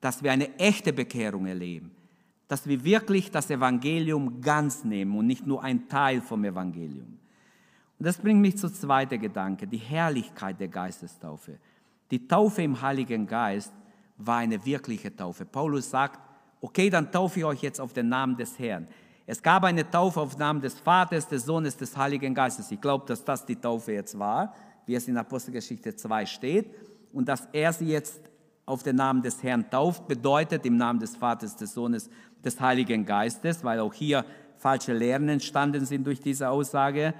dass 0.00 0.22
wir 0.22 0.30
eine 0.30 0.56
echte 0.58 0.92
Bekehrung 0.92 1.46
erleben, 1.46 1.90
dass 2.48 2.66
wir 2.66 2.84
wirklich 2.84 3.30
das 3.30 3.50
Evangelium 3.50 4.40
ganz 4.40 4.84
nehmen 4.84 5.16
und 5.18 5.26
nicht 5.26 5.46
nur 5.46 5.62
ein 5.62 5.88
Teil 5.88 6.20
vom 6.20 6.44
Evangelium. 6.44 7.18
Und 7.98 8.06
das 8.06 8.18
bringt 8.18 8.40
mich 8.40 8.56
zu 8.56 8.70
zweiter 8.70 9.18
Gedanke, 9.18 9.66
die 9.66 9.78
Herrlichkeit 9.78 10.60
der 10.60 10.68
Geistestaufe. 10.68 11.58
Die 12.10 12.28
Taufe 12.28 12.62
im 12.62 12.80
Heiligen 12.80 13.26
Geist 13.26 13.72
war 14.18 14.38
eine 14.38 14.64
wirkliche 14.64 15.14
Taufe. 15.14 15.44
Paulus 15.44 15.90
sagt, 15.90 16.20
okay, 16.60 16.90
dann 16.90 17.10
taufe 17.10 17.40
ich 17.40 17.44
euch 17.44 17.62
jetzt 17.62 17.80
auf 17.80 17.92
den 17.92 18.08
Namen 18.08 18.36
des 18.36 18.58
Herrn. 18.58 18.86
Es 19.26 19.42
gab 19.42 19.64
eine 19.64 19.88
Taufe 19.90 20.20
auf 20.20 20.34
den 20.34 20.40
Namen 20.40 20.60
des 20.60 20.78
Vaters, 20.78 21.26
des 21.26 21.44
Sohnes, 21.44 21.76
des 21.76 21.96
Heiligen 21.96 22.32
Geistes. 22.32 22.70
Ich 22.70 22.80
glaube, 22.80 23.06
dass 23.06 23.24
das 23.24 23.44
die 23.44 23.56
Taufe 23.56 23.92
jetzt 23.92 24.16
war, 24.18 24.54
wie 24.86 24.94
es 24.94 25.08
in 25.08 25.16
Apostelgeschichte 25.16 25.96
2 25.96 26.26
steht. 26.26 26.70
Und 27.12 27.28
dass 27.28 27.48
er 27.52 27.72
sie 27.72 27.88
jetzt 27.88 28.20
auf 28.66 28.82
den 28.82 28.96
Namen 28.96 29.22
des 29.22 29.42
Herrn 29.42 29.68
tauft, 29.68 30.06
bedeutet 30.06 30.64
im 30.66 30.76
Namen 30.76 31.00
des 31.00 31.16
Vaters, 31.16 31.56
des 31.56 31.72
Sohnes, 31.72 32.10
des 32.44 32.60
Heiligen 32.60 33.04
Geistes, 33.04 33.64
weil 33.64 33.80
auch 33.80 33.94
hier 33.94 34.24
falsche 34.58 34.92
Lehren 34.92 35.28
entstanden 35.28 35.84
sind 35.84 36.06
durch 36.06 36.20
diese 36.20 36.48
Aussage. 36.48 37.14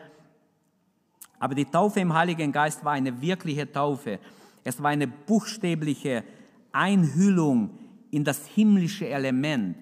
Aber 1.39 1.55
die 1.55 1.64
Taufe 1.64 2.01
im 2.01 2.14
Heiligen 2.14 2.53
Geist 2.53 2.85
war 2.85 2.93
eine 2.93 3.21
wirkliche 3.21 3.71
Taufe. 3.71 4.19
Es 4.64 4.83
war 4.83 4.91
eine 4.91 5.07
buchstäbliche 5.07 6.25
Einhüllung 6.73 7.71
in 8.11 8.25
das 8.25 8.47
himmlische 8.47 9.09
Element. 9.09 9.77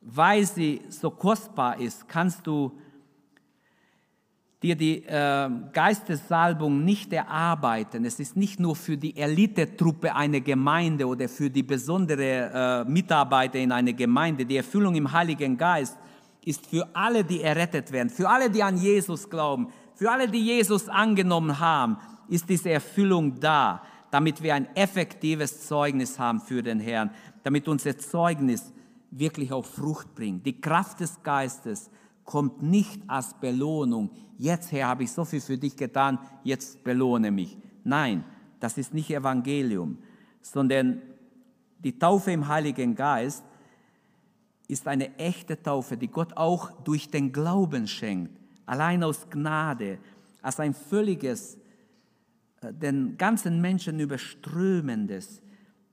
Weil 0.00 0.44
sie 0.46 0.82
so 0.88 1.10
kostbar 1.10 1.80
ist, 1.80 2.08
kannst 2.08 2.46
du 2.46 2.72
dir 4.64 4.76
die 4.76 5.04
äh, 5.04 5.50
Geistessalbung 5.74 6.84
nicht 6.84 7.12
erarbeiten. 7.12 8.06
Es 8.06 8.18
ist 8.18 8.34
nicht 8.34 8.58
nur 8.58 8.74
für 8.74 8.96
die 8.96 9.14
Elitetruppe 9.14 10.14
einer 10.14 10.40
Gemeinde 10.40 11.06
oder 11.06 11.28
für 11.28 11.50
die 11.50 11.62
besondere 11.62 12.84
äh, 12.86 12.90
Mitarbeiter 12.90 13.58
in 13.58 13.72
einer 13.72 13.92
Gemeinde. 13.92 14.46
Die 14.46 14.56
Erfüllung 14.56 14.94
im 14.94 15.12
Heiligen 15.12 15.58
Geist 15.58 15.98
ist 16.46 16.66
für 16.66 16.88
alle, 16.94 17.24
die 17.24 17.42
errettet 17.42 17.92
werden, 17.92 18.08
für 18.08 18.26
alle, 18.26 18.48
die 18.48 18.62
an 18.62 18.78
Jesus 18.78 19.28
glauben, 19.28 19.68
für 19.94 20.10
alle, 20.10 20.28
die 20.28 20.40
Jesus 20.40 20.88
angenommen 20.88 21.60
haben, 21.60 21.98
ist 22.28 22.48
diese 22.48 22.70
Erfüllung 22.70 23.38
da, 23.38 23.82
damit 24.10 24.42
wir 24.42 24.54
ein 24.54 24.74
effektives 24.74 25.66
Zeugnis 25.66 26.18
haben 26.18 26.40
für 26.40 26.62
den 26.62 26.80
Herrn, 26.80 27.10
damit 27.42 27.68
unser 27.68 27.98
Zeugnis 27.98 28.72
wirklich 29.10 29.52
auch 29.52 29.66
Frucht 29.66 30.14
bringt. 30.14 30.46
Die 30.46 30.58
Kraft 30.58 31.00
des 31.00 31.22
Geistes 31.22 31.90
kommt 32.24 32.62
nicht 32.62 33.00
als 33.06 33.34
Belohnung. 33.34 34.10
Jetzt, 34.38 34.72
Herr, 34.72 34.88
habe 34.88 35.04
ich 35.04 35.12
so 35.12 35.24
viel 35.24 35.40
für 35.40 35.58
dich 35.58 35.76
getan, 35.76 36.18
jetzt 36.42 36.82
belohne 36.82 37.30
mich. 37.30 37.56
Nein, 37.84 38.24
das 38.60 38.78
ist 38.78 38.94
nicht 38.94 39.10
Evangelium, 39.10 39.98
sondern 40.40 41.02
die 41.78 41.98
Taufe 41.98 42.32
im 42.32 42.48
Heiligen 42.48 42.94
Geist 42.94 43.44
ist 44.68 44.88
eine 44.88 45.18
echte 45.18 45.62
Taufe, 45.62 45.96
die 45.96 46.08
Gott 46.08 46.36
auch 46.36 46.70
durch 46.82 47.10
den 47.10 47.32
Glauben 47.32 47.86
schenkt 47.86 48.40
allein 48.66 49.02
aus 49.02 49.28
Gnade, 49.30 49.98
als 50.42 50.60
ein 50.60 50.74
völliges, 50.74 51.56
äh, 52.60 52.72
den 52.72 53.16
ganzen 53.16 53.60
Menschen 53.60 54.00
überströmendes. 54.00 55.42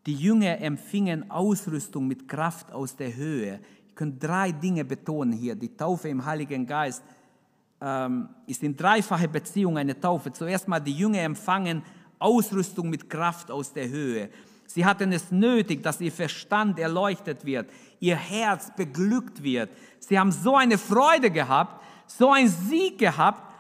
Die 0.06 0.16
Jünger 0.16 0.60
empfingen 0.60 1.30
Ausrüstung 1.30 2.08
mit 2.08 2.28
Kraft 2.28 2.72
aus 2.72 2.96
der 2.96 3.16
Höhe. 3.16 3.60
Könnte 4.02 4.26
drei 4.26 4.52
Dinge 4.52 4.84
betonen 4.84 5.32
hier. 5.32 5.54
Die 5.54 5.78
Taufe 5.78 6.10
im 6.10 6.26
Heiligen 6.26 6.66
Geist 6.66 7.04
ähm, 7.80 8.30
ist 8.48 8.64
in 8.64 8.76
dreifacher 8.76 9.28
Beziehung 9.28 9.78
eine 9.78 10.00
Taufe. 10.00 10.34
Zuerst 10.34 10.68
mal 10.68 10.80
die 10.80 10.94
Jünger 10.98 11.20
empfangen 11.20 11.84
Ausrüstung 12.18 12.90
mit 12.90 13.08
Kraft 13.08 13.52
aus 13.52 13.74
der 13.74 13.90
Höhe. 13.90 14.32
Sie 14.66 14.84
hatten 14.84 15.12
es 15.12 15.30
nötig, 15.32 15.84
dass 15.84 16.02
ihr 16.02 16.12
Verstand 16.12 16.80
erleuchtet 16.80 17.46
wird, 17.46 17.70
ihr 18.00 18.16
Herz 18.16 18.72
beglückt 18.76 19.44
wird. 19.44 19.70
Sie 20.00 20.18
haben 20.18 20.32
so 20.32 20.56
eine 20.56 20.80
Freude 20.80 21.30
gehabt, 21.30 21.84
so 22.08 22.32
einen 22.32 22.50
Sieg 22.50 22.98
gehabt 22.98 23.54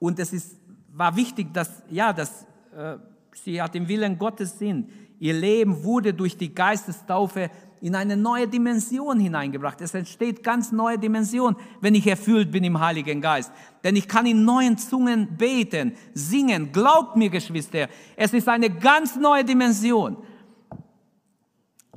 und 0.00 0.18
es 0.18 0.32
ist, 0.32 0.56
war 0.92 1.14
wichtig, 1.14 1.54
dass, 1.54 1.84
ja, 1.88 2.12
dass 2.12 2.42
äh, 2.76 2.96
sie 3.32 3.62
hat 3.62 3.76
im 3.76 3.86
Willen 3.86 4.18
Gottes 4.18 4.58
sind. 4.58 4.90
Ihr 5.20 5.34
Leben 5.34 5.84
wurde 5.84 6.12
durch 6.12 6.36
die 6.36 6.52
Geistestaufe 6.52 7.48
in 7.84 7.94
eine 7.94 8.16
neue 8.16 8.48
Dimension 8.48 9.20
hineingebracht. 9.20 9.78
Es 9.82 9.92
entsteht 9.92 10.42
ganz 10.42 10.72
neue 10.72 10.98
Dimension, 10.98 11.54
wenn 11.82 11.94
ich 11.94 12.06
erfüllt 12.06 12.50
bin 12.50 12.64
im 12.64 12.80
Heiligen 12.80 13.20
Geist. 13.20 13.52
Denn 13.84 13.94
ich 13.94 14.08
kann 14.08 14.24
in 14.24 14.42
neuen 14.42 14.78
Zungen 14.78 15.36
beten, 15.36 15.92
singen. 16.14 16.72
Glaubt 16.72 17.14
mir, 17.14 17.28
Geschwister, 17.28 17.88
es 18.16 18.32
ist 18.32 18.48
eine 18.48 18.70
ganz 18.70 19.16
neue 19.16 19.44
Dimension. 19.44 20.16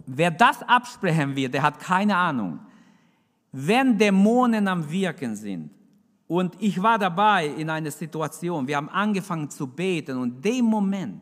Wer 0.05 0.29
das 0.29 0.61
absprechen 0.63 1.33
wird, 1.37 1.53
der 1.53 1.63
hat 1.63 1.79
keine 1.79 2.17
Ahnung. 2.17 2.59
Wenn 3.53 3.97
Dämonen 3.97 4.67
am 4.67 4.91
Wirken 4.91 5.37
sind, 5.37 5.71
und 6.27 6.57
ich 6.59 6.83
war 6.83 6.99
dabei 6.99 7.47
in 7.47 7.69
einer 7.69 7.91
Situation, 7.91 8.67
wir 8.67 8.75
haben 8.75 8.89
angefangen 8.89 9.49
zu 9.49 9.65
beten 9.65 10.17
und 10.17 10.43
dem 10.43 10.65
Moment, 10.65 11.21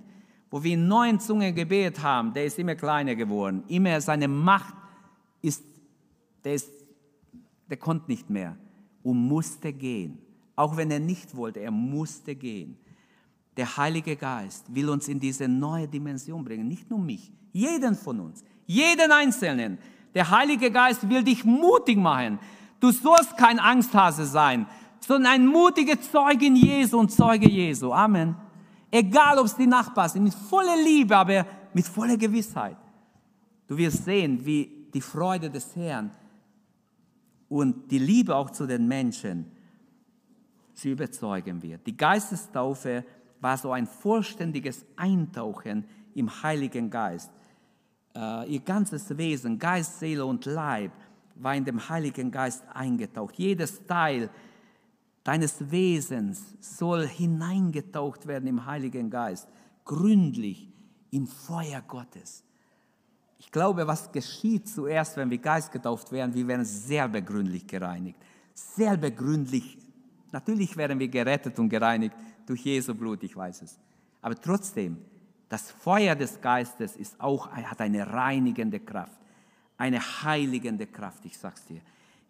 wo 0.50 0.64
wir 0.64 0.74
in 0.74 0.88
neuen 0.88 1.20
Zungen 1.20 1.54
gebetet 1.54 2.02
haben, 2.02 2.34
der 2.34 2.46
ist 2.46 2.60
immer 2.60 2.76
kleiner 2.76 3.16
geworden. 3.16 3.64
Immer 3.68 4.00
seine 4.02 4.28
Macht 4.28 4.76
ist, 5.42 5.64
der, 6.44 6.56
ist, 6.56 6.70
der 7.70 7.78
konnte 7.78 8.10
nicht 8.10 8.30
mehr 8.30 8.56
und 9.04 9.18
musste 9.28 9.74
gehen. 9.74 10.20
Auch 10.56 10.78
wenn 10.78 10.90
er 10.92 11.00
nicht 11.00 11.36
wollte, 11.36 11.60
er 11.60 11.72
musste 11.72 12.36
gehen. 12.36 12.78
Der 13.58 13.78
Heilige 13.78 14.16
Geist 14.16 14.74
will 14.74 14.90
uns 14.90 15.08
in 15.08 15.20
diese 15.20 15.48
neue 15.48 15.88
Dimension 15.88 16.44
bringen, 16.44 16.68
nicht 16.68 16.90
nur 16.90 17.00
mich, 17.00 17.32
jeden 17.54 17.96
von 17.96 18.20
uns, 18.20 18.44
jeden 18.66 19.12
Einzelnen. 19.12 19.78
Der 20.14 20.30
Heilige 20.30 20.72
Geist 20.72 21.10
will 21.10 21.24
dich 21.24 21.44
mutig 21.44 21.98
machen. 21.98 22.40
Du 22.80 22.92
sollst 22.92 23.38
kein 23.38 23.60
Angsthase 23.60 24.26
sein, 24.26 24.66
sondern 25.00 25.34
ein 25.34 25.48
mutiger 25.48 26.00
Zeugin 26.00 26.56
Jesu 26.56 27.00
und 27.00 27.12
Zeuge 27.12 27.50
Jesu. 27.50 27.92
Amen. 27.94 28.36
Egal, 28.96 29.38
ob 29.40 29.46
es 29.48 29.56
die 29.58 29.68
Nachbarn 29.68 30.08
sind, 30.08 30.24
mit 30.24 30.34
voller 30.34 30.78
Liebe, 30.82 31.18
aber 31.18 31.46
mit 31.74 31.86
voller 31.86 32.16
Gewissheit. 32.16 32.78
Du 33.68 33.76
wirst 33.76 34.06
sehen, 34.06 34.46
wie 34.46 34.88
die 34.94 35.02
Freude 35.02 35.50
des 35.50 35.76
Herrn 35.76 36.12
und 37.50 37.92
die 37.92 38.00
Liebe 38.00 38.34
auch 38.34 38.52
zu 38.52 38.66
den 38.66 38.88
Menschen 38.88 39.52
sie 40.74 40.92
überzeugen 40.92 41.62
wird. 41.62 41.86
Die 41.86 41.98
Geistestaufe 41.98 43.04
war 43.42 43.58
so 43.58 43.74
ein 43.74 43.86
vollständiges 43.86 44.86
Eintauchen 44.96 45.84
im 46.14 46.42
Heiligen 46.42 46.90
Geist. 46.90 47.32
Uh, 48.16 48.44
ihr 48.48 48.62
ganzes 48.62 49.18
Wesen, 49.18 49.60
Geist, 49.60 50.00
Seele 50.00 50.26
und 50.26 50.46
Leib 50.46 50.94
war 51.36 51.54
in 51.54 51.66
dem 51.66 51.90
Heiligen 51.90 52.32
Geist 52.32 52.64
eingetaucht. 52.74 53.36
Jedes 53.36 53.86
Teil 53.86 54.30
deines 55.26 55.72
Wesens 55.72 56.54
soll 56.62 57.08
hineingetaucht 57.08 58.28
werden 58.28 58.48
im 58.48 58.66
Heiligen 58.66 59.10
Geist, 59.10 59.48
gründlich 59.84 60.72
im 61.12 61.28
Feuer 61.28 61.82
Gottes. 61.82 62.44
Ich 63.40 63.52
glaube, 63.52 63.86
was 63.88 64.12
geschieht 64.12 64.70
zuerst, 64.70 65.18
wenn 65.18 65.30
wir 65.30 65.40
Geist 65.40 65.72
getauft 65.72 66.12
werden, 66.12 66.34
wir 66.34 66.48
werden 66.48 66.64
sehr 66.64 67.08
begründlich 67.08 67.66
gereinigt. 67.66 68.20
Sehr 68.54 68.96
begründlich. 68.98 69.78
Natürlich 70.32 70.78
werden 70.78 71.00
wir 71.00 71.08
gerettet 71.08 71.58
und 71.58 71.70
gereinigt 71.70 72.16
durch 72.46 72.64
Jesu 72.64 72.94
Blut, 72.94 73.24
ich 73.24 73.36
weiß 73.36 73.64
es. 73.64 73.80
Aber 74.22 74.40
trotzdem, 74.40 74.98
das 75.50 75.72
Feuer 75.72 76.16
des 76.16 76.40
Geistes 76.40 76.96
ist 76.96 77.20
auch, 77.20 77.50
hat 77.50 77.82
eine 77.82 78.08
reinigende 78.08 78.80
Kraft, 78.80 79.18
eine 79.78 80.00
heiligende 80.00 80.86
Kraft, 80.86 81.26
ich 81.26 81.38
sag's 81.38 81.66
dir 81.66 81.82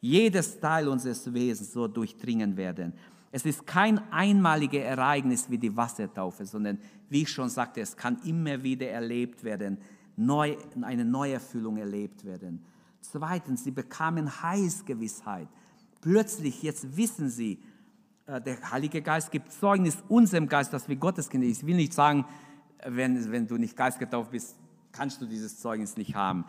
jedes 0.06 0.60
Teil 0.60 0.88
unseres 0.88 1.34
Wesens 1.34 1.74
so 1.74 1.88
durchdringen 1.88 2.56
werden. 2.56 2.94
Es 3.32 3.46
ist 3.46 3.66
kein 3.66 4.00
einmaliges 4.12 4.82
Ereignis 4.82 5.50
wie 5.50 5.58
die 5.58 5.76
Wassertaufe, 5.76 6.46
sondern 6.46 6.78
wie 7.10 7.24
ich 7.24 7.30
schon 7.30 7.50
sagte, 7.50 7.82
es 7.82 7.98
kann 7.98 8.22
immer 8.24 8.62
wieder 8.64 8.88
erlebt 8.88 9.44
werden, 9.44 9.78
neu, 10.16 10.56
eine 10.82 11.04
Neuerfüllung 11.04 11.78
erlebt 11.78 12.24
werden. 12.24 12.64
Zweitens, 13.02 13.64
sie 13.64 13.72
bekamen 13.72 14.42
Heilsgewissheit. 14.42 15.48
Plötzlich, 16.02 16.64
jetzt 16.64 16.96
wissen 16.96 17.30
sie, 17.30 17.60
äh, 18.28 18.40
der 18.40 18.72
Heilige 18.72 19.02
Geist 19.02 19.32
gibt 19.32 19.52
Zeugnis 19.52 19.98
unserem 20.08 20.48
Geist, 20.48 20.72
dass 20.72 20.88
wir 20.88 20.96
Gottes 20.96 21.30
Kinder 21.30 21.46
sind. 21.46 21.58
Ich 21.58 21.66
will 21.66 21.76
nicht 21.76 21.94
sagen, 21.94 22.26
wenn, 22.86 23.32
wenn 23.32 23.48
du 23.48 23.58
nicht 23.58 23.76
geistgetauft 23.76 24.32
bist, 24.32 24.56
kannst 24.92 25.22
du 25.22 25.26
dieses 25.26 25.60
Zeugnis 25.60 25.98
nicht 25.98 26.16
haben. 26.16 26.46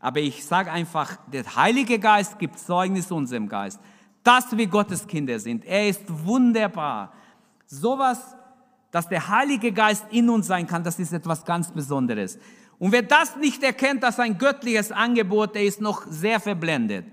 Aber 0.00 0.20
ich 0.20 0.44
sage 0.44 0.72
einfach, 0.72 1.18
der 1.30 1.44
Heilige 1.54 1.98
Geist 1.98 2.38
gibt 2.38 2.58
Zeugnis 2.58 3.12
unserem 3.12 3.48
Geist, 3.48 3.78
dass 4.24 4.56
wir 4.56 4.66
Gottes 4.66 5.06
Kinder 5.06 5.38
sind. 5.38 5.64
Er 5.64 5.88
ist 5.88 6.02
wunderbar. 6.08 7.12
Sowas, 7.66 8.34
dass 8.90 9.08
der 9.08 9.28
Heilige 9.28 9.72
Geist 9.72 10.06
in 10.10 10.28
uns 10.28 10.46
sein 10.46 10.66
kann, 10.66 10.82
das 10.82 10.98
ist 10.98 11.12
etwas 11.12 11.44
ganz 11.44 11.70
Besonderes. 11.70 12.38
Und 12.78 12.92
wer 12.92 13.02
das 13.02 13.36
nicht 13.36 13.62
erkennt, 13.62 14.02
dass 14.02 14.18
ein 14.18 14.38
göttliches 14.38 14.90
Angebot, 14.90 15.54
der 15.54 15.64
ist 15.64 15.80
noch 15.80 16.06
sehr 16.08 16.40
verblendet. 16.40 17.04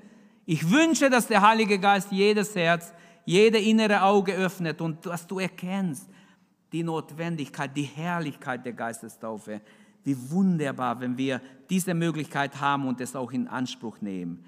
Ich 0.46 0.72
wünsche, 0.72 1.10
dass 1.10 1.28
der 1.28 1.42
Heilige 1.42 1.78
Geist 1.78 2.10
jedes 2.12 2.56
Herz, 2.56 2.94
jede 3.26 3.60
innere 3.60 4.02
Auge 4.02 4.34
öffnet 4.34 4.80
und 4.80 5.06
dass 5.06 5.28
du 5.28 5.40
erkennst, 5.40 6.10
die 6.72 6.84
Notwendigkeit, 6.84 7.76
die 7.76 7.84
Herrlichkeit 7.84 8.66
der 8.66 8.74
Geistestaufe. 8.74 9.62
Wie 10.04 10.32
wunderbar, 10.32 11.00
wenn 11.00 11.18
wir 11.18 11.42
diese 11.70 11.94
Möglichkeit 11.94 12.60
haben 12.62 12.88
und 12.88 13.02
es 13.02 13.16
auch 13.16 13.32
in 13.32 13.48
Anspruch 13.48 14.00
nehmen. 14.02 14.46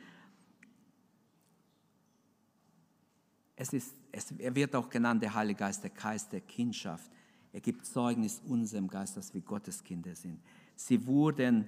Es 3.56 3.74
ist, 3.74 3.94
es, 4.12 4.32
er 4.38 4.56
wird 4.56 4.76
auch 4.76 4.90
genannt 4.90 5.22
der 5.22 5.34
Heilige 5.34 5.60
Geist, 5.60 5.84
der 5.84 5.90
Geist 5.90 6.32
der 6.32 6.42
Kindschaft. 6.42 7.12
Er 7.52 7.60
gibt 7.60 7.86
Zeugnis 7.86 8.42
unserem 8.46 8.88
Geist, 8.88 9.18
dass 9.18 9.34
wir 9.34 9.42
Gottes 9.42 9.84
Kinder 9.84 10.16
sind. 10.16 10.40
Sie 10.76 11.06
wurden 11.06 11.68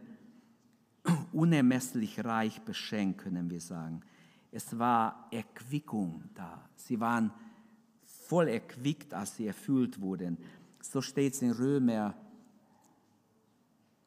unermesslich 1.34 2.24
reich 2.24 2.62
beschenkt, 2.62 3.22
können 3.22 3.50
wir 3.50 3.60
sagen. 3.60 4.02
Es 4.52 4.78
war 4.78 5.28
Erquickung 5.32 6.24
da. 6.34 6.70
Sie 6.76 7.00
waren 7.00 7.32
voll 8.04 8.48
erquickt, 8.48 9.14
als 9.14 9.36
sie 9.36 9.48
erfüllt 9.48 10.00
wurden. 10.00 10.38
So 10.82 11.02
steht 11.02 11.34
es 11.34 11.42
in 11.42 11.52
Römer 11.52 12.16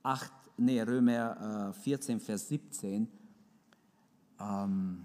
8, 0.05 0.31
nee, 0.59 0.81
Römer 0.83 1.73
14, 1.73 2.17
äh, 2.17 2.21
Vers 2.21 2.49
17. 2.49 3.09
Ähm, 4.39 5.05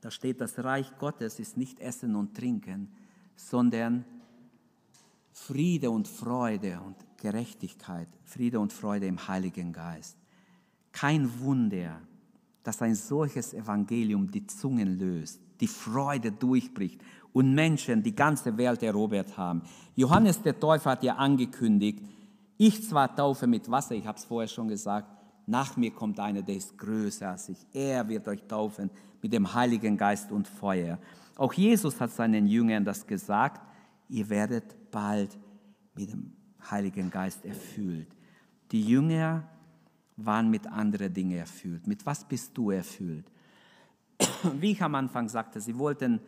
da 0.00 0.10
steht, 0.10 0.40
das 0.40 0.58
Reich 0.58 0.90
Gottes 0.98 1.38
ist 1.38 1.56
nicht 1.56 1.78
Essen 1.78 2.16
und 2.16 2.36
Trinken, 2.36 2.88
sondern 3.36 4.04
Friede 5.32 5.90
und 5.90 6.08
Freude 6.08 6.80
und 6.80 6.96
Gerechtigkeit, 7.18 8.08
Friede 8.24 8.60
und 8.60 8.72
Freude 8.72 9.06
im 9.06 9.28
Heiligen 9.28 9.72
Geist. 9.72 10.16
Kein 10.92 11.40
Wunder, 11.40 12.00
dass 12.62 12.80
ein 12.80 12.94
solches 12.94 13.52
Evangelium 13.52 14.30
die 14.30 14.46
Zungen 14.46 14.98
löst, 14.98 15.40
die 15.60 15.66
Freude 15.66 16.32
durchbricht 16.32 17.00
und 17.32 17.52
Menschen 17.54 18.02
die 18.02 18.14
ganze 18.14 18.56
Welt 18.56 18.82
erobert 18.82 19.36
haben. 19.36 19.62
Johannes 19.96 20.40
der 20.40 20.58
Täufer 20.58 20.92
hat 20.92 21.02
ja 21.02 21.16
angekündigt, 21.16 22.00
ich 22.56 22.86
zwar 22.86 23.14
taufe 23.14 23.46
mit 23.46 23.70
Wasser, 23.70 23.94
ich 23.94 24.06
habe 24.06 24.18
es 24.18 24.24
vorher 24.24 24.48
schon 24.48 24.68
gesagt, 24.68 25.08
nach 25.46 25.76
mir 25.76 25.90
kommt 25.90 26.18
einer, 26.20 26.42
der 26.42 26.56
ist 26.56 26.76
größer 26.78 27.30
als 27.30 27.48
ich. 27.48 27.58
Er 27.72 28.08
wird 28.08 28.26
euch 28.28 28.42
taufen 28.44 28.90
mit 29.20 29.32
dem 29.32 29.52
Heiligen 29.52 29.96
Geist 29.96 30.32
und 30.32 30.48
Feuer. 30.48 30.98
Auch 31.36 31.52
Jesus 31.52 32.00
hat 32.00 32.10
seinen 32.10 32.46
Jüngern 32.46 32.84
das 32.84 33.06
gesagt, 33.06 33.60
ihr 34.08 34.28
werdet 34.28 34.90
bald 34.90 35.36
mit 35.94 36.12
dem 36.12 36.32
Heiligen 36.70 37.10
Geist 37.10 37.44
erfüllt. 37.44 38.08
Die 38.70 38.82
Jünger 38.82 39.44
waren 40.16 40.48
mit 40.50 40.66
anderen 40.66 41.12
Dingen 41.12 41.38
erfüllt. 41.38 41.86
Mit 41.86 42.06
was 42.06 42.24
bist 42.24 42.56
du 42.56 42.70
erfüllt? 42.70 43.26
Wie 44.60 44.72
ich 44.72 44.82
am 44.82 44.94
Anfang 44.94 45.28
sagte, 45.28 45.60
sie 45.60 45.76
wollten 45.76 46.20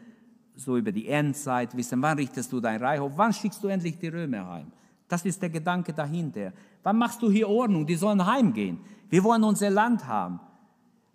so 0.55 0.77
über 0.77 0.93
die 0.93 1.09
Endzeit 1.09 1.77
wissen, 1.77 2.03
wann 2.03 2.18
richtest 2.18 2.53
du 2.53 2.61
dein 2.61 2.83
Reich 2.83 3.01
auf, 3.01 3.12
wann 3.16 3.33
schickst 3.33 3.62
du 3.62 3.68
endlich 3.68 3.99
die 3.99 4.09
Römer 4.09 4.47
heim? 4.47 4.72
Das 5.09 5.25
ist 5.25 5.41
der 5.41 5.51
Gedanke 5.51 5.93
dahinter. 5.93 6.53
Wann 6.83 6.99
machst 6.99 7.23
du 7.23 7.31
hier 7.31 7.49
Ordnung? 7.49 7.87
Die 7.87 7.95
sollen 7.95 8.25
heimgehen. 8.25 8.81
Wir 9.09 9.23
wollen 9.23 9.45
unser 9.45 9.71
Land 9.71 10.07
haben. 10.07 10.41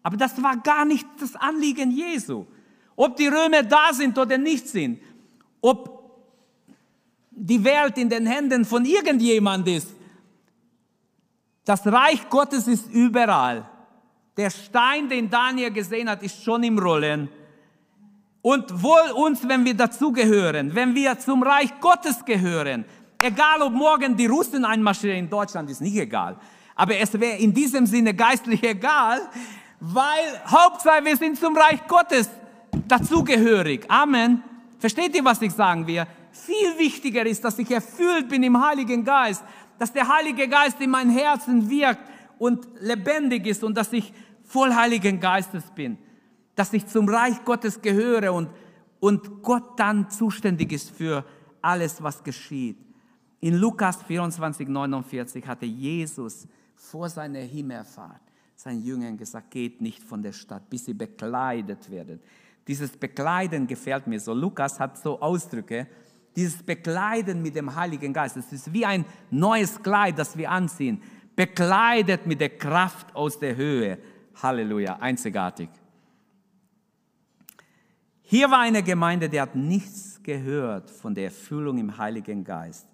Aber 0.04 0.18
das 0.18 0.42
war 0.42 0.58
gar 0.58 0.86
nicht 0.86 1.06
das 1.20 1.36
Anliegen 1.36 1.92
Jesu. 1.92 2.46
Ob 2.96 3.16
die 3.18 3.28
Römer 3.28 3.64
da 3.64 3.94
sind 3.94 4.18
oder 4.18 4.38
nicht 4.38 4.68
sind, 4.68 5.02
ob 5.62 6.02
die 7.32 7.64
Welt 7.64 7.98
in 7.98 8.10
den 8.10 8.26
Händen 8.26 8.66
von 8.66 8.86
irgendjemand 8.86 9.68
ist. 9.68 9.90
Das 11.66 11.86
Reich 11.86 12.28
Gottes 12.30 12.68
ist 12.68 12.92
überall. 12.92 13.68
Der 14.38 14.50
Stein, 14.50 15.10
den 15.10 15.30
Daniel 15.30 15.72
gesehen 15.72 16.10
hat, 16.10 16.24
ist 16.24 16.44
schon 16.44 16.64
im 16.64 16.80
Rollen. 16.80 17.30
Und 18.42 18.82
wohl 18.82 19.12
uns, 19.16 19.48
wenn 19.48 19.64
wir 19.66 19.76
dazugehören, 19.76 20.74
wenn 20.74 20.96
wir 20.96 21.20
zum 21.20 21.44
Reich 21.44 21.80
Gottes 21.80 22.26
gehören, 22.26 22.86
egal 23.22 23.62
ob 23.62 23.74
morgen 23.74 24.16
die 24.16 24.26
Russen 24.26 24.66
einmarschieren 24.66 25.18
in 25.18 25.30
Deutschland, 25.30 25.70
ist 25.70 25.82
nicht 25.82 25.98
egal. 25.98 26.38
Aber 26.76 26.96
es 26.98 27.14
wäre 27.20 27.38
in 27.38 27.54
diesem 27.54 27.86
Sinne 27.86 28.14
geistlich 28.14 28.64
egal, 28.64 29.22
weil 29.80 30.42
Hauptsache 30.48 31.04
wir 31.04 31.18
sind 31.18 31.38
zum 31.38 31.56
Reich 31.56 31.86
Gottes 31.88 32.30
dazugehörig. 32.88 33.86
Amen. 33.90 34.44
Versteht 34.80 35.16
ihr, 35.16 35.24
was 35.24 35.42
ich 35.42 35.52
sagen 35.52 35.86
will? 35.86 36.06
Viel 36.32 36.78
wichtiger 36.78 37.26
ist, 37.26 37.44
dass 37.44 37.60
ich 37.60 37.70
erfüllt 37.70 38.30
bin 38.30 38.42
im 38.44 38.64
Heiligen 38.66 39.04
Geist, 39.04 39.44
dass 39.78 39.92
der 39.92 40.08
Heilige 40.08 40.48
Geist 40.48 40.80
in 40.82 40.90
mein 40.90 41.10
Herzen 41.10 41.70
wirkt 41.70 42.02
und 42.40 42.68
lebendig 42.80 43.46
ist 43.48 43.64
und 43.64 43.76
dass 43.76 43.92
ich 43.94 44.14
voll 44.44 44.74
Heiligen 44.74 45.20
Geistes 45.20 45.64
bin, 45.76 45.98
dass 46.56 46.74
ich 46.74 46.88
zum 46.88 47.08
Reich 47.08 47.44
Gottes 47.46 47.82
gehöre 47.82 48.34
und, 48.34 48.50
und 49.00 49.42
Gott 49.42 49.80
dann 49.80 50.10
zuständig 50.10 50.72
ist 50.72 50.90
für 50.92 51.26
alles, 51.62 52.02
was 52.02 52.24
geschieht. 52.24 52.78
In 53.42 53.56
Lukas 53.58 54.02
24, 54.04 54.68
49 54.68 55.46
hatte 55.46 55.66
Jesus 55.66 56.48
vor 56.76 57.10
seiner 57.10 57.40
Himmelfahrt 57.40 58.22
seinen 58.62 58.84
Jüngern 58.84 59.18
gesagt, 59.18 59.50
geht 59.52 59.82
nicht 59.82 60.04
von 60.04 60.22
der 60.22 60.32
Stadt, 60.32 60.70
bis 60.70 60.86
sie 60.86 60.94
bekleidet 60.94 61.90
werden. 61.90 62.20
Dieses 62.68 62.92
Bekleiden 62.92 63.66
gefällt 63.66 64.06
mir 64.06 64.20
so. 64.20 64.34
Lukas 64.34 64.80
hat 64.80 64.98
so 64.98 65.20
Ausdrücke, 65.20 65.88
dieses 66.36 66.62
Bekleiden 66.62 67.42
mit 67.42 67.56
dem 67.56 67.76
Heiligen 67.76 68.14
Geist. 68.14 68.38
Es 68.38 68.54
ist 68.54 68.72
wie 68.72 68.86
ein 68.86 69.04
neues 69.32 69.82
Kleid, 69.82 70.20
das 70.20 70.38
wir 70.38 70.52
anziehen, 70.52 71.02
bekleidet 71.36 72.28
mit 72.28 72.40
der 72.40 72.50
Kraft 72.50 73.16
aus 73.16 73.40
der 73.40 73.56
Höhe. 73.56 73.98
Halleluja, 74.42 74.98
einzigartig. 74.98 75.70
Hier 78.22 78.50
war 78.50 78.60
eine 78.60 78.84
Gemeinde, 78.84 79.28
die 79.28 79.42
hat 79.42 79.56
nichts 79.56 80.22
gehört 80.22 80.90
von 80.90 81.16
der 81.16 81.26
Erfüllung 81.26 81.80
im 81.80 81.98
Heiligen 81.98 82.44
Geist. 82.44 82.91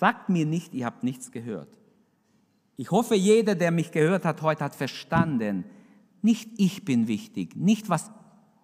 Sagt 0.00 0.30
mir 0.30 0.46
nicht, 0.46 0.72
ihr 0.72 0.86
habt 0.86 1.04
nichts 1.04 1.30
gehört. 1.30 1.68
Ich 2.78 2.90
hoffe, 2.90 3.14
jeder, 3.14 3.54
der 3.54 3.70
mich 3.70 3.90
gehört 3.90 4.24
hat 4.24 4.40
heute, 4.40 4.64
hat 4.64 4.74
verstanden, 4.74 5.66
nicht 6.22 6.48
ich 6.56 6.86
bin 6.86 7.06
wichtig, 7.06 7.54
nicht 7.54 7.90
was 7.90 8.10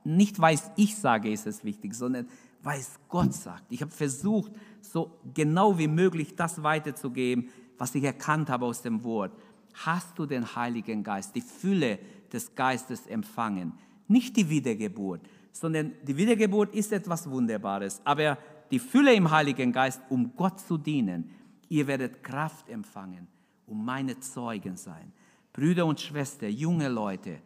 nicht 0.02 0.40
weiß 0.40 0.70
ich 0.76 0.96
sage, 0.96 1.30
ist 1.30 1.46
es 1.46 1.62
wichtig, 1.62 1.92
sondern 1.92 2.26
weil 2.62 2.80
es 2.80 2.98
Gott 3.10 3.34
sagt. 3.34 3.64
Ich 3.68 3.82
habe 3.82 3.90
versucht, 3.90 4.50
so 4.80 5.18
genau 5.34 5.76
wie 5.76 5.88
möglich 5.88 6.36
das 6.36 6.62
weiterzugeben, 6.62 7.50
was 7.76 7.94
ich 7.94 8.04
erkannt 8.04 8.48
habe 8.48 8.64
aus 8.64 8.80
dem 8.80 9.04
Wort. 9.04 9.32
Hast 9.74 10.18
du 10.18 10.24
den 10.24 10.56
Heiligen 10.56 11.02
Geist, 11.02 11.34
die 11.34 11.42
Fülle 11.42 11.98
des 12.32 12.54
Geistes 12.54 13.06
empfangen? 13.06 13.74
Nicht 14.08 14.38
die 14.38 14.48
Wiedergeburt, 14.48 15.20
sondern 15.52 15.92
die 16.02 16.16
Wiedergeburt 16.16 16.74
ist 16.74 16.92
etwas 16.92 17.28
Wunderbares, 17.28 18.00
aber 18.04 18.38
die 18.70 18.78
Fülle 18.78 19.14
im 19.14 19.30
Heiligen 19.30 19.72
Geist, 19.72 20.00
um 20.08 20.34
Gott 20.36 20.60
zu 20.60 20.78
dienen. 20.78 21.30
Ihr 21.68 21.86
werdet 21.86 22.22
Kraft 22.22 22.68
empfangen, 22.68 23.26
um 23.66 23.84
meine 23.84 24.18
Zeugen 24.20 24.76
sein. 24.76 25.12
Brüder 25.52 25.86
und 25.86 26.00
Schwestern, 26.00 26.50
junge 26.50 26.88
Leute, 26.88 27.38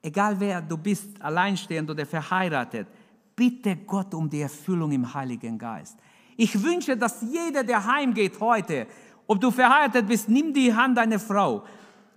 egal 0.00 0.38
wer 0.38 0.62
du 0.62 0.76
bist, 0.76 1.20
alleinstehend 1.20 1.90
oder 1.90 2.06
verheiratet, 2.06 2.86
bitte 3.34 3.76
Gott 3.76 4.14
um 4.14 4.28
die 4.28 4.40
Erfüllung 4.40 4.92
im 4.92 5.12
Heiligen 5.12 5.58
Geist. 5.58 5.98
Ich 6.36 6.62
wünsche, 6.62 6.96
dass 6.96 7.22
jeder, 7.22 7.64
der 7.64 7.84
heimgeht 7.84 8.38
heute, 8.40 8.86
ob 9.26 9.40
du 9.40 9.50
verheiratet 9.50 10.06
bist, 10.06 10.28
nimm 10.28 10.52
die 10.52 10.72
Hand 10.72 10.96
deiner 10.96 11.18
Frau 11.18 11.64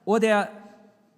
oder 0.04 0.50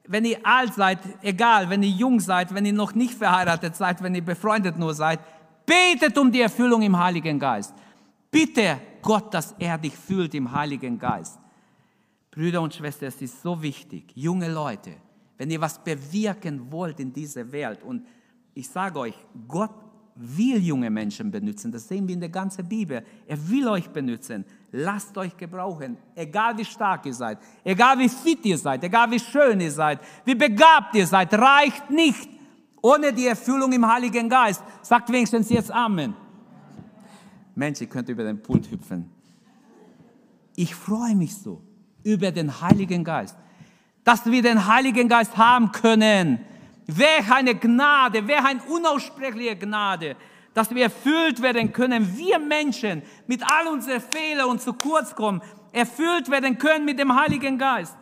wenn 0.08 0.24
ihr 0.24 0.40
alt 0.44 0.74
seid, 0.74 1.00
egal, 1.22 1.70
wenn 1.70 1.84
ihr 1.84 1.90
jung 1.90 2.20
seid, 2.20 2.54
wenn 2.54 2.66
ihr 2.66 2.74
noch 2.74 2.96
nicht 2.96 3.14
verheiratet 3.14 3.76
seid, 3.76 4.02
wenn 4.02 4.16
ihr 4.16 4.24
befreundet 4.24 4.78
nur 4.78 4.94
seid, 4.94 5.20
betet 5.68 6.18
um 6.18 6.32
die 6.32 6.42
Erfüllung 6.42 6.82
im 6.82 6.98
Heiligen 6.98 7.38
Geist. 7.38 7.76
Bitte 8.32 8.80
Gott, 9.02 9.34
dass 9.34 9.54
er 9.60 9.78
dich 9.78 9.96
fühlt 9.96 10.34
im 10.34 10.52
Heiligen 10.52 10.98
Geist. 10.98 11.38
Brüder 12.32 12.62
und 12.62 12.74
Schwestern, 12.74 13.10
es 13.10 13.22
ist 13.22 13.42
so 13.42 13.62
wichtig, 13.62 14.12
junge 14.16 14.52
Leute, 14.52 14.92
wenn 15.38 15.52
ihr 15.52 15.60
was 15.60 15.84
bewirken 15.84 16.72
wollt 16.72 17.00
in 17.00 17.12
dieser 17.12 17.52
Welt 17.52 17.84
und 17.84 18.06
ich 18.54 18.70
sage 18.70 19.00
euch, 19.00 19.16
Gott 19.48 19.74
will 20.16 20.58
junge 20.58 20.90
Menschen 20.90 21.30
benutzen. 21.30 21.72
Das 21.72 21.88
sehen 21.88 22.08
wir 22.08 22.16
in 22.16 22.20
der 22.20 22.30
ganzen 22.30 22.68
Bibel. 22.68 23.04
Er 23.28 23.50
will 23.50 23.68
euch 23.68 23.88
benutzen. 23.90 24.46
Lasst 24.72 25.16
euch 25.18 25.38
gebrauchen. 25.38 25.98
Egal 26.16 26.58
wie 26.58 26.66
stark 26.66 27.06
ihr 27.06 27.14
seid, 27.14 27.38
egal 27.64 28.00
wie 28.00 28.10
fit 28.10 28.44
ihr 28.46 28.58
seid, 28.58 28.84
egal 28.84 29.12
wie 29.12 29.20
schön 29.20 29.62
ihr 29.62 29.72
seid, 29.72 30.00
wie 30.26 30.34
begabt 30.34 30.96
ihr 30.96 31.06
seid, 31.06 31.34
reicht 31.34 31.90
nicht 31.92 32.37
ohne 32.88 33.12
die 33.12 33.28
Erfüllung 33.28 33.72
im 33.74 33.86
Heiligen 33.86 34.30
Geist. 34.30 34.64
Sagt 34.82 35.12
wenigstens 35.12 35.50
jetzt 35.50 35.72
Amen. 35.72 36.14
Mensch, 37.56 37.82
ihr 37.82 37.88
könnt 37.88 38.08
über 38.10 38.24
den 38.24 38.42
Pult 38.42 38.70
hüpfen. 38.72 39.10
Ich 40.56 40.74
freue 40.74 41.16
mich 41.16 41.36
so 41.36 41.62
über 42.04 42.32
den 42.32 42.62
Heiligen 42.62 43.04
Geist, 43.04 43.36
dass 44.04 44.26
wir 44.26 44.42
den 44.42 44.68
Heiligen 44.68 45.08
Geist 45.10 45.36
haben 45.38 45.72
können 45.72 46.40
Welch 46.88 47.30
eine 47.30 47.54
Gnade, 47.54 48.26
welch 48.26 48.46
eine 48.46 48.64
unaussprechliche 48.64 49.58
Gnade, 49.58 50.16
dass 50.54 50.74
wir 50.74 50.84
erfüllt 50.84 51.42
werden 51.42 51.74
können, 51.74 52.18
wir 52.18 52.40
Menschen 52.40 53.02
mit 53.28 53.44
all 53.44 53.68
unseren 53.68 54.00
Fehlern 54.00 54.50
und 54.50 54.62
zu 54.62 54.72
kurz 54.72 55.14
kommen, 55.14 55.42
erfüllt 55.74 56.32
werden 56.32 56.58
können 56.58 56.86
mit 56.86 56.98
dem 56.98 57.14
Heiligen 57.14 57.58
Geist. 57.58 57.94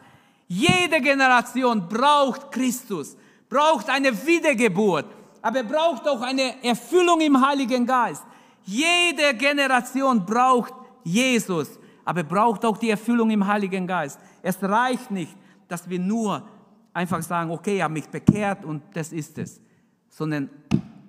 Jede 0.47 1.01
Generation 1.01 1.89
braucht 1.89 2.51
Christus, 2.51 3.17
braucht 3.49 3.89
eine 3.89 4.11
Wiedergeburt, 4.25 5.05
aber 5.41 5.63
braucht 5.63 6.07
auch 6.07 6.21
eine 6.21 6.63
Erfüllung 6.63 7.21
im 7.21 7.45
Heiligen 7.45 7.85
Geist. 7.85 8.23
Jede 8.63 9.35
Generation 9.37 10.25
braucht 10.25 10.73
Jesus, 11.03 11.79
aber 12.03 12.23
braucht 12.23 12.65
auch 12.65 12.77
die 12.77 12.89
Erfüllung 12.89 13.29
im 13.29 13.45
Heiligen 13.45 13.85
Geist. 13.85 14.19
Es 14.41 14.61
reicht 14.63 15.11
nicht, 15.11 15.35
dass 15.67 15.87
wir 15.87 15.99
nur 15.99 16.43
einfach 16.93 17.21
sagen, 17.21 17.51
okay, 17.51 17.77
ich 17.77 17.81
habe 17.81 17.93
mich 17.93 18.07
bekehrt 18.07 18.65
und 18.65 18.81
das 18.93 19.11
ist 19.11 19.37
es, 19.37 19.61
sondern 20.09 20.49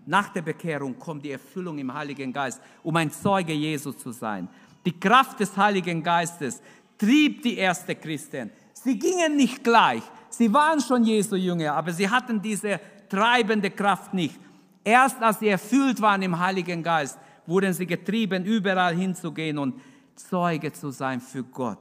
nach 0.04 0.28
der 0.28 0.42
Bekehrung 0.42 0.98
kommt 0.98 1.24
die 1.24 1.32
Erfüllung 1.32 1.78
im 1.78 1.92
Heiligen 1.92 2.32
Geist, 2.32 2.60
um 2.82 2.94
ein 2.96 3.10
Zeuge 3.10 3.52
Jesus 3.52 3.98
zu 3.98 4.12
sein. 4.12 4.48
Die 4.84 4.98
Kraft 4.98 5.40
des 5.40 5.56
Heiligen 5.56 6.02
Geistes 6.02 6.62
trieb 6.96 7.42
die 7.42 7.56
erste 7.56 7.94
Christen. 7.94 8.50
Sie 8.72 8.98
gingen 8.98 9.36
nicht 9.36 9.64
gleich. 9.64 10.02
Sie 10.36 10.52
waren 10.52 10.82
schon 10.82 11.02
Jesu 11.02 11.34
Jünger, 11.34 11.72
aber 11.72 11.94
sie 11.94 12.10
hatten 12.10 12.42
diese 12.42 12.78
treibende 13.08 13.70
Kraft 13.70 14.12
nicht. 14.12 14.38
Erst 14.84 15.22
als 15.22 15.38
sie 15.38 15.48
erfüllt 15.48 15.98
waren 16.02 16.20
im 16.20 16.38
Heiligen 16.38 16.82
Geist, 16.82 17.18
wurden 17.46 17.72
sie 17.72 17.86
getrieben, 17.86 18.44
überall 18.44 18.94
hinzugehen 18.94 19.56
und 19.56 19.80
Zeuge 20.14 20.70
zu 20.74 20.90
sein 20.90 21.22
für 21.22 21.42
Gott. 21.42 21.78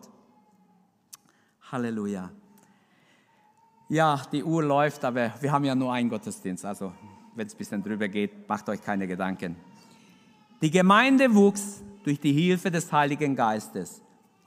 Halleluja. 1.70 2.32
Ja, 3.90 4.22
die 4.32 4.42
Uhr 4.42 4.64
läuft, 4.64 5.04
aber 5.04 5.34
wir 5.42 5.52
haben 5.52 5.66
ja 5.66 5.76
nur 5.76 5.92
einen 5.92 6.10
Gottesdienst. 6.10 6.64
Also, 6.64 6.94
wenn 7.36 7.48
es 7.48 7.54
ein 7.54 7.58
bisschen 7.58 7.84
drüber 7.84 8.08
geht, 8.08 8.48
macht 8.48 8.70
euch 8.70 8.82
keine 8.82 9.06
Gedanken. 9.06 9.58
Die 10.62 10.72
Gemeinde 10.72 11.36
wuchs 11.36 11.84
durch 12.06 12.22
die 12.22 12.32
Hilfe 12.32 12.72
des 12.72 12.90
Heiligen 12.90 13.36
Geistes. 13.36 14.02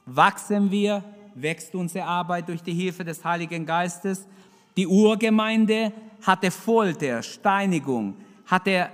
Wachsen 0.07 0.71
wir, 0.71 1.03
wächst 1.41 1.73
unsere 1.75 2.05
Arbeit 2.05 2.47
durch 2.49 2.61
die 2.61 2.73
Hilfe 2.73 3.03
des 3.03 3.23
Heiligen 3.23 3.65
Geistes. 3.65 4.27
Die 4.75 4.87
Urgemeinde 4.87 5.91
hatte 6.21 6.51
Folter, 6.51 7.21
Steinigung, 7.23 8.15
hatte 8.45 8.89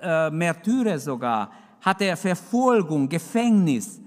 äh, 0.00 0.30
Märtyrer 0.30 0.98
sogar, 0.98 1.50
hatte 1.80 2.16
Verfolgung, 2.16 3.08
Gefängnis. 3.08 4.00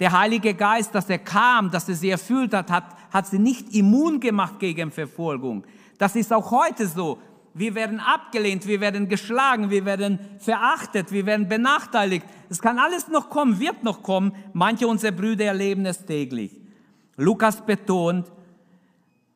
Der 0.00 0.12
Heilige 0.12 0.54
Geist, 0.54 0.94
dass 0.94 1.08
er 1.08 1.18
kam, 1.18 1.70
dass 1.70 1.88
er 1.88 1.94
sie 1.94 2.10
erfüllt 2.10 2.52
hat, 2.52 2.70
hat, 2.70 2.84
hat 3.12 3.26
sie 3.26 3.38
nicht 3.38 3.74
immun 3.74 4.18
gemacht 4.18 4.58
gegen 4.58 4.90
Verfolgung. 4.90 5.64
Das 5.98 6.16
ist 6.16 6.32
auch 6.32 6.50
heute 6.50 6.86
so. 6.86 7.18
Wir 7.56 7.76
werden 7.76 8.00
abgelehnt, 8.00 8.66
wir 8.66 8.80
werden 8.80 9.08
geschlagen, 9.08 9.70
wir 9.70 9.84
werden 9.84 10.18
verachtet, 10.40 11.12
wir 11.12 11.24
werden 11.24 11.48
benachteiligt. 11.48 12.26
Es 12.50 12.60
kann 12.60 12.80
alles 12.80 13.06
noch 13.06 13.30
kommen, 13.30 13.60
wird 13.60 13.84
noch 13.84 14.02
kommen. 14.02 14.34
Manche 14.52 14.88
unserer 14.88 15.12
Brüder 15.12 15.44
erleben 15.44 15.86
es 15.86 16.04
täglich. 16.04 16.60
Lukas 17.16 17.64
betont, 17.64 18.32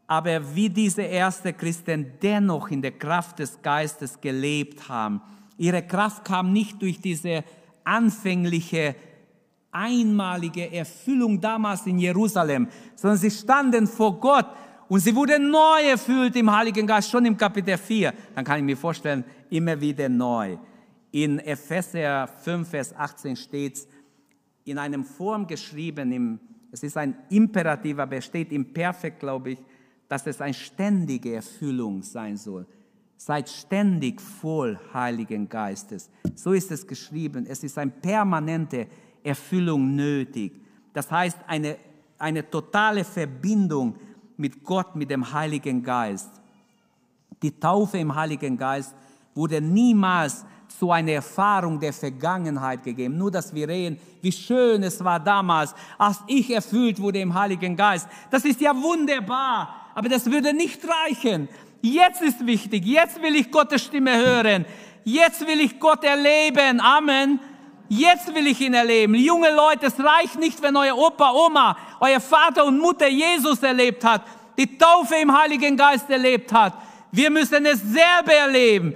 aber 0.08 0.54
wie 0.54 0.68
diese 0.68 1.06
ersten 1.06 1.56
Christen 1.56 2.12
dennoch 2.20 2.70
in 2.70 2.82
der 2.82 2.92
Kraft 2.92 3.38
des 3.38 3.62
Geistes 3.62 4.20
gelebt 4.20 4.88
haben. 4.88 5.20
Ihre 5.56 5.82
Kraft 5.82 6.24
kam 6.24 6.52
nicht 6.52 6.82
durch 6.82 7.00
diese 7.00 7.44
anfängliche, 7.84 8.96
einmalige 9.70 10.72
Erfüllung 10.72 11.40
damals 11.40 11.86
in 11.86 11.98
Jerusalem, 12.00 12.68
sondern 12.96 13.18
sie 13.18 13.30
standen 13.30 13.86
vor 13.86 14.18
Gott 14.18 14.46
und 14.88 15.00
sie 15.00 15.14
wurden 15.14 15.50
neu 15.50 15.82
erfüllt 15.90 16.34
im 16.36 16.50
Heiligen 16.50 16.86
Geist, 16.86 17.10
schon 17.10 17.24
im 17.26 17.36
Kapitel 17.36 17.76
4. 17.76 18.12
Dann 18.34 18.44
kann 18.44 18.58
ich 18.58 18.64
mir 18.64 18.76
vorstellen, 18.76 19.22
immer 19.50 19.78
wieder 19.78 20.08
neu. 20.08 20.56
In 21.10 21.38
Epheser 21.40 22.26
5, 22.26 22.68
Vers 22.68 22.94
18 22.96 23.36
steht 23.36 23.76
es 23.76 23.88
in 24.64 24.78
einem 24.78 25.04
Form 25.04 25.46
geschrieben, 25.46 26.12
im, 26.12 26.40
es 26.72 26.82
ist 26.82 26.96
ein 26.96 27.16
Imperativ, 27.28 27.98
aber 27.98 28.16
es 28.16 28.24
steht 28.24 28.50
im 28.52 28.72
Perfekt, 28.72 29.20
glaube 29.20 29.52
ich, 29.52 29.58
dass 30.08 30.26
es 30.26 30.40
eine 30.40 30.54
ständige 30.54 31.34
Erfüllung 31.34 32.02
sein 32.02 32.36
soll. 32.36 32.66
Seid 33.18 33.48
ständig 33.48 34.20
voll 34.20 34.78
Heiligen 34.94 35.48
Geistes. 35.48 36.08
So 36.34 36.52
ist 36.52 36.70
es 36.70 36.86
geschrieben. 36.86 37.46
Es 37.46 37.62
ist 37.62 37.76
eine 37.76 37.90
permanente 37.90 38.86
Erfüllung 39.22 39.94
nötig. 39.94 40.52
Das 40.94 41.10
heißt, 41.10 41.38
eine, 41.46 41.76
eine 42.18 42.48
totale 42.48 43.04
Verbindung 43.04 43.96
mit 44.38 44.64
Gott, 44.64 44.96
mit 44.96 45.10
dem 45.10 45.32
Heiligen 45.32 45.82
Geist. 45.82 46.30
Die 47.42 47.58
Taufe 47.58 47.98
im 47.98 48.14
Heiligen 48.14 48.56
Geist 48.56 48.94
wurde 49.34 49.60
niemals 49.60 50.44
zu 50.78 50.90
einer 50.90 51.12
Erfahrung 51.12 51.78
der 51.80 51.92
Vergangenheit 51.92 52.82
gegeben. 52.82 53.16
Nur, 53.16 53.30
dass 53.30 53.54
wir 53.54 53.68
reden, 53.68 53.98
wie 54.20 54.32
schön 54.32 54.82
es 54.82 55.02
war 55.02 55.18
damals, 55.18 55.74
als 55.96 56.18
ich 56.26 56.50
erfüllt 56.50 57.00
wurde 57.00 57.20
im 57.20 57.34
Heiligen 57.34 57.76
Geist. 57.76 58.08
Das 58.30 58.44
ist 58.44 58.60
ja 58.60 58.74
wunderbar. 58.74 59.74
Aber 59.94 60.08
das 60.08 60.30
würde 60.30 60.52
nicht 60.54 60.80
reichen. 60.84 61.48
Jetzt 61.80 62.22
ist 62.22 62.44
wichtig. 62.46 62.84
Jetzt 62.84 63.20
will 63.22 63.34
ich 63.34 63.50
Gottes 63.50 63.82
Stimme 63.82 64.16
hören. 64.16 64.64
Jetzt 65.04 65.46
will 65.46 65.60
ich 65.60 65.78
Gott 65.80 66.04
erleben. 66.04 66.80
Amen. 66.80 67.40
Jetzt 67.88 68.34
will 68.34 68.46
ich 68.46 68.60
ihn 68.60 68.74
erleben. 68.74 69.14
Junge 69.14 69.50
Leute, 69.54 69.86
es 69.86 69.98
reicht 69.98 70.38
nicht, 70.38 70.60
wenn 70.62 70.76
euer 70.76 70.96
Opa, 70.96 71.32
Oma, 71.32 71.76
euer 72.00 72.20
Vater 72.20 72.64
und 72.64 72.78
Mutter 72.78 73.08
Jesus 73.08 73.62
erlebt 73.62 74.04
hat, 74.04 74.22
die 74.58 74.76
Taufe 74.76 75.14
im 75.16 75.36
Heiligen 75.36 75.76
Geist 75.76 76.10
erlebt 76.10 76.52
hat. 76.52 76.74
Wir 77.10 77.30
müssen 77.30 77.64
es 77.64 77.80
selber 77.80 78.34
erleben. 78.34 78.94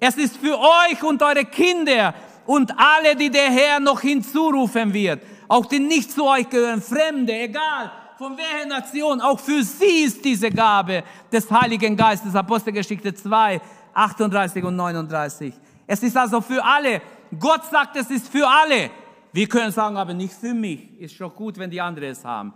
Es 0.00 0.16
ist 0.16 0.36
für 0.36 0.58
euch 0.58 1.02
und 1.02 1.22
eure 1.22 1.44
Kinder 1.44 2.14
und 2.46 2.72
alle, 2.76 3.14
die 3.14 3.30
der 3.30 3.50
Herr 3.50 3.78
noch 3.78 4.00
hinzurufen 4.00 4.92
wird. 4.92 5.22
Auch 5.46 5.66
die 5.66 5.78
nicht 5.78 6.10
zu 6.10 6.24
euch 6.24 6.48
gehören, 6.48 6.82
Fremde, 6.82 7.32
egal 7.32 7.92
von 8.18 8.36
welcher 8.36 8.66
Nation, 8.66 9.20
auch 9.20 9.38
für 9.38 9.62
sie 9.62 10.04
ist 10.04 10.24
diese 10.24 10.50
Gabe 10.50 11.02
des 11.30 11.50
Heiligen 11.50 11.96
Geistes, 11.96 12.34
Apostelgeschichte 12.34 13.12
2, 13.14 13.60
38 13.94 14.64
und 14.64 14.76
39. 14.76 15.52
Es 15.86 16.02
ist 16.02 16.16
also 16.16 16.40
für 16.40 16.64
alle. 16.64 17.02
Gott 17.38 17.64
sagt, 17.70 17.96
es 17.96 18.10
ist 18.10 18.28
für 18.28 18.46
alle. 18.46 18.90
Wir 19.32 19.48
können 19.48 19.72
sagen, 19.72 19.96
aber 19.96 20.12
nicht 20.12 20.34
für 20.34 20.52
mich. 20.52 21.00
Ist 21.00 21.14
schon 21.14 21.30
gut, 21.34 21.56
wenn 21.58 21.70
die 21.70 21.80
anderen 21.80 22.10
es 22.10 22.24
haben. 22.24 22.52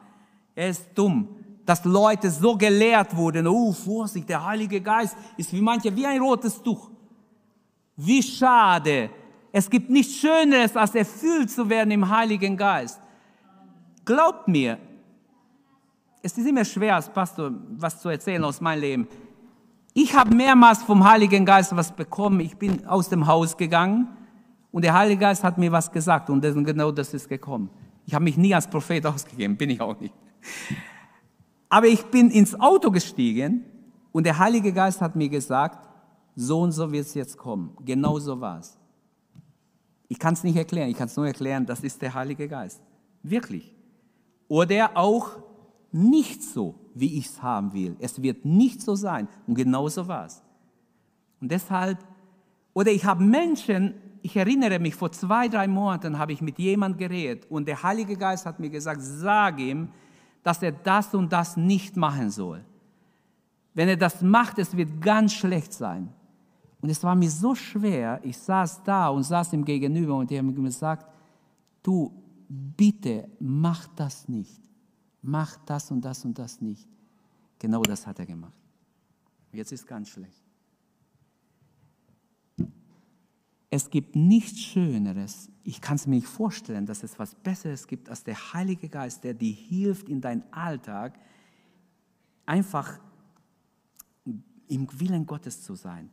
Er 0.54 0.68
ist 0.68 0.86
dumm, 0.94 1.28
dass 1.64 1.84
Leute 1.84 2.30
so 2.30 2.56
gelehrt 2.56 3.16
wurden. 3.16 3.46
Oh, 3.46 3.72
Vorsicht, 3.72 4.28
der 4.28 4.44
Heilige 4.44 4.80
Geist 4.80 5.16
ist 5.36 5.52
wie 5.52 5.60
manche, 5.60 5.94
wie 5.94 6.06
ein 6.06 6.20
rotes 6.20 6.62
Tuch. 6.62 6.90
Wie 7.96 8.22
schade. 8.22 9.10
Es 9.50 9.70
gibt 9.70 9.88
nichts 9.88 10.16
Schöneres, 10.16 10.76
als 10.76 10.94
erfüllt 10.94 11.50
zu 11.50 11.68
werden 11.68 11.90
im 11.90 12.08
Heiligen 12.08 12.56
Geist. 12.56 13.00
Glaubt 14.04 14.46
mir, 14.48 14.78
es 16.22 16.36
ist 16.36 16.46
immer 16.46 16.64
schwer 16.64 16.96
als 16.96 17.08
Pastor 17.08 17.52
was 17.70 18.00
zu 18.00 18.10
erzählen 18.10 18.44
aus 18.44 18.60
meinem 18.60 18.80
Leben. 18.80 19.08
Ich 19.94 20.14
habe 20.14 20.34
mehrmals 20.34 20.82
vom 20.82 21.08
Heiligen 21.08 21.46
Geist 21.46 21.74
was 21.74 21.90
bekommen. 21.90 22.40
Ich 22.40 22.56
bin 22.56 22.86
aus 22.86 23.08
dem 23.08 23.26
Haus 23.26 23.56
gegangen 23.56 24.08
und 24.76 24.82
der 24.82 24.92
Heilige 24.92 25.20
Geist 25.20 25.42
hat 25.42 25.56
mir 25.56 25.72
was 25.72 25.90
gesagt 25.90 26.28
und 26.28 26.42
genau 26.42 26.92
das 26.92 27.14
ist 27.14 27.30
gekommen. 27.30 27.70
Ich 28.04 28.12
habe 28.12 28.24
mich 28.24 28.36
nie 28.36 28.54
als 28.54 28.68
Prophet 28.68 29.06
ausgegeben, 29.06 29.56
bin 29.56 29.70
ich 29.70 29.80
auch 29.80 29.98
nicht. 29.98 30.12
Aber 31.70 31.86
ich 31.86 32.04
bin 32.04 32.30
ins 32.30 32.60
Auto 32.60 32.90
gestiegen 32.90 33.64
und 34.12 34.26
der 34.26 34.38
Heilige 34.38 34.74
Geist 34.74 35.00
hat 35.00 35.16
mir 35.16 35.30
gesagt, 35.30 35.88
so 36.34 36.60
und 36.60 36.72
so 36.72 36.92
wird 36.92 37.06
es 37.06 37.14
jetzt 37.14 37.38
kommen. 37.38 37.74
Genau 37.86 38.18
so 38.18 38.38
war 38.38 38.58
es. 38.58 38.76
Ich 40.08 40.18
kann 40.18 40.34
es 40.34 40.44
nicht 40.44 40.56
erklären, 40.56 40.90
ich 40.90 40.98
kann 40.98 41.08
es 41.08 41.16
nur 41.16 41.26
erklären, 41.26 41.64
das 41.64 41.80
ist 41.80 42.02
der 42.02 42.12
Heilige 42.12 42.46
Geist. 42.46 42.82
Wirklich. 43.22 43.74
Oder 44.46 44.90
auch 44.92 45.38
nicht 45.90 46.42
so, 46.42 46.74
wie 46.94 47.16
ich 47.16 47.28
es 47.28 47.42
haben 47.42 47.72
will. 47.72 47.96
Es 47.98 48.20
wird 48.20 48.44
nicht 48.44 48.82
so 48.82 48.94
sein. 48.94 49.26
Und 49.46 49.54
genau 49.54 49.88
so 49.88 50.06
war 50.06 50.26
es. 50.26 50.42
Und 51.40 51.50
deshalb, 51.50 51.96
oder 52.74 52.90
ich 52.90 53.06
habe 53.06 53.24
Menschen, 53.24 53.94
ich 54.26 54.36
erinnere 54.36 54.78
mich, 54.78 54.94
vor 54.94 55.10
zwei, 55.12 55.48
drei 55.48 55.66
Monaten 55.66 56.18
habe 56.18 56.32
ich 56.32 56.40
mit 56.40 56.58
jemandem 56.58 56.98
geredet 56.98 57.46
und 57.50 57.66
der 57.66 57.82
Heilige 57.82 58.16
Geist 58.16 58.46
hat 58.46 58.60
mir 58.60 58.70
gesagt, 58.70 59.00
sag 59.02 59.58
ihm, 59.58 59.88
dass 60.42 60.62
er 60.62 60.72
das 60.72 61.14
und 61.14 61.32
das 61.32 61.56
nicht 61.56 61.96
machen 61.96 62.30
soll. 62.30 62.64
Wenn 63.74 63.88
er 63.88 63.96
das 63.96 64.22
macht, 64.22 64.58
es 64.58 64.76
wird 64.76 65.00
ganz 65.00 65.32
schlecht 65.32 65.72
sein. 65.72 66.12
Und 66.80 66.90
es 66.90 67.02
war 67.02 67.14
mir 67.14 67.30
so 67.30 67.54
schwer, 67.54 68.20
ich 68.22 68.36
saß 68.38 68.82
da 68.84 69.08
und 69.08 69.22
saß 69.22 69.52
ihm 69.54 69.64
gegenüber 69.64 70.16
und 70.16 70.30
er 70.30 70.38
hat 70.38 70.46
mir 70.46 70.52
gesagt, 70.52 71.06
du, 71.82 72.12
bitte 72.48 73.28
mach 73.40 73.88
das 73.96 74.28
nicht 74.28 74.66
mach 75.26 75.56
das 75.66 75.90
und 75.90 76.04
das 76.04 76.24
und 76.24 76.38
das 76.38 76.60
nicht. 76.60 76.88
Genau 77.58 77.82
das 77.82 78.06
hat 78.06 78.18
er 78.18 78.26
gemacht. 78.26 78.56
Jetzt 79.52 79.72
ist 79.72 79.86
ganz 79.86 80.08
schlecht. 80.08 80.45
Es 83.70 83.90
gibt 83.90 84.14
nichts 84.14 84.60
Schöneres. 84.60 85.50
Ich 85.64 85.80
kann 85.80 85.96
es 85.96 86.06
mir 86.06 86.16
nicht 86.16 86.28
vorstellen, 86.28 86.86
dass 86.86 87.02
es 87.02 87.18
was 87.18 87.34
Besseres 87.34 87.86
gibt 87.86 88.08
als 88.08 88.22
der 88.22 88.52
Heilige 88.52 88.88
Geist, 88.88 89.24
der 89.24 89.34
dir 89.34 89.52
hilft 89.52 90.08
in 90.08 90.20
deinem 90.20 90.44
Alltag, 90.52 91.18
einfach 92.44 93.00
im 94.68 94.88
Willen 95.00 95.26
Gottes 95.26 95.62
zu 95.62 95.74
sein. 95.74 96.10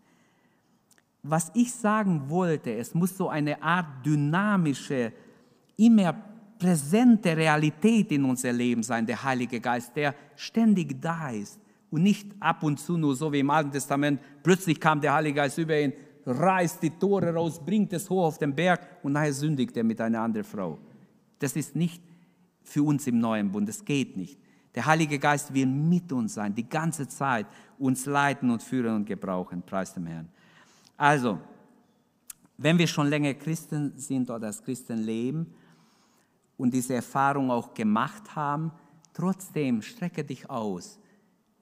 Was 1.21 1.51
ich 1.53 1.73
sagen 1.73 2.29
wollte, 2.29 2.73
es 2.73 2.93
muss 2.93 3.15
so 3.15 3.29
eine 3.29 3.61
Art 3.61 4.05
dynamische, 4.05 5.13
immer 5.77 6.13
präsente 6.59 7.35
Realität 7.35 8.11
in 8.11 8.25
unser 8.25 8.51
Leben 8.51 8.83
sein, 8.83 9.05
der 9.05 9.23
Heilige 9.23 9.59
Geist, 9.59 9.95
der 9.95 10.15
ständig 10.35 11.01
da 11.01 11.29
ist 11.29 11.59
und 11.91 12.03
nicht 12.03 12.31
ab 12.39 12.63
und 12.63 12.79
zu 12.79 12.97
nur 12.97 13.15
so 13.15 13.31
wie 13.31 13.39
im 13.39 13.49
Alten 13.49 13.71
Testament, 13.71 14.19
plötzlich 14.41 14.79
kam 14.79 14.99
der 14.99 15.13
Heilige 15.13 15.35
Geist 15.35 15.57
über 15.57 15.79
ihn, 15.79 15.93
reißt 16.25 16.81
die 16.81 16.91
Tore 16.91 17.33
raus, 17.33 17.59
bringt 17.63 17.93
es 17.93 18.09
hoch 18.09 18.25
auf 18.25 18.37
den 18.37 18.55
Berg 18.55 18.87
und 19.03 19.13
nachher 19.13 19.33
sündigt 19.33 19.75
er 19.77 19.83
mit 19.83 19.99
einer 19.99 20.21
anderen 20.21 20.45
Frau. 20.45 20.77
Das 21.39 21.55
ist 21.55 21.75
nicht 21.75 22.01
für 22.63 22.83
uns 22.83 23.07
im 23.07 23.19
neuen 23.19 23.51
Bund, 23.51 23.67
das 23.67 23.83
geht 23.83 24.15
nicht. 24.15 24.39
Der 24.75 24.85
Heilige 24.85 25.19
Geist 25.19 25.53
will 25.53 25.67
mit 25.67 26.11
uns 26.11 26.33
sein, 26.33 26.55
die 26.55 26.67
ganze 26.67 27.07
Zeit 27.07 27.45
uns 27.77 28.05
leiten 28.05 28.49
und 28.49 28.63
führen 28.63 28.95
und 28.95 29.05
gebrauchen. 29.05 29.61
Preis 29.61 29.93
dem 29.93 30.07
Herrn. 30.07 30.29
Also, 30.97 31.39
wenn 32.57 32.77
wir 32.77 32.87
schon 32.87 33.07
länger 33.07 33.33
Christen 33.33 33.93
sind 33.97 34.29
oder 34.29 34.47
als 34.47 34.63
Christen 34.63 34.99
leben 34.99 35.53
und 36.57 36.73
diese 36.73 36.95
Erfahrung 36.95 37.51
auch 37.51 37.73
gemacht 37.73 38.35
haben, 38.35 38.71
trotzdem 39.13 39.81
strecke 39.81 40.23
dich 40.23 40.49
aus. 40.49 40.99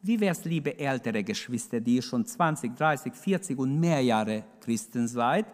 Wie 0.03 0.19
wäre 0.19 0.31
es, 0.31 0.43
liebe 0.45 0.77
ältere 0.79 1.23
Geschwister, 1.23 1.79
die 1.79 1.95
ihr 1.95 2.01
schon 2.01 2.25
20, 2.25 2.75
30, 2.75 3.13
40 3.13 3.57
und 3.57 3.79
mehr 3.79 4.01
Jahre 4.01 4.43
Christen 4.59 5.07
seid? 5.07 5.45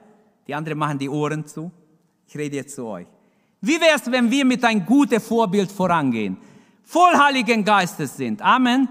Die 0.47 0.55
anderen 0.55 0.77
machen 0.77 0.97
die 0.97 1.09
Ohren 1.09 1.45
zu. 1.45 1.69
Ich 2.27 2.37
rede 2.37 2.55
jetzt 2.55 2.75
zu 2.75 2.85
euch. 2.85 3.07
Wie 3.59 3.79
wäre 3.81 3.95
es, 3.95 4.09
wenn 4.09 4.31
wir 4.31 4.45
mit 4.45 4.63
einem 4.63 4.85
guten 4.85 5.19
Vorbild 5.19 5.69
vorangehen? 5.69 6.37
Voll 6.83 7.13
Heiligen 7.17 7.65
Geistes 7.65 8.15
sind. 8.15 8.41
Amen. 8.41 8.87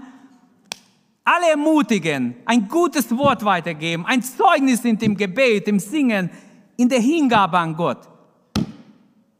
Alle 1.23 1.49
ermutigen, 1.49 2.35
ein 2.45 2.67
gutes 2.67 3.09
Wort 3.17 3.43
weitergeben, 3.43 4.05
ein 4.05 4.21
Zeugnis 4.21 4.81
sind 4.81 5.01
im 5.03 5.17
Gebet, 5.17 5.67
im 5.67 5.79
Singen, 5.79 6.29
in 6.77 6.87
der 6.87 7.01
Hingabe 7.01 7.57
an 7.57 7.75
Gott. 7.75 8.07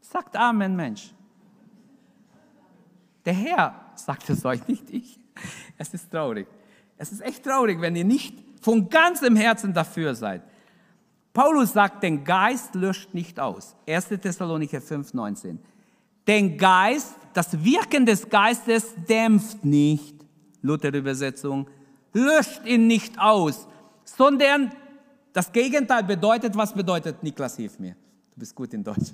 Sagt 0.00 0.36
Amen, 0.36 0.74
Mensch. 0.74 1.10
Der 3.24 3.32
Herr 3.32 3.92
sagt 3.94 4.28
es 4.30 4.44
euch, 4.44 4.66
nicht 4.66 4.90
ich. 4.90 5.18
Es 5.78 5.94
ist 5.94 6.10
traurig. 6.10 6.46
Es 6.96 7.12
ist 7.12 7.20
echt 7.20 7.44
traurig, 7.44 7.80
wenn 7.80 7.94
ihr 7.94 8.04
nicht 8.04 8.36
von 8.60 8.88
ganzem 8.88 9.36
Herzen 9.36 9.72
dafür 9.72 10.14
seid. 10.14 10.42
Paulus 11.32 11.72
sagt, 11.72 12.02
den 12.02 12.24
Geist 12.24 12.74
löscht 12.74 13.14
nicht 13.14 13.38
aus. 13.38 13.76
1. 13.86 14.08
Thessalonicher 14.08 14.80
5, 14.80 15.14
19. 15.14 15.58
Den 16.26 16.58
Geist, 16.58 17.14
das 17.32 17.64
Wirken 17.64 18.04
des 18.04 18.28
Geistes 18.28 18.94
dämpft 19.08 19.64
nicht, 19.64 20.16
Luther-Übersetzung, 20.62 21.68
löscht 22.12 22.66
ihn 22.66 22.86
nicht 22.88 23.18
aus, 23.20 23.68
sondern 24.04 24.72
das 25.32 25.52
Gegenteil 25.52 26.02
bedeutet, 26.02 26.56
was 26.56 26.74
bedeutet, 26.74 27.22
Niklas, 27.22 27.56
hilf 27.56 27.78
mir, 27.78 27.94
du 28.32 28.40
bist 28.40 28.54
gut 28.54 28.74
in 28.74 28.82
Deutsch. 28.82 29.12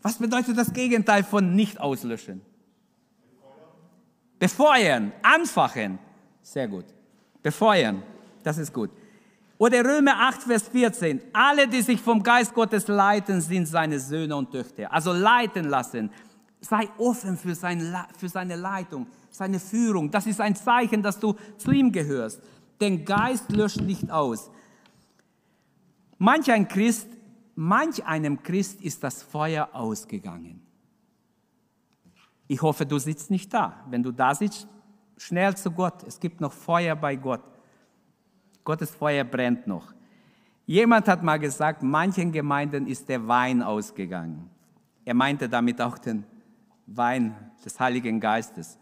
Was 0.00 0.16
bedeutet 0.16 0.56
das 0.56 0.72
Gegenteil 0.72 1.24
von 1.24 1.54
nicht 1.54 1.80
auslöschen? 1.80 2.40
Befeuern, 4.38 5.12
anfachen. 5.22 5.98
Sehr 6.42 6.68
gut. 6.68 6.84
Befeuern, 7.42 8.02
das 8.42 8.58
ist 8.58 8.72
gut. 8.72 8.90
Oder 9.58 9.84
Römer 9.84 10.14
8, 10.20 10.42
Vers 10.44 10.68
14. 10.68 11.20
Alle, 11.32 11.66
die 11.66 11.82
sich 11.82 12.00
vom 12.00 12.22
Geist 12.22 12.54
Gottes 12.54 12.86
leiten, 12.86 13.40
sind 13.40 13.66
seine 13.66 13.98
Söhne 13.98 14.36
und 14.36 14.52
Töchter. 14.52 14.92
Also 14.92 15.12
leiten 15.12 15.68
lassen. 15.68 16.10
Sei 16.60 16.88
offen 16.96 17.36
für, 17.36 17.54
sein, 17.54 17.94
für 18.16 18.28
seine 18.28 18.56
Leitung, 18.56 19.06
seine 19.30 19.58
Führung. 19.58 20.10
Das 20.10 20.26
ist 20.26 20.40
ein 20.40 20.54
Zeichen, 20.54 21.02
dass 21.02 21.18
du 21.18 21.34
zu 21.56 21.72
ihm 21.72 21.90
gehörst. 21.90 22.40
Den 22.80 23.04
Geist 23.04 23.50
löscht 23.50 23.80
nicht 23.80 24.10
aus. 24.10 24.50
Manch 26.18 26.50
ein 26.50 26.68
Christ, 26.68 27.08
manch 27.56 28.04
einem 28.04 28.42
Christ 28.42 28.80
ist 28.80 29.02
das 29.02 29.22
Feuer 29.22 29.68
ausgegangen. 29.72 30.67
Ich 32.48 32.62
hoffe, 32.62 32.86
du 32.86 32.98
sitzt 32.98 33.30
nicht 33.30 33.52
da. 33.52 33.84
Wenn 33.88 34.02
du 34.02 34.10
da 34.10 34.34
sitzt, 34.34 34.66
schnell 35.18 35.54
zu 35.56 35.70
Gott. 35.70 36.02
Es 36.06 36.18
gibt 36.18 36.40
noch 36.40 36.52
Feuer 36.52 36.96
bei 36.96 37.14
Gott. 37.14 37.42
Gottes 38.64 38.90
Feuer 38.90 39.24
brennt 39.24 39.66
noch. 39.66 39.94
Jemand 40.66 41.06
hat 41.08 41.22
mal 41.22 41.38
gesagt, 41.38 41.82
manchen 41.82 42.32
Gemeinden 42.32 42.86
ist 42.86 43.08
der 43.08 43.26
Wein 43.28 43.62
ausgegangen. 43.62 44.50
Er 45.04 45.14
meinte 45.14 45.48
damit 45.48 45.80
auch 45.80 45.98
den 45.98 46.24
Wein 46.86 47.34
des 47.64 47.78
Heiligen 47.78 48.20
Geistes. 48.20 48.78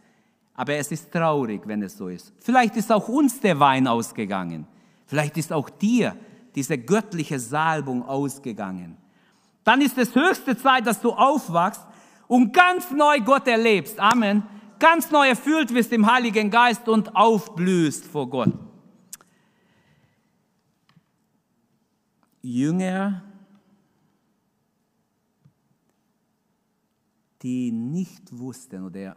Aber 0.54 0.74
es 0.74 0.90
ist 0.90 1.12
traurig, 1.12 1.62
wenn 1.66 1.82
es 1.82 1.96
so 1.96 2.08
ist. 2.08 2.32
Vielleicht 2.40 2.76
ist 2.76 2.90
auch 2.90 3.08
uns 3.08 3.40
der 3.40 3.58
Wein 3.60 3.86
ausgegangen. 3.86 4.66
Vielleicht 5.06 5.36
ist 5.36 5.52
auch 5.52 5.68
dir 5.68 6.16
diese 6.54 6.78
göttliche 6.78 7.38
Salbung 7.38 8.02
ausgegangen. 8.02 8.96
Dann 9.62 9.80
ist 9.80 9.98
es 9.98 10.14
höchste 10.14 10.56
Zeit, 10.56 10.86
dass 10.86 11.00
du 11.00 11.12
aufwachst 11.12 11.86
und 12.28 12.52
ganz 12.52 12.90
neu 12.90 13.20
Gott 13.20 13.46
erlebst. 13.46 13.98
Amen. 13.98 14.42
Ganz 14.78 15.10
neu 15.10 15.28
erfüllt 15.28 15.72
wirst 15.72 15.92
im 15.92 16.10
Heiligen 16.10 16.50
Geist 16.50 16.88
und 16.88 17.14
aufblühst 17.16 18.04
vor 18.04 18.28
Gott. 18.28 18.52
Jünger, 22.42 23.22
die 27.42 27.72
nicht 27.72 28.36
wussten 28.36 28.84
oder 28.84 29.16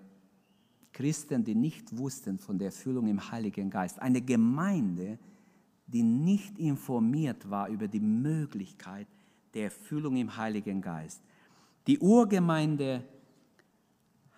Christen, 0.93 1.43
die 1.43 1.55
nicht 1.55 1.97
wussten 1.97 2.39
von 2.39 2.57
der 2.57 2.67
Erfüllung 2.67 3.07
im 3.07 3.31
Heiligen 3.31 3.69
Geist. 3.69 4.01
Eine 4.01 4.21
Gemeinde, 4.21 5.19
die 5.87 6.03
nicht 6.03 6.57
informiert 6.57 7.49
war 7.49 7.69
über 7.69 7.87
die 7.87 7.99
Möglichkeit 7.99 9.07
der 9.53 9.65
Erfüllung 9.65 10.17
im 10.17 10.35
Heiligen 10.35 10.81
Geist. 10.81 11.21
Die 11.87 11.99
Urgemeinde 11.99 13.03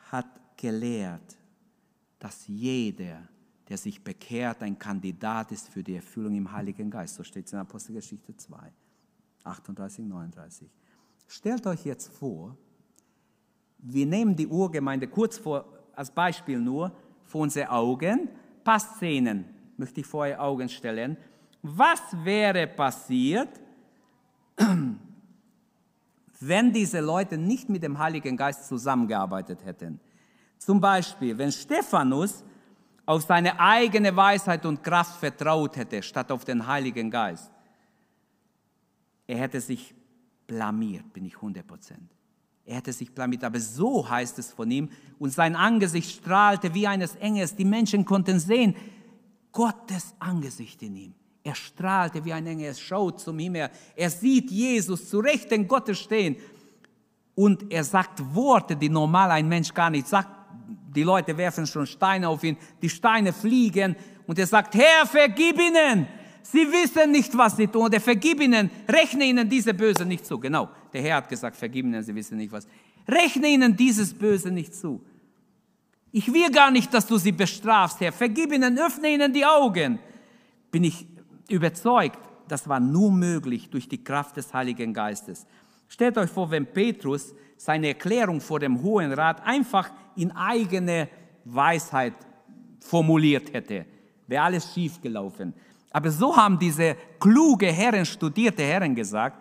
hat 0.10 0.28
gelehrt, 0.58 1.38
dass 2.20 2.48
jeder, 2.48 3.28
der 3.68 3.78
sich 3.78 4.04
bekehrt, 4.04 4.62
ein 4.62 4.78
Kandidat 4.78 5.52
ist 5.52 5.70
für 5.70 5.84
die 5.84 5.96
Erfüllung 5.96 6.36
im 6.36 6.52
Heiligen 6.52 6.90
Geist. 6.90 7.16
So 7.16 7.24
steht 7.24 7.48
es 7.48 7.54
in 7.54 7.60
Apostelgeschichte 7.60 8.36
2, 8.36 8.58
38, 9.44 10.06
39. 10.06 10.70
Stellt 11.28 11.66
euch 11.66 11.86
jetzt 11.86 12.10
vor, 12.10 12.56
wir 13.80 14.06
nehmen 14.06 14.36
die 14.36 14.48
Urgemeinde 14.48 15.08
kurz 15.08 15.38
vor, 15.38 15.66
als 15.96 16.12
Beispiel 16.12 16.60
nur 16.60 16.92
vor 17.24 17.42
unsere 17.42 17.70
Augen. 17.70 18.30
Paar 18.64 18.80
Szenen 18.80 19.46
möchte 19.78 20.02
ich 20.02 20.06
vor 20.06 20.22
eure 20.22 20.40
Augen 20.40 20.70
stellen. 20.70 21.18
Was 21.64 22.02
wäre 22.24 22.68
passiert, 22.68 23.50
wenn 26.42 26.74
diese 26.74 27.00
Leute 27.00 27.38
nicht 27.38 27.70
mit 27.70 27.84
dem 27.84 28.00
Heiligen 28.00 28.38
Geist 28.38 28.68
zusammengearbeitet 28.68 29.64
hätten. 29.66 30.00
Zum 30.58 30.80
Beispiel, 30.80 31.38
wenn 31.38 31.52
Stephanus 31.52 32.44
auf 33.06 33.24
seine 33.24 33.60
eigene 33.60 34.16
Weisheit 34.16 34.66
und 34.66 34.84
Kraft 34.84 35.20
vertraut 35.20 35.76
hätte, 35.76 36.02
statt 36.04 36.32
auf 36.32 36.46
den 36.46 36.66
Heiligen 36.66 37.10
Geist. 37.10 37.52
Er 39.28 39.38
hätte 39.38 39.60
sich 39.60 39.94
blamiert, 40.48 41.12
bin 41.14 41.26
ich 41.26 41.36
100 41.36 41.66
Prozent. 41.66 42.12
Er 42.66 42.78
hätte 42.78 42.94
sich 42.94 43.14
blamiert, 43.14 43.44
aber 43.44 43.60
so 43.60 44.08
heißt 44.08 44.38
es 44.40 44.52
von 44.52 44.70
ihm. 44.70 44.90
Und 45.20 45.32
sein 45.32 45.56
Angesicht 45.56 46.12
strahlte 46.12 46.74
wie 46.74 46.88
eines 46.88 47.16
Engels. 47.16 47.56
Die 47.56 47.66
Menschen 47.66 48.06
konnten 48.06 48.40
sehen, 48.40 48.76
Gottes 49.52 50.14
Angesicht 50.20 50.82
in 50.84 50.96
ihm. 50.96 51.14
Er 51.44 51.56
strahlte 51.56 52.24
wie 52.24 52.34
ein 52.34 52.46
Engel, 52.46 52.68
er 52.68 52.74
schaut 52.76 53.20
zum 53.20 53.40
Himmel, 53.40 53.70
er 53.96 54.10
sieht 54.10 54.52
Jesus 54.52 55.10
zu 55.10 55.20
Rechten 55.20 55.68
Gottes 55.68 56.00
stehen 56.00 56.36
und 57.34 57.72
er 57.72 57.84
sagt 57.84 58.22
Worte, 58.36 58.76
die 58.76 58.90
normal 58.90 59.32
ein 59.32 59.48
Mensch 59.48 59.74
gar 59.74 59.90
nicht 59.90 60.08
sagt. 60.08 60.30
Die 60.96 61.04
Leute 61.04 61.36
werfen 61.36 61.66
schon 61.66 61.88
Steine 61.88 62.30
auf 62.30 62.44
ihn, 62.44 62.58
die 62.82 62.90
Steine 62.90 63.34
fliegen 63.34 63.96
und 64.28 64.38
er 64.38 64.46
sagt, 64.46 64.76
Herr, 64.76 65.06
vergib 65.06 65.60
ihnen. 65.60 66.08
Sie 66.44 66.70
wissen 66.72 67.12
nicht, 67.12 67.36
was 67.38 67.56
sie 67.56 67.68
tun. 67.68 67.86
Oder 67.86 68.00
vergib 68.00 68.42
ihnen, 68.42 68.70
rechne 68.88 69.26
ihnen 69.26 69.48
diese 69.48 69.74
Böse 69.74 70.06
nicht 70.06 70.26
zu. 70.26 70.40
Genau, 70.40 70.70
der 70.92 71.02
Herr 71.02 71.16
hat 71.18 71.30
gesagt, 71.30 71.56
vergib 71.56 71.86
ihnen, 71.86 72.04
sie 72.04 72.14
wissen 72.14 72.38
nicht 72.38 72.52
was. 72.52 72.68
Rechne 73.08 73.48
ihnen 73.48 73.76
dieses 73.76 74.14
Böse 74.14 74.52
nicht 74.52 74.76
zu. 74.76 75.02
Ich 76.12 76.32
will 76.32 76.52
gar 76.52 76.72
nicht, 76.72 76.94
dass 76.94 77.08
du 77.08 77.18
sie 77.18 77.32
bestrafst, 77.32 78.02
Herr. 78.02 78.12
Vergib 78.12 78.52
ihnen, 78.52 78.78
öffne 78.78 79.10
ihnen 79.10 79.32
die 79.32 79.46
Augen. 79.46 79.98
Bin 80.70 80.84
ich 80.84 81.08
überzeugt, 81.52 82.20
das 82.48 82.68
war 82.68 82.80
nur 82.80 83.12
möglich 83.12 83.70
durch 83.70 83.88
die 83.88 84.04
Kraft 84.04 84.38
des 84.38 84.54
Heiligen 84.54 84.94
Geistes. 84.94 85.46
Stellt 85.88 86.18
euch 86.18 86.30
vor, 86.30 86.52
wenn 86.52 86.66
Petrus 86.66 87.34
seine 87.58 87.90
Erklärung 87.90 88.42
vor 88.42 88.60
dem 88.60 88.82
Hohen 88.82 89.14
Rat 89.14 89.46
einfach 89.46 89.92
in 90.16 90.32
eigene 90.32 91.08
Weisheit 91.46 92.14
formuliert 92.80 93.54
hätte, 93.54 93.86
wäre 94.28 94.44
alles 94.44 94.74
schief 94.74 95.02
gelaufen. 95.02 95.54
Aber 95.92 96.10
so 96.10 96.36
haben 96.36 96.58
diese 96.58 96.96
kluge 97.20 97.68
Herren, 97.68 98.06
studierte 98.06 98.64
Herren 98.64 98.96
gesagt, 98.96 99.38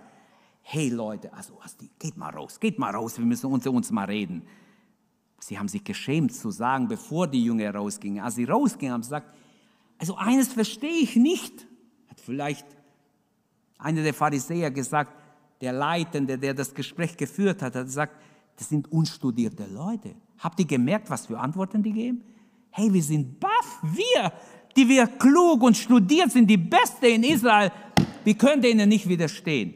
hey 0.62 0.88
Leute, 0.88 1.32
also 1.32 1.58
geht 1.98 2.16
mal 2.16 2.30
raus, 2.30 2.58
geht 2.60 2.78
mal 2.78 2.94
raus, 2.94 3.16
wir 3.18 3.24
müssen 3.24 3.46
unter 3.46 3.70
uns 3.70 3.90
mal 3.90 4.04
reden. 4.04 4.42
Sie 5.38 5.58
haben 5.58 5.68
sich 5.68 5.82
geschämt 5.82 6.34
zu 6.34 6.50
sagen, 6.50 6.86
bevor 6.86 7.26
die 7.26 7.44
Jünger 7.44 7.74
rausgingen. 7.74 8.22
Als 8.22 8.34
sie 8.34 8.44
rausgingen, 8.44 8.92
haben 8.92 9.02
sie 9.02 9.08
gesagt, 9.08 9.34
also 9.98 10.16
eines 10.16 10.52
verstehe 10.52 11.00
ich 11.02 11.16
nicht 11.16 11.66
vielleicht 12.20 12.66
einer 13.78 14.02
der 14.02 14.14
Pharisäer 14.14 14.70
gesagt, 14.70 15.12
der 15.60 15.72
Leitende, 15.72 16.38
der 16.38 16.54
das 16.54 16.74
Gespräch 16.74 17.16
geführt 17.16 17.62
hat, 17.62 17.74
hat 17.74 17.84
gesagt, 17.84 18.16
das 18.56 18.68
sind 18.68 18.90
unstudierte 18.92 19.66
Leute. 19.66 20.14
Habt 20.38 20.58
ihr 20.60 20.66
gemerkt, 20.66 21.10
was 21.10 21.26
für 21.26 21.38
Antworten 21.38 21.82
die 21.82 21.92
geben? 21.92 22.22
Hey, 22.70 22.92
wir 22.92 23.02
sind 23.02 23.40
baff, 23.40 23.80
wir, 23.82 24.32
die 24.76 24.88
wir 24.88 25.06
klug 25.06 25.62
und 25.62 25.76
studiert 25.76 26.30
sind, 26.30 26.46
die 26.46 26.56
Beste 26.56 27.08
in 27.08 27.24
Israel. 27.24 27.72
Wie 28.24 28.34
könnt 28.34 28.64
ihr 28.64 28.70
ihnen 28.70 28.88
nicht 28.88 29.08
widerstehen? 29.08 29.74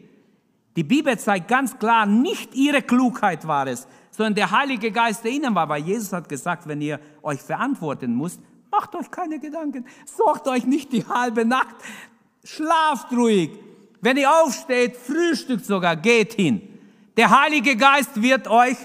Die 0.76 0.84
Bibel 0.84 1.18
zeigt 1.18 1.48
ganz 1.48 1.78
klar, 1.78 2.06
nicht 2.06 2.54
ihre 2.54 2.82
Klugheit 2.82 3.46
war 3.46 3.66
es, 3.66 3.86
sondern 4.10 4.34
der 4.34 4.50
Heilige 4.50 4.90
Geist, 4.90 5.24
der 5.24 5.32
ihnen 5.32 5.54
war. 5.54 5.68
Weil 5.68 5.82
Jesus 5.82 6.12
hat 6.12 6.28
gesagt, 6.28 6.66
wenn 6.66 6.80
ihr 6.80 7.00
euch 7.22 7.40
verantworten 7.40 8.16
müsst, 8.16 8.40
macht 8.70 8.94
euch 8.94 9.10
keine 9.10 9.38
Gedanken. 9.38 9.86
Sorgt 10.04 10.48
euch 10.48 10.66
nicht 10.66 10.92
die 10.92 11.06
halbe 11.06 11.44
Nacht. 11.44 11.76
Schlaft 12.44 13.10
ruhig. 13.12 13.50
Wenn 14.00 14.18
ihr 14.18 14.30
aufsteht, 14.30 14.96
frühstückt 14.96 15.64
sogar, 15.64 15.96
geht 15.96 16.34
hin. 16.34 16.60
Der 17.16 17.30
Heilige 17.30 17.76
Geist 17.76 18.20
wird 18.20 18.46
euch 18.48 18.76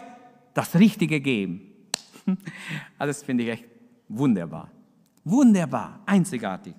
das 0.54 0.74
Richtige 0.76 1.20
geben. 1.20 1.62
Also 2.26 2.38
das 3.10 3.24
finde 3.24 3.44
ich 3.44 3.50
echt 3.50 3.66
wunderbar. 4.08 4.72
Wunderbar, 5.24 6.00
einzigartig. 6.06 6.74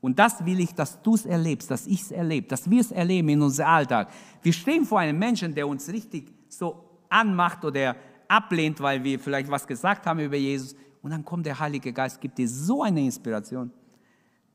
Und 0.00 0.18
das 0.18 0.44
will 0.44 0.60
ich, 0.60 0.74
dass 0.74 1.00
du 1.02 1.14
es 1.14 1.26
erlebst, 1.26 1.70
dass 1.70 1.86
ich 1.86 2.02
es 2.02 2.10
erlebe, 2.10 2.46
dass 2.46 2.68
wir 2.68 2.80
es 2.80 2.92
erleben 2.92 3.28
in 3.28 3.42
unserem 3.42 3.70
Alltag. 3.70 4.08
Wir 4.42 4.52
stehen 4.52 4.84
vor 4.84 5.00
einem 5.00 5.18
Menschen, 5.18 5.54
der 5.54 5.66
uns 5.66 5.88
richtig 5.88 6.32
so 6.48 6.84
anmacht 7.08 7.64
oder 7.64 7.96
ablehnt, 8.28 8.80
weil 8.80 9.02
wir 9.02 9.18
vielleicht 9.18 9.50
was 9.50 9.66
gesagt 9.66 10.06
haben 10.06 10.20
über 10.20 10.36
Jesus. 10.36 10.74
Und 11.02 11.10
dann 11.10 11.24
kommt 11.24 11.46
der 11.46 11.58
Heilige 11.58 11.92
Geist, 11.92 12.20
gibt 12.20 12.38
dir 12.38 12.48
so 12.48 12.82
eine 12.82 13.00
Inspiration, 13.00 13.70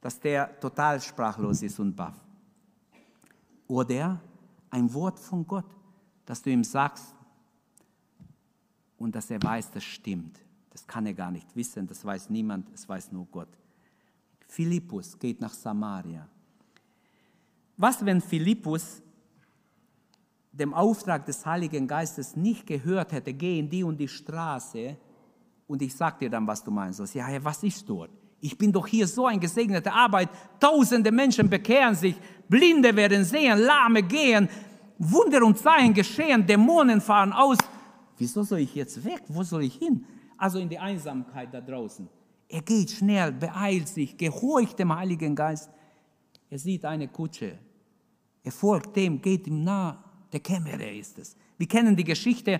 dass 0.02 0.20
der 0.20 0.60
total 0.60 1.00
sprachlos 1.00 1.62
ist 1.62 1.80
und 1.80 1.96
baff. 1.96 2.20
Oder 3.68 4.20
ein 4.70 4.92
Wort 4.94 5.20
von 5.20 5.46
Gott, 5.46 5.66
dass 6.26 6.42
du 6.42 6.50
ihm 6.50 6.64
sagst 6.64 7.14
und 8.98 9.16
dass 9.16 9.30
er 9.30 9.42
weiß, 9.42 9.72
das 9.72 9.84
stimmt. 9.84 10.40
Das 10.72 10.86
kann 10.88 11.06
er 11.06 11.14
gar 11.14 11.32
nicht 11.32 11.56
wissen, 11.56 11.88
das 11.88 12.04
weiß 12.04 12.30
niemand, 12.30 12.68
es 12.74 12.88
weiß 12.88 13.12
nur 13.12 13.28
Gott. 13.28 13.50
Philippus 14.48 15.18
geht 15.18 15.40
nach 15.40 15.54
Samaria. 15.54 16.28
Was, 17.78 18.04
wenn 18.04 18.22
Philippus 18.22 19.02
dem 20.52 20.74
Auftrag 20.74 21.26
des 21.26 21.46
Heiligen 21.46 21.88
Geistes 21.88 22.36
nicht 22.36 22.68
gehört 22.68 23.12
hätte, 23.12 23.34
geh 23.34 23.60
in 23.60 23.70
die 23.70 23.84
und 23.84 23.98
die 23.98 24.08
Straße 24.08 24.98
und 25.68 25.82
ich 25.82 25.96
sag 25.96 26.20
dir 26.20 26.30
dann, 26.30 26.46
was 26.46 26.64
du 26.64 26.72
meinst. 26.72 27.16
Ja, 27.16 27.44
was 27.44 27.64
ist 27.64 27.88
dort? 27.88 28.12
Ich 28.42 28.58
bin 28.58 28.72
doch 28.72 28.88
hier 28.88 29.08
so 29.08 29.28
ein 29.28 29.40
gesegneter 29.40 29.94
Arbeit. 29.94 30.30
Tausende 30.60 31.12
Menschen 31.12 31.48
bekehren 31.50 31.96
sich, 31.96 32.16
Blinde 32.50 32.96
werden 32.96 33.24
sehen, 33.24 33.60
Lahme 33.60 34.02
gehen, 34.02 34.50
Wunder 34.98 35.46
und 35.46 35.58
Zeichen 35.58 35.94
geschehen, 35.94 36.46
Dämonen 36.46 37.00
fahren 37.00 37.32
aus. 37.32 37.58
Wieso 38.18 38.44
soll 38.44 38.60
ich 38.60 38.76
jetzt 38.76 39.04
weg? 39.06 39.22
Wo 39.28 39.44
soll 39.44 39.64
ich 39.64 39.76
hin? 39.76 40.06
Also 40.38 40.60
in 40.60 40.68
die 40.68 40.78
Einsamkeit 40.78 41.54
da 41.54 41.62
draußen. 41.62 42.10
Er 42.50 42.62
geht 42.62 42.92
schnell, 42.92 43.32
beeilt 43.32 43.88
sich, 43.88 44.18
gehorcht 44.18 44.78
dem 44.80 44.94
Heiligen 44.94 45.36
Geist. 45.36 45.70
Er 46.50 46.60
sieht 46.60 46.84
eine 46.84 47.08
Kutsche. 47.08 47.58
Er 48.44 48.52
folgt 48.52 48.96
dem, 48.96 49.22
geht 49.22 49.48
ihm 49.48 49.64
nah. 49.64 50.04
Der 50.34 50.40
Kämmerer 50.40 50.92
ist 50.92 51.20
es. 51.20 51.36
Wir 51.58 51.68
kennen 51.68 51.96
die 51.96 52.04
Geschichte. 52.04 52.60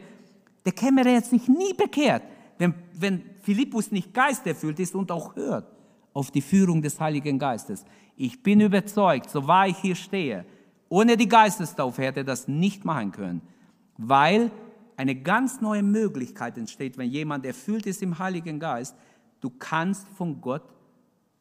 Der 0.64 0.72
Kämmerer 0.72 1.16
hat 1.16 1.26
sich 1.26 1.48
nie 1.48 1.74
bekehrt. 1.74 2.24
Wenn, 2.62 2.76
wenn 2.94 3.24
Philippus 3.42 3.92
nicht 3.92 4.14
geisterfüllt 4.14 4.80
ist 4.80 4.94
und 4.96 5.12
auch 5.12 5.36
hört 5.36 5.72
auf 6.14 6.30
die 6.30 6.42
Führung 6.42 6.82
des 6.82 7.00
Heiligen 7.00 7.40
Geistes. 7.40 7.86
Ich 8.16 8.44
bin 8.44 8.62
überzeugt, 8.62 9.30
so 9.30 9.48
wahr 9.48 9.68
ich 9.68 9.78
hier 9.78 9.96
stehe, 9.96 10.46
ohne 10.90 11.18
die 11.18 11.28
Geistestaufe 11.28 12.04
hätte 12.04 12.20
er 12.20 12.26
das 12.26 12.48
nicht 12.48 12.86
machen 12.86 13.12
können, 13.12 13.42
weil 13.98 14.52
eine 14.98 15.16
ganz 15.16 15.62
neue 15.62 15.84
Möglichkeit 15.84 16.58
entsteht, 16.58 16.98
wenn 16.98 17.10
jemand 17.10 17.46
erfüllt 17.46 17.86
ist 17.88 18.04
im 18.04 18.20
Heiligen 18.20 18.60
Geist, 18.60 18.96
Du 19.42 19.50
kannst 19.50 20.08
von 20.10 20.40
Gott 20.40 20.64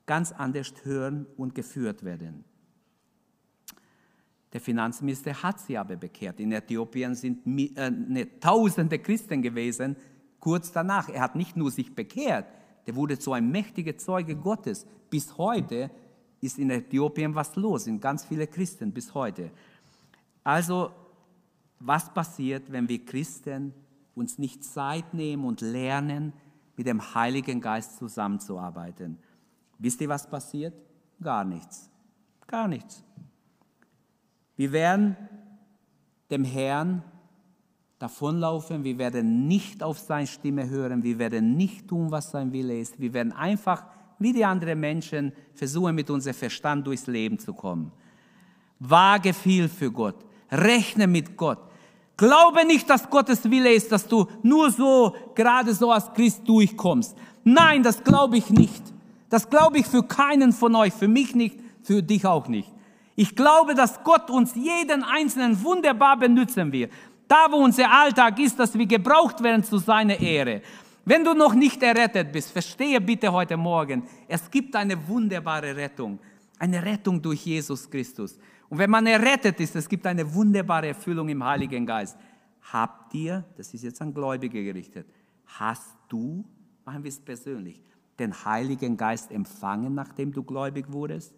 ganz 0.06 0.32
anders 0.32 0.72
hören 0.82 1.26
und 1.36 1.54
geführt 1.54 2.02
werden. 2.02 2.44
Der 4.52 4.60
Finanzminister 4.60 5.40
hat 5.40 5.60
sie 5.60 5.78
aber 5.78 5.94
bekehrt. 5.94 6.40
In 6.40 6.50
Äthiopien 6.50 7.14
sind 7.14 7.46
äh, 7.76 7.90
ne, 7.90 8.40
tausende 8.40 8.98
Christen 8.98 9.42
gewesen, 9.42 9.94
kurz 10.41 10.72
danach. 10.72 11.09
Er 11.09 11.20
hat 11.20 11.36
nicht 11.36 11.57
nur 11.57 11.70
sich 11.70 11.95
bekehrt, 11.95 12.47
der 12.86 12.97
wurde 12.97 13.18
zu 13.18 13.32
einem 13.32 13.51
mächtigen 13.51 13.99
Zeuge 13.99 14.34
Gottes. 14.34 14.86
Bis 15.11 15.36
heute 15.38 15.91
ist 16.41 16.59
in 16.59 16.70
Äthiopien 16.70 17.34
was 17.34 17.55
los, 17.57 17.84
sind 17.84 18.01
ganz 18.01 18.24
viele 18.24 18.47
Christen 18.47 18.93
bis 18.93 19.14
heute. 19.14 19.51
Also, 20.43 20.91
was 21.78 22.12
passiert, 22.12 22.72
wenn 22.72 22.88
wir 22.88 23.05
Christen 23.05 23.74
uns 24.14 24.38
nicht 24.38 24.64
Zeit 24.64 25.14
nehmen 25.14 25.45
und 25.45 25.61
lernen, 25.61 26.32
mit 26.76 26.86
dem 26.86 27.14
Heiligen 27.14 27.61
Geist 27.61 27.99
zusammenzuarbeiten. 27.99 29.18
Wisst 29.78 30.01
ihr, 30.01 30.09
was 30.09 30.26
passiert? 30.26 30.74
Gar 31.22 31.45
nichts. 31.45 31.91
Gar 32.47 32.68
nichts. 32.68 33.05
Wir 34.57 34.72
werden 34.72 35.14
dem 36.30 36.43
Herrn 36.43 37.03
davonlaufen, 38.01 38.82
wir 38.82 38.98
werden 38.98 39.46
nicht 39.46 39.82
auf 39.82 39.98
seine 39.98 40.26
Stimme 40.26 40.68
hören, 40.68 41.05
wir 41.05 41.18
werden 41.18 41.57
nicht 41.57 41.86
tun, 41.86 42.11
was 42.11 42.32
sein 42.32 42.53
Wille 42.53 42.80
ist, 42.80 42.98
wir 42.98 43.12
werden 43.12 43.32
einfach 43.32 43.84
wie 44.18 44.32
die 44.32 44.44
anderen 44.44 44.80
Menschen 44.80 45.32
versuchen, 45.55 45.94
mit 45.94 46.11
unserem 46.11 46.34
Verstand 46.34 46.86
durchs 46.86 47.07
Leben 47.07 47.38
zu 47.38 47.55
kommen. 47.55 47.92
Wage 48.80 49.32
viel 49.32 49.68
für 49.68 49.92
Gott, 49.92 50.16
rechne 50.51 51.07
mit 51.07 51.36
Gott, 51.36 51.59
Glaube 52.20 52.66
nicht, 52.66 52.90
dass 52.90 53.09
Gottes 53.09 53.51
Wille 53.51 53.72
ist, 53.72 53.90
dass 53.90 54.07
du 54.07 54.26
nur 54.42 54.70
so, 54.70 55.16
gerade 55.34 55.72
so 55.72 55.90
als 55.90 56.12
Christ 56.12 56.46
durchkommst. 56.46 57.16
Nein, 57.44 57.82
das 57.82 58.05
glaube 58.05 58.36
ich 58.36 58.51
nicht. 58.51 58.82
Das 59.30 59.48
glaube 59.48 59.78
ich 59.78 59.86
für 59.86 60.03
keinen 60.03 60.53
von 60.53 60.74
euch, 60.74 60.92
für 60.92 61.09
mich 61.09 61.34
nicht, 61.34 61.59
für 61.82 62.03
dich 62.03 62.26
auch 62.26 62.46
nicht. 62.46 62.70
Ich 63.16 63.34
glaube, 63.34 63.74
dass 63.74 64.05
Gott 64.05 64.28
uns 64.28 64.55
jeden 64.55 65.03
Einzelnen 65.03 65.64
wunderbar 65.64 66.18
benutzen 66.18 66.70
wird. 66.72 66.92
Da, 67.30 67.46
wo 67.48 67.58
unser 67.58 67.88
Alltag 67.88 68.40
ist, 68.40 68.58
dass 68.58 68.76
wir 68.76 68.86
gebraucht 68.86 69.40
werden 69.40 69.62
zu 69.62 69.78
seiner 69.78 70.18
Ehre. 70.18 70.62
Wenn 71.04 71.22
du 71.22 71.32
noch 71.32 71.54
nicht 71.54 71.80
errettet 71.80 72.32
bist, 72.32 72.50
verstehe 72.50 73.00
bitte 73.00 73.30
heute 73.30 73.56
Morgen, 73.56 74.02
es 74.26 74.50
gibt 74.50 74.74
eine 74.74 74.96
wunderbare 75.06 75.76
Rettung. 75.76 76.18
Eine 76.58 76.84
Rettung 76.84 77.22
durch 77.22 77.46
Jesus 77.46 77.88
Christus. 77.88 78.36
Und 78.68 78.78
wenn 78.78 78.90
man 78.90 79.06
errettet 79.06 79.60
ist, 79.60 79.76
es 79.76 79.88
gibt 79.88 80.04
eine 80.08 80.34
wunderbare 80.34 80.88
Erfüllung 80.88 81.28
im 81.28 81.44
Heiligen 81.44 81.86
Geist. 81.86 82.18
Habt 82.72 83.14
ihr, 83.14 83.44
das 83.56 83.72
ist 83.74 83.84
jetzt 83.84 84.02
an 84.02 84.12
Gläubige 84.12 84.64
gerichtet, 84.64 85.06
hast 85.46 85.94
du, 86.08 86.44
machen 86.84 87.04
wir 87.04 87.10
es 87.10 87.20
persönlich, 87.20 87.80
den 88.18 88.34
Heiligen 88.44 88.96
Geist 88.96 89.30
empfangen, 89.30 89.94
nachdem 89.94 90.32
du 90.32 90.42
gläubig 90.42 90.86
wurdest? 90.92 91.32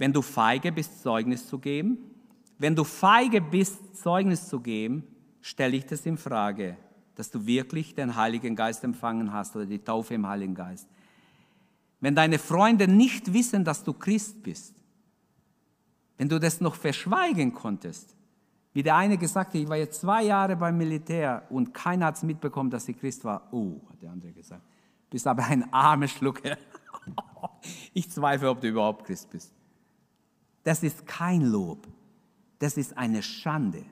Wenn 0.00 0.14
du 0.14 0.22
feige 0.22 0.72
bist, 0.72 1.02
Zeugnis 1.02 1.46
zu 1.46 1.58
geben, 1.58 1.98
wenn 2.56 2.74
du 2.74 2.84
feige 2.84 3.42
bist, 3.42 3.98
Zeugnis 3.98 4.48
zu 4.48 4.58
geben, 4.58 5.04
stelle 5.42 5.76
ich 5.76 5.84
das 5.84 6.06
in 6.06 6.16
Frage, 6.16 6.78
dass 7.16 7.30
du 7.30 7.44
wirklich 7.44 7.94
den 7.94 8.16
Heiligen 8.16 8.56
Geist 8.56 8.82
empfangen 8.82 9.30
hast 9.30 9.54
oder 9.56 9.66
die 9.66 9.78
Taufe 9.78 10.14
im 10.14 10.26
Heiligen 10.26 10.54
Geist. 10.54 10.88
Wenn 12.00 12.14
deine 12.14 12.38
Freunde 12.38 12.88
nicht 12.88 13.34
wissen, 13.34 13.62
dass 13.62 13.84
du 13.84 13.92
Christ 13.92 14.42
bist, 14.42 14.74
wenn 16.16 16.30
du 16.30 16.40
das 16.40 16.62
noch 16.62 16.76
verschweigen 16.76 17.52
konntest, 17.52 18.16
wie 18.72 18.82
der 18.82 18.96
eine 18.96 19.18
gesagt 19.18 19.48
hat, 19.52 19.60
ich 19.60 19.68
war 19.68 19.76
jetzt 19.76 20.00
zwei 20.00 20.22
Jahre 20.22 20.56
beim 20.56 20.78
Militär 20.78 21.42
und 21.50 21.74
keiner 21.74 22.06
hat 22.06 22.16
es 22.16 22.22
mitbekommen, 22.22 22.70
dass 22.70 22.88
ich 22.88 22.98
Christ 22.98 23.22
war. 23.22 23.48
Oh, 23.52 23.82
hat 23.90 24.00
der 24.00 24.12
andere 24.12 24.32
gesagt, 24.32 24.62
bist 25.10 25.26
aber 25.26 25.44
ein 25.44 25.70
armer 25.70 26.08
Schlucker. 26.08 26.56
ich 27.92 28.10
zweifle, 28.10 28.48
ob 28.48 28.62
du 28.62 28.68
überhaupt 28.68 29.04
Christ 29.04 29.28
bist. 29.28 29.59
Das 30.62 30.82
ist 30.82 31.06
kein 31.06 31.42
Lob, 31.42 31.88
das 32.58 32.76
ist 32.76 32.96
eine 32.96 33.22
Schande, 33.22 33.82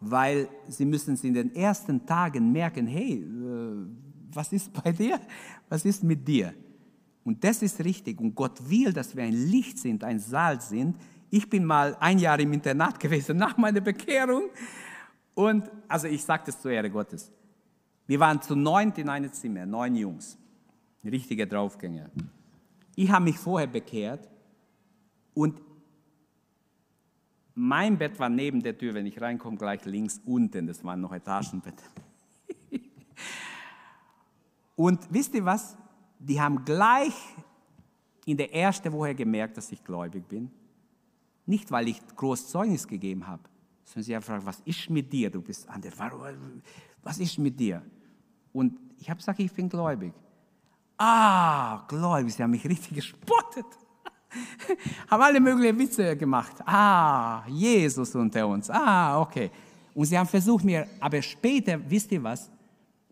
weil 0.00 0.48
sie 0.68 0.84
müssen 0.84 1.14
es 1.14 1.24
in 1.24 1.34
den 1.34 1.54
ersten 1.54 2.06
Tagen 2.06 2.52
merken, 2.52 2.86
hey, 2.86 3.22
äh, 3.22 3.86
was 4.32 4.52
ist 4.52 4.72
bei 4.72 4.92
dir? 4.92 5.20
Was 5.68 5.84
ist 5.84 6.02
mit 6.02 6.26
dir? 6.26 6.54
Und 7.24 7.42
das 7.42 7.62
ist 7.62 7.84
richtig. 7.84 8.20
Und 8.20 8.34
Gott 8.34 8.70
will, 8.70 8.92
dass 8.92 9.16
wir 9.16 9.24
ein 9.24 9.32
Licht 9.32 9.78
sind, 9.78 10.04
ein 10.04 10.18
Salz 10.18 10.68
sind. 10.68 10.96
Ich 11.28 11.50
bin 11.50 11.64
mal 11.64 11.96
ein 11.98 12.18
Jahr 12.18 12.38
im 12.38 12.52
Internat 12.52 13.00
gewesen 13.00 13.36
nach 13.36 13.56
meiner 13.56 13.80
Bekehrung. 13.80 14.44
Und 15.34 15.68
also 15.88 16.06
ich 16.06 16.22
sage 16.24 16.44
das 16.46 16.60
zur 16.60 16.70
Ehre 16.70 16.90
Gottes. 16.90 17.30
Wir 18.06 18.20
waren 18.20 18.40
zu 18.40 18.54
neunt 18.54 18.98
in 18.98 19.08
einem 19.08 19.32
Zimmer, 19.32 19.66
neun 19.66 19.96
Jungs, 19.96 20.38
richtige 21.04 21.46
Draufgänger. 21.46 22.10
Ich 22.94 23.10
habe 23.10 23.24
mich 23.24 23.36
vorher 23.36 23.66
bekehrt 23.66 24.28
und 25.36 25.60
mein 27.54 27.96
Bett 27.96 28.18
war 28.18 28.28
neben 28.28 28.60
der 28.62 28.76
Tür, 28.76 28.94
wenn 28.94 29.06
ich 29.06 29.20
reinkomme, 29.20 29.56
gleich 29.56 29.84
links 29.84 30.20
unten. 30.24 30.66
Das 30.66 30.82
war 30.84 30.96
noch 30.96 31.12
Etagenbett. 31.12 31.82
und 34.76 35.00
wisst 35.10 35.34
ihr 35.34 35.44
was? 35.44 35.76
die 36.18 36.40
haben 36.40 36.64
gleich 36.64 37.14
in 38.24 38.36
der 38.36 38.52
ersten 38.52 38.92
Woche 38.92 39.14
gemerkt, 39.14 39.56
dass 39.56 39.70
ich 39.70 39.82
gläubig 39.84 40.26
bin. 40.28 40.50
Nicht, 41.44 41.70
weil 41.70 41.88
ich 41.88 42.00
groß 42.16 42.48
Zeugnis 42.48 42.86
gegeben 42.88 43.26
habe, 43.26 43.42
sondern 43.84 44.02
sie 44.02 44.14
haben 44.14 44.22
gefragt, 44.22 44.46
was 44.46 44.60
ist 44.64 44.90
mit 44.90 45.12
dir? 45.12 45.30
Du 45.30 45.40
bist 45.40 45.68
anders. 45.68 45.94
Was 47.02 47.18
ist 47.18 47.38
mit 47.38 47.58
dir? 47.58 47.82
Und 48.52 48.78
ich 48.98 49.08
habe 49.08 49.18
gesagt, 49.18 49.38
ich 49.38 49.52
bin 49.52 49.68
gläubig. 49.68 50.12
Ah, 50.98 51.84
gläubig, 51.86 52.34
sie 52.34 52.42
haben 52.42 52.50
mich 52.50 52.64
richtig 52.64 52.94
gespottet. 52.94 53.66
haben 55.10 55.22
alle 55.22 55.40
möglichen 55.40 55.78
Witze 55.78 56.16
gemacht. 56.16 56.56
Ah, 56.66 57.46
Jesus 57.48 58.14
unter 58.14 58.46
uns. 58.46 58.70
Ah, 58.70 59.20
okay. 59.20 59.50
Und 59.94 60.04
sie 60.04 60.18
haben 60.18 60.26
versucht 60.26 60.64
mir, 60.64 60.86
aber 61.00 61.22
später, 61.22 61.78
wisst 61.88 62.12
ihr 62.12 62.22
was? 62.22 62.50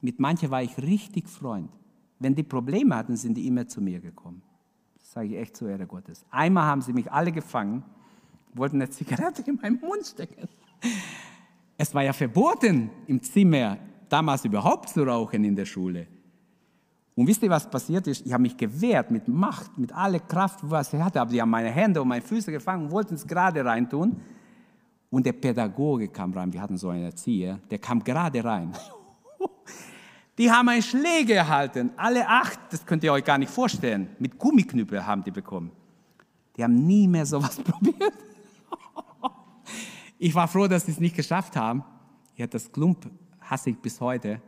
Mit 0.00 0.20
manchen 0.20 0.50
war 0.50 0.62
ich 0.62 0.76
richtig 0.78 1.28
Freund. 1.28 1.70
Wenn 2.18 2.34
die 2.34 2.42
Probleme 2.42 2.94
hatten, 2.94 3.16
sind 3.16 3.34
die 3.34 3.46
immer 3.46 3.66
zu 3.66 3.80
mir 3.80 4.00
gekommen. 4.00 4.42
Das 4.98 5.12
sage 5.12 5.28
ich 5.28 5.36
echt 5.36 5.56
zur 5.56 5.70
Ehre 5.70 5.86
Gottes. 5.86 6.24
Einmal 6.30 6.64
haben 6.64 6.82
sie 6.82 6.92
mich 6.92 7.10
alle 7.10 7.32
gefangen, 7.32 7.82
wollten 8.52 8.76
eine 8.76 8.90
Zigarette 8.90 9.42
in 9.50 9.56
meinen 9.56 9.80
Mund 9.80 10.06
stecken. 10.06 10.48
Es 11.76 11.94
war 11.94 12.02
ja 12.02 12.12
verboten, 12.12 12.90
im 13.06 13.22
Zimmer 13.22 13.78
damals 14.08 14.44
überhaupt 14.44 14.90
zu 14.90 15.02
rauchen 15.02 15.44
in 15.44 15.56
der 15.56 15.64
Schule. 15.64 16.06
Und 17.16 17.28
wisst 17.28 17.42
ihr, 17.42 17.50
was 17.50 17.70
passiert 17.70 18.06
ist? 18.08 18.26
Ich 18.26 18.32
habe 18.32 18.42
mich 18.42 18.56
gewehrt 18.56 19.10
mit 19.10 19.28
Macht, 19.28 19.78
mit 19.78 19.92
aller 19.92 20.18
Kraft, 20.18 20.58
was 20.62 20.92
ich 20.92 21.00
hatte. 21.00 21.20
Aber 21.20 21.30
die 21.30 21.40
haben 21.40 21.50
meine 21.50 21.70
Hände 21.70 22.02
und 22.02 22.08
meine 22.08 22.22
Füße 22.22 22.50
gefangen 22.50 22.86
und 22.86 22.90
wollten 22.90 23.14
es 23.14 23.26
gerade 23.26 23.64
reintun. 23.64 24.20
Und 25.10 25.24
der 25.24 25.32
Pädagoge 25.32 26.08
kam 26.08 26.32
rein. 26.32 26.52
Wir 26.52 26.60
hatten 26.60 26.76
so 26.76 26.88
einen 26.88 27.04
Erzieher, 27.04 27.60
der 27.70 27.78
kam 27.78 28.02
gerade 28.02 28.42
rein. 28.42 28.72
Die 30.36 30.50
haben 30.50 30.68
einen 30.68 30.82
Schläger 30.82 31.36
erhalten. 31.36 31.92
Alle 31.96 32.28
acht, 32.28 32.58
das 32.70 32.84
könnt 32.84 33.04
ihr 33.04 33.12
euch 33.12 33.22
gar 33.22 33.38
nicht 33.38 33.52
vorstellen. 33.52 34.08
Mit 34.18 34.36
Gummiknüppel 34.36 35.06
haben 35.06 35.22
die 35.22 35.30
bekommen. 35.30 35.70
Die 36.56 36.64
haben 36.64 36.74
nie 36.74 37.06
mehr 37.06 37.24
sowas 37.24 37.56
probiert. 37.62 38.12
Ich 40.18 40.34
war 40.34 40.48
froh, 40.48 40.66
dass 40.66 40.86
sie 40.86 40.90
es 40.90 40.98
nicht 40.98 41.14
geschafft 41.14 41.54
haben. 41.54 41.84
Ja, 42.34 42.48
das 42.48 42.72
Klump 42.72 43.08
hasse 43.40 43.70
ich 43.70 43.78
bis 43.78 44.00
heute. 44.00 44.40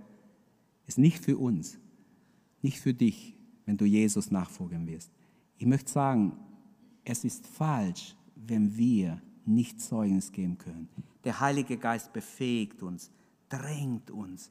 Ist 0.88 0.98
nicht 0.98 1.24
für 1.24 1.36
uns 1.36 1.78
nicht 2.66 2.80
für 2.80 2.92
dich, 2.92 3.36
wenn 3.64 3.76
du 3.76 3.84
Jesus 3.84 4.32
nachfolgen 4.32 4.88
wirst. 4.88 5.12
Ich 5.56 5.66
möchte 5.66 5.90
sagen, 5.90 6.36
es 7.04 7.22
ist 7.22 7.46
falsch, 7.46 8.16
wenn 8.34 8.76
wir 8.76 9.22
nicht 9.44 9.80
Zeugnis 9.80 10.32
geben 10.32 10.58
können. 10.58 10.88
Der 11.22 11.38
Heilige 11.38 11.76
Geist 11.76 12.12
befähigt 12.12 12.82
uns, 12.82 13.12
drängt 13.48 14.10
uns, 14.10 14.50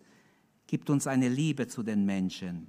gibt 0.65 0.89
uns 0.89 1.07
eine 1.07 1.27
Liebe 1.27 1.67
zu 1.67 1.83
den 1.83 2.05
Menschen. 2.05 2.67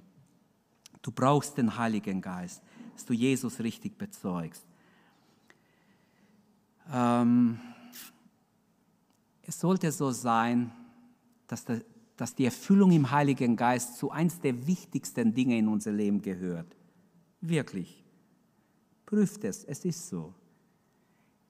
Du 1.01 1.11
brauchst 1.11 1.57
den 1.57 1.77
Heiligen 1.77 2.19
Geist, 2.19 2.61
dass 2.93 3.05
du 3.05 3.13
Jesus 3.13 3.61
richtig 3.61 3.97
bezeugst. 3.97 4.65
Ähm, 6.91 7.57
es 9.43 9.57
sollte 9.57 9.93
so 9.93 10.11
sein, 10.11 10.73
dass 11.47 11.63
der, 11.63 11.81
dass 12.17 12.35
die 12.35 12.45
Erfüllung 12.45 12.91
im 12.91 13.11
Heiligen 13.11 13.55
Geist 13.55 13.97
zu 13.97 14.11
eins 14.11 14.39
der 14.39 14.67
wichtigsten 14.67 15.33
Dinge 15.33 15.57
in 15.57 15.67
unser 15.67 15.91
Leben 15.91 16.21
gehört. 16.21 16.75
Wirklich. 17.39 18.03
Prüft 19.05 19.43
es, 19.43 19.63
es 19.63 19.85
ist 19.85 20.09
so. 20.09 20.33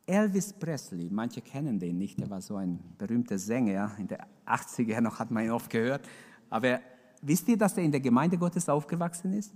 Elvis 0.05 0.53
Presley, 0.53 1.09
manche 1.09 1.41
kennen 1.41 1.79
den 1.79 1.97
nicht, 1.97 2.19
er 2.19 2.29
war 2.29 2.41
so 2.41 2.55
ein 2.55 2.79
berühmter 2.97 3.37
Sänger, 3.37 3.91
in 3.97 4.07
den 4.07 4.19
80er 4.45 5.01
noch 5.01 5.19
hat 5.19 5.31
man 5.31 5.45
ihn 5.45 5.51
oft 5.51 5.69
gehört. 5.69 6.07
Aber 6.49 6.79
wisst 7.21 7.47
ihr, 7.47 7.57
dass 7.57 7.77
er 7.77 7.83
in 7.83 7.91
der 7.91 7.99
Gemeinde 7.99 8.37
Gottes 8.37 8.69
aufgewachsen 8.69 9.33
ist? 9.33 9.53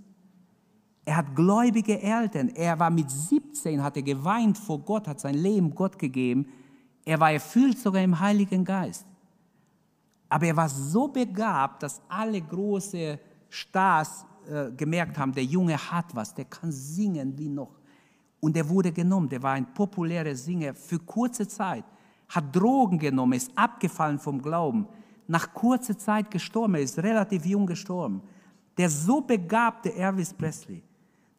Er 1.04 1.16
hat 1.16 1.34
gläubige 1.34 2.00
Eltern. 2.00 2.48
Er 2.50 2.78
war 2.78 2.90
mit 2.90 3.10
17, 3.10 3.82
hat 3.82 3.96
er 3.96 4.02
geweint 4.02 4.56
vor 4.58 4.78
Gott, 4.78 5.08
hat 5.08 5.20
sein 5.20 5.34
Leben 5.34 5.74
Gott 5.74 5.98
gegeben. 5.98 6.46
Er 7.04 7.18
war 7.18 7.32
erfüllt 7.32 7.78
sogar 7.78 8.02
im 8.02 8.20
Heiligen 8.20 8.64
Geist. 8.64 9.06
Aber 10.32 10.46
er 10.46 10.56
war 10.56 10.68
so 10.70 11.08
begabt, 11.08 11.82
dass 11.82 12.00
alle 12.08 12.40
große 12.40 13.18
Stars 13.50 14.24
äh, 14.48 14.70
gemerkt 14.70 15.18
haben, 15.18 15.30
der 15.30 15.44
Junge 15.44 15.76
hat 15.76 16.06
was, 16.16 16.32
der 16.34 16.46
kann 16.46 16.72
singen 16.72 17.36
wie 17.36 17.50
noch. 17.50 17.78
Und 18.40 18.56
er 18.56 18.66
wurde 18.66 18.92
genommen, 18.92 19.28
der 19.28 19.42
war 19.42 19.52
ein 19.52 19.74
populärer 19.74 20.34
Singer 20.34 20.72
für 20.72 20.98
kurze 21.00 21.46
Zeit, 21.46 21.84
hat 22.30 22.56
Drogen 22.56 22.98
genommen, 22.98 23.34
ist 23.34 23.52
abgefallen 23.54 24.18
vom 24.18 24.40
Glauben, 24.40 24.88
nach 25.28 25.52
kurzer 25.52 25.98
Zeit 25.98 26.30
gestorben, 26.30 26.76
er 26.76 26.80
ist 26.80 26.98
relativ 26.98 27.44
jung 27.44 27.66
gestorben. 27.66 28.22
Der 28.78 28.88
so 28.88 29.20
begabte 29.20 29.94
Elvis 29.94 30.32
Presley, 30.32 30.82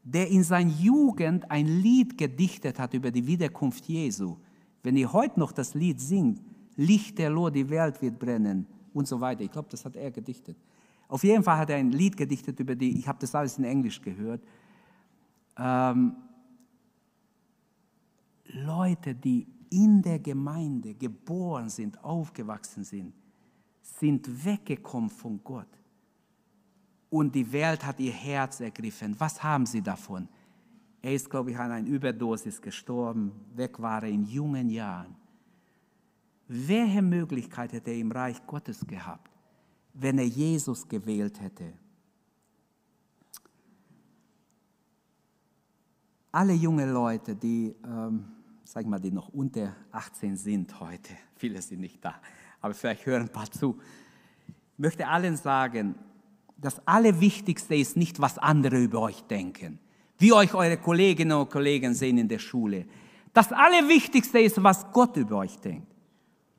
der 0.03 0.27
in 0.27 0.43
seiner 0.43 0.69
Jugend 0.69 1.49
ein 1.49 1.65
Lied 1.65 2.15
gedichtet 2.15 2.77
hat 2.77 2.93
über 2.93 3.09
die 3.09 3.25
Wiederkunft 3.25 3.85
Jesu. 3.85 4.37
Wenn 4.83 4.97
ihr 4.97 5.11
heute 5.11 5.39
noch 5.39 5.51
das 5.51 5.73
Lied 5.73 5.99
singt, 5.99 6.43
Lichterloh, 6.75 7.49
die 7.49 7.67
Welt 7.71 7.99
wird 7.99 8.19
brennen, 8.19 8.67
und 8.93 9.07
so 9.07 9.19
weiter. 9.19 9.41
Ich 9.41 9.51
glaube, 9.51 9.69
das 9.69 9.85
hat 9.85 9.95
er 9.95 10.11
gedichtet. 10.11 10.57
Auf 11.07 11.23
jeden 11.23 11.43
Fall 11.43 11.57
hat 11.57 11.69
er 11.69 11.77
ein 11.77 11.91
Lied 11.91 12.17
gedichtet 12.17 12.59
über 12.59 12.75
die, 12.75 12.97
ich 12.97 13.07
habe 13.07 13.19
das 13.19 13.35
alles 13.35 13.57
in 13.57 13.65
Englisch 13.65 14.01
gehört. 14.01 14.41
Ähm, 15.57 16.15
Leute, 18.45 19.13
die 19.13 19.47
in 19.69 20.01
der 20.01 20.19
Gemeinde 20.19 20.93
geboren 20.93 21.69
sind, 21.69 22.03
aufgewachsen 22.03 22.83
sind, 22.83 23.13
sind 23.81 24.45
weggekommen 24.45 25.09
von 25.09 25.39
Gott. 25.43 25.67
Und 27.09 27.33
die 27.35 27.51
Welt 27.51 27.85
hat 27.85 27.99
ihr 27.99 28.11
Herz 28.11 28.59
ergriffen. 28.59 29.15
Was 29.19 29.41
haben 29.43 29.65
sie 29.65 29.81
davon? 29.81 30.27
Er 31.01 31.13
ist, 31.13 31.29
glaube 31.29 31.51
ich, 31.51 31.57
an 31.57 31.71
einer 31.71 31.87
Überdosis 31.87 32.61
gestorben. 32.61 33.31
Weg 33.55 33.79
war 33.79 34.03
er 34.03 34.09
in 34.09 34.23
jungen 34.23 34.69
Jahren. 34.69 35.15
Welche 36.47 37.01
Möglichkeit 37.01 37.71
hätte 37.73 37.91
er 37.91 37.97
im 37.97 38.11
Reich 38.11 38.45
Gottes 38.45 38.85
gehabt, 38.85 39.31
wenn 39.93 40.17
er 40.17 40.25
Jesus 40.25 40.87
gewählt 40.87 41.39
hätte? 41.39 41.73
Alle 46.31 46.53
junge 46.53 46.91
Leute, 46.91 47.35
die, 47.35 47.75
ähm, 47.85 48.25
sag 48.63 48.85
mal, 48.87 48.99
die 48.99 49.11
noch 49.11 49.29
unter 49.29 49.75
18 49.91 50.35
sind 50.35 50.79
heute, 50.79 51.13
viele 51.35 51.61
sind 51.61 51.79
nicht 51.79 52.03
da, 52.03 52.15
aber 52.59 52.73
vielleicht 52.73 53.05
hören 53.05 53.23
ein 53.23 53.29
paar 53.29 53.49
zu, 53.49 53.79
möchte 54.77 55.07
allen 55.07 55.37
sagen, 55.37 55.95
das 56.57 56.85
Allerwichtigste 56.87 57.75
ist 57.75 57.97
nicht, 57.97 58.19
was 58.19 58.37
andere 58.37 58.81
über 58.81 59.01
euch 59.01 59.21
denken, 59.23 59.79
wie 60.17 60.33
euch 60.33 60.53
eure 60.53 60.77
Kolleginnen 60.77 61.37
und 61.37 61.49
Kollegen 61.49 61.93
sehen 61.93 62.17
in 62.17 62.27
der 62.27 62.39
Schule. 62.39 62.85
Das 63.33 63.51
Allerwichtigste 63.51 64.39
ist, 64.39 64.61
was 64.63 64.91
Gott 64.91 65.17
über 65.17 65.37
euch 65.37 65.57
denkt. 65.59 65.92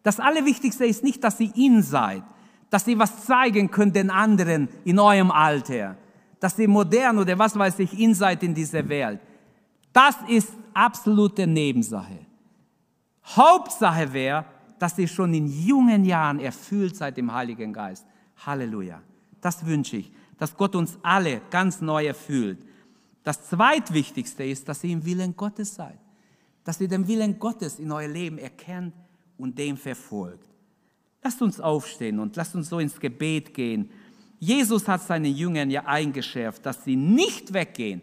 Das 0.04 0.20
Allerwichtigste 0.20 0.84
ist 0.84 1.02
nicht, 1.02 1.24
dass 1.24 1.40
ihr 1.40 1.50
ihn 1.56 1.82
seid, 1.82 2.22
dass 2.70 2.86
ihr 2.86 2.98
was 2.98 3.24
zeigen 3.24 3.70
könnt 3.70 3.96
den 3.96 4.10
anderen 4.10 4.68
in 4.84 4.98
eurem 4.98 5.30
Alter, 5.30 5.96
dass 6.38 6.58
ihr 6.58 6.68
modern 6.68 7.18
oder 7.18 7.36
was 7.38 7.58
weiß 7.58 7.78
ich, 7.78 7.94
ihn 7.94 8.14
seid 8.14 8.42
in 8.42 8.54
dieser 8.54 8.86
Welt. 8.88 9.18
Das 9.92 10.14
ist 10.28 10.52
absolute 10.74 11.46
Nebensache. 11.46 12.18
Hauptsache 13.24 14.12
wäre, 14.12 14.44
dass 14.78 14.98
ihr 14.98 15.08
schon 15.08 15.32
in 15.32 15.46
jungen 15.46 16.04
Jahren 16.04 16.38
erfüllt 16.38 16.96
seid 16.96 17.16
im 17.16 17.32
Heiligen 17.32 17.72
Geist. 17.72 18.04
Halleluja. 18.44 19.00
Das 19.40 19.64
wünsche 19.64 19.96
ich, 19.96 20.12
dass 20.36 20.54
Gott 20.54 20.76
uns 20.76 20.98
alle 21.02 21.40
ganz 21.48 21.80
neu 21.80 22.06
erfüllt. 22.06 22.58
Das 23.22 23.48
zweitwichtigste 23.48 24.44
ist, 24.44 24.68
dass 24.68 24.84
ihr 24.84 24.90
im 24.90 25.06
Willen 25.06 25.34
Gottes 25.34 25.74
seid. 25.74 25.98
Dass 26.62 26.78
ihr 26.80 26.88
den 26.88 27.08
Willen 27.08 27.38
Gottes 27.38 27.78
in 27.78 27.90
euer 27.90 28.08
Leben 28.08 28.36
erkennt 28.36 28.92
und 29.38 29.58
dem 29.58 29.76
verfolgt. 29.76 30.48
Lasst 31.22 31.40
uns 31.42 31.60
aufstehen 31.60 32.18
und 32.18 32.36
lasst 32.36 32.54
uns 32.54 32.68
so 32.68 32.78
ins 32.78 32.98
Gebet 33.00 33.54
gehen. 33.54 33.90
Jesus 34.38 34.86
hat 34.86 35.02
seinen 35.02 35.34
Jüngern 35.34 35.70
ja 35.70 35.84
eingeschärft, 35.86 36.66
dass 36.66 36.84
sie 36.84 36.96
nicht 36.96 37.52
weggehen, 37.54 38.02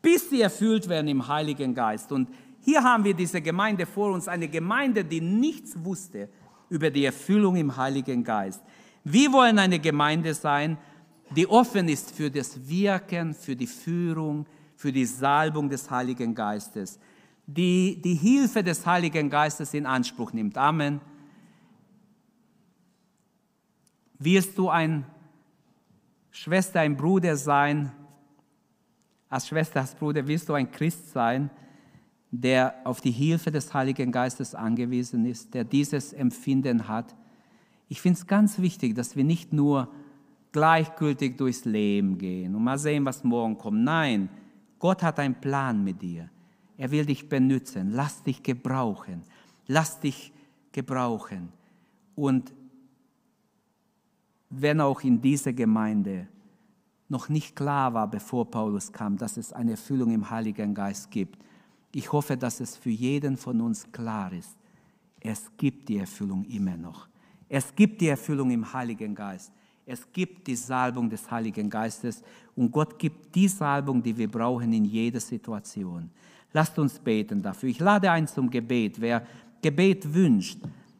bis 0.00 0.30
sie 0.30 0.40
erfüllt 0.40 0.88
werden 0.88 1.08
im 1.08 1.28
Heiligen 1.28 1.74
Geist. 1.74 2.10
Und 2.12 2.28
hier 2.64 2.82
haben 2.82 3.04
wir 3.04 3.14
diese 3.14 3.42
Gemeinde 3.42 3.84
vor 3.84 4.12
uns, 4.12 4.28
eine 4.28 4.48
Gemeinde, 4.48 5.04
die 5.04 5.20
nichts 5.20 5.72
wusste 5.84 6.28
über 6.70 6.90
die 6.90 7.04
Erfüllung 7.04 7.56
im 7.56 7.76
Heiligen 7.76 8.24
Geist. 8.24 8.62
Wir 9.04 9.32
wollen 9.32 9.58
eine 9.58 9.78
Gemeinde 9.78 10.32
sein, 10.32 10.78
die 11.36 11.46
offen 11.46 11.88
ist 11.88 12.14
für 12.14 12.30
das 12.30 12.68
Wirken, 12.68 13.34
für 13.34 13.56
die 13.56 13.66
Führung, 13.66 14.46
für 14.76 14.92
die 14.92 15.04
Salbung 15.04 15.68
des 15.68 15.90
Heiligen 15.90 16.34
Geistes 16.34 16.98
die 17.56 18.00
die 18.00 18.14
Hilfe 18.14 18.62
des 18.62 18.86
Heiligen 18.86 19.30
Geistes 19.30 19.74
in 19.74 19.86
Anspruch 19.86 20.32
nimmt. 20.32 20.56
Amen. 20.56 21.00
Wirst 24.18 24.56
du 24.56 24.68
ein 24.68 25.04
Schwester, 26.30 26.80
ein 26.80 26.96
Bruder 26.96 27.36
sein, 27.36 27.92
als 29.28 29.48
Schwester, 29.48 29.80
als 29.80 29.94
Bruder, 29.94 30.26
wirst 30.26 30.48
du 30.48 30.54
ein 30.54 30.70
Christ 30.70 31.10
sein, 31.10 31.50
der 32.30 32.74
auf 32.84 33.00
die 33.00 33.10
Hilfe 33.10 33.50
des 33.50 33.72
Heiligen 33.74 34.12
Geistes 34.12 34.54
angewiesen 34.54 35.24
ist, 35.26 35.54
der 35.54 35.64
dieses 35.64 36.12
Empfinden 36.12 36.88
hat. 36.88 37.14
Ich 37.88 38.00
finde 38.00 38.18
es 38.18 38.26
ganz 38.26 38.58
wichtig, 38.58 38.94
dass 38.94 39.16
wir 39.16 39.24
nicht 39.24 39.52
nur 39.52 39.88
gleichgültig 40.52 41.36
durchs 41.36 41.64
Leben 41.64 42.18
gehen 42.18 42.54
und 42.54 42.62
mal 42.62 42.78
sehen, 42.78 43.04
was 43.04 43.24
morgen 43.24 43.58
kommt. 43.58 43.82
Nein, 43.82 44.28
Gott 44.78 45.02
hat 45.02 45.18
einen 45.18 45.34
Plan 45.34 45.82
mit 45.82 46.00
dir. 46.00 46.28
Er 46.82 46.90
will 46.90 47.06
dich 47.06 47.28
benutzen. 47.28 47.92
Lass 47.92 48.24
dich 48.24 48.42
gebrauchen. 48.42 49.22
Lass 49.68 50.00
dich 50.00 50.32
gebrauchen. 50.72 51.52
Und 52.16 52.52
wenn 54.50 54.80
auch 54.80 55.00
in 55.02 55.20
dieser 55.20 55.52
Gemeinde 55.52 56.26
noch 57.08 57.28
nicht 57.28 57.54
klar 57.54 57.94
war, 57.94 58.10
bevor 58.10 58.50
Paulus 58.50 58.90
kam, 58.90 59.16
dass 59.16 59.36
es 59.36 59.52
eine 59.52 59.70
Erfüllung 59.70 60.10
im 60.10 60.28
Heiligen 60.28 60.74
Geist 60.74 61.08
gibt. 61.12 61.38
Ich 61.94 62.10
hoffe, 62.10 62.36
dass 62.36 62.58
es 62.58 62.76
für 62.76 62.90
jeden 62.90 63.36
von 63.36 63.60
uns 63.60 63.86
klar 63.92 64.32
ist. 64.32 64.56
Es 65.20 65.52
gibt 65.56 65.88
die 65.88 65.98
Erfüllung 65.98 66.44
immer 66.46 66.76
noch. 66.76 67.06
Es 67.48 67.72
gibt 67.76 68.00
die 68.00 68.08
Erfüllung 68.08 68.50
im 68.50 68.72
Heiligen 68.72 69.14
Geist. 69.14 69.52
Es 69.86 70.10
gibt 70.12 70.48
die 70.48 70.56
Salbung 70.56 71.08
des 71.08 71.30
Heiligen 71.30 71.70
Geistes 71.70 72.24
und 72.56 72.72
Gott 72.72 72.98
gibt 72.98 73.32
die 73.36 73.46
Salbung, 73.46 74.02
die 74.02 74.16
wir 74.16 74.28
brauchen 74.28 74.72
in 74.72 74.84
jeder 74.84 75.20
Situation. 75.20 76.10
Lasst 76.52 76.78
uns 76.78 76.98
beten 76.98 77.42
dafür. 77.42 77.68
Ich 77.68 77.78
lade 77.78 78.10
ein 78.10 78.26
zum 78.26 78.50
Gebet. 78.50 79.00
Wer 79.00 79.26
Gebet 79.62 80.12
wünscht, 80.12 80.58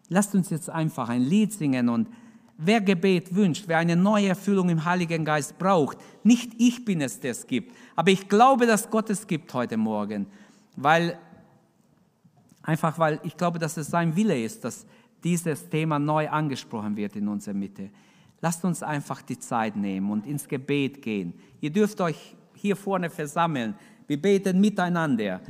lasst 0.09 0.35
uns 0.35 0.51
jetzt 0.51 0.71
einfach 0.71 1.09
ein 1.09 1.23
Lied 1.23 1.53
singen 1.53 1.89
und 1.89 2.09
wer 2.57 2.81
Gebet 2.81 3.35
wünscht, 3.35 3.65
wer 3.67 3.79
eine 3.79 3.97
neue 3.97 4.29
Erfüllung 4.29 4.69
im 4.69 4.85
Heiligen 4.85 5.25
Geist 5.25 5.59
braucht, 5.59 5.99
nicht 6.23 6.53
ich 6.59 6.85
bin 6.85 7.01
es, 7.01 7.19
der 7.19 7.33
es 7.33 7.47
gibt, 7.47 7.75
aber 7.97 8.11
ich 8.11 8.29
glaube, 8.29 8.67
dass 8.67 8.89
Gott 8.89 9.11
es 9.11 9.27
gibt 9.27 9.53
heute 9.53 9.77
Morgen, 9.77 10.27
weil 10.77 11.19
einfach 12.63 12.99
weil 12.99 13.21
ich 13.25 13.37
glaube, 13.37 13.59
dass 13.59 13.77
es 13.77 13.89
sein 13.89 14.15
Wille 14.15 14.41
ist, 14.41 14.65
dass 14.65 14.87
dieses 15.25 15.69
Thema 15.69 15.99
neu 15.99 16.29
angesprochen 16.29 16.97
wird 16.97 17.17
in 17.17 17.29
unserer 17.29 17.55
Mitte. 17.55 17.91
Lasst 18.41 18.65
uns 18.65 18.83
einfach 18.83 19.23
die 19.23 19.39
Zeit 19.39 19.77
nehmen 19.77 20.11
und 20.11 20.27
ins 20.27 20.49
Gebet 20.49 21.01
gehen. 21.03 21.35
Ihr 21.61 21.71
dürft 21.71 22.01
euch 22.01 22.37
hier 22.55 22.77
vorne 22.77 23.09
versammeln. 23.09 23.75
Wir 24.07 24.21
beten 24.21 24.61
miteinander. 24.61 25.41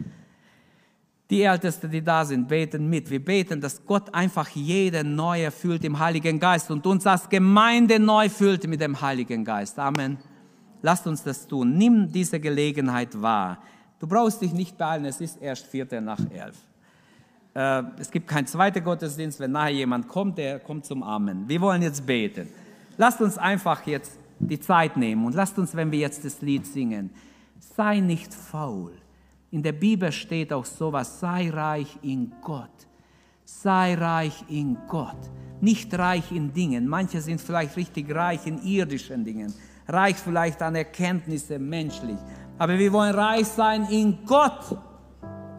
Die 1.30 1.42
Ältesten, 1.42 1.90
die 1.90 2.02
da 2.02 2.24
sind, 2.24 2.46
beten 2.46 2.88
mit. 2.90 3.08
Wir 3.08 3.24
beten, 3.24 3.60
dass 3.60 3.84
Gott 3.86 4.12
einfach 4.14 4.48
jeden 4.50 5.14
neu 5.16 5.44
erfüllt 5.44 5.82
im 5.84 5.98
Heiligen 5.98 6.38
Geist 6.38 6.70
und 6.70 6.86
uns 6.86 7.06
als 7.06 7.28
Gemeinde 7.28 7.98
neu 7.98 8.28
füllt 8.28 8.66
mit 8.68 8.80
dem 8.80 9.00
Heiligen 9.00 9.44
Geist. 9.44 9.78
Amen. 9.78 10.18
Lasst 10.82 11.06
uns 11.06 11.22
das 11.22 11.46
tun. 11.46 11.78
Nimm 11.78 12.10
diese 12.10 12.38
Gelegenheit 12.38 13.20
wahr. 13.20 13.58
Du 13.98 14.06
brauchst 14.06 14.42
dich 14.42 14.52
nicht 14.52 14.76
beeilen, 14.76 15.04
es 15.04 15.20
ist 15.20 15.40
erst 15.40 15.66
Viertel 15.66 16.00
nach 16.00 16.18
elf. 16.30 16.56
Äh, 17.54 17.84
es 17.98 18.10
gibt 18.10 18.26
keinen 18.26 18.46
zweiten 18.46 18.82
Gottesdienst. 18.82 19.38
Wenn 19.40 19.52
nachher 19.52 19.70
jemand 19.70 20.08
kommt, 20.08 20.38
der 20.38 20.58
kommt 20.58 20.84
zum 20.84 21.02
Amen. 21.02 21.48
Wir 21.48 21.60
wollen 21.60 21.82
jetzt 21.82 22.04
beten. 22.04 22.48
Lasst 22.96 23.20
uns 23.20 23.38
einfach 23.38 23.86
jetzt 23.86 24.18
die 24.38 24.58
Zeit 24.58 24.96
nehmen 24.96 25.24
und 25.24 25.34
lasst 25.34 25.58
uns, 25.58 25.74
wenn 25.74 25.92
wir 25.92 25.98
jetzt 25.98 26.24
das 26.24 26.42
Lied 26.42 26.66
singen, 26.66 27.10
sei 27.76 28.00
nicht 28.00 28.32
faul 28.34 28.92
in 29.52 29.62
der 29.62 29.72
Bibel 29.72 30.10
steht 30.10 30.50
auch 30.50 30.64
sowas, 30.64 31.20
sei 31.20 31.50
reich 31.50 31.98
in 32.00 32.32
Gott. 32.40 32.70
Sei 33.44 33.94
reich 33.94 34.44
in 34.48 34.78
Gott. 34.88 35.30
Nicht 35.60 35.92
reich 35.96 36.32
in 36.32 36.54
Dingen. 36.54 36.88
Manche 36.88 37.20
sind 37.20 37.38
vielleicht 37.38 37.76
richtig 37.76 38.12
reich 38.14 38.46
in 38.46 38.62
irdischen 38.62 39.22
Dingen. 39.22 39.52
Reich 39.86 40.16
vielleicht 40.16 40.62
an 40.62 40.74
Erkenntnisse 40.74 41.58
menschlich. 41.58 42.16
Aber 42.58 42.78
wir 42.78 42.90
wollen 42.94 43.14
reich 43.14 43.46
sein 43.46 43.84
in 43.90 44.24
Gott. 44.24 44.78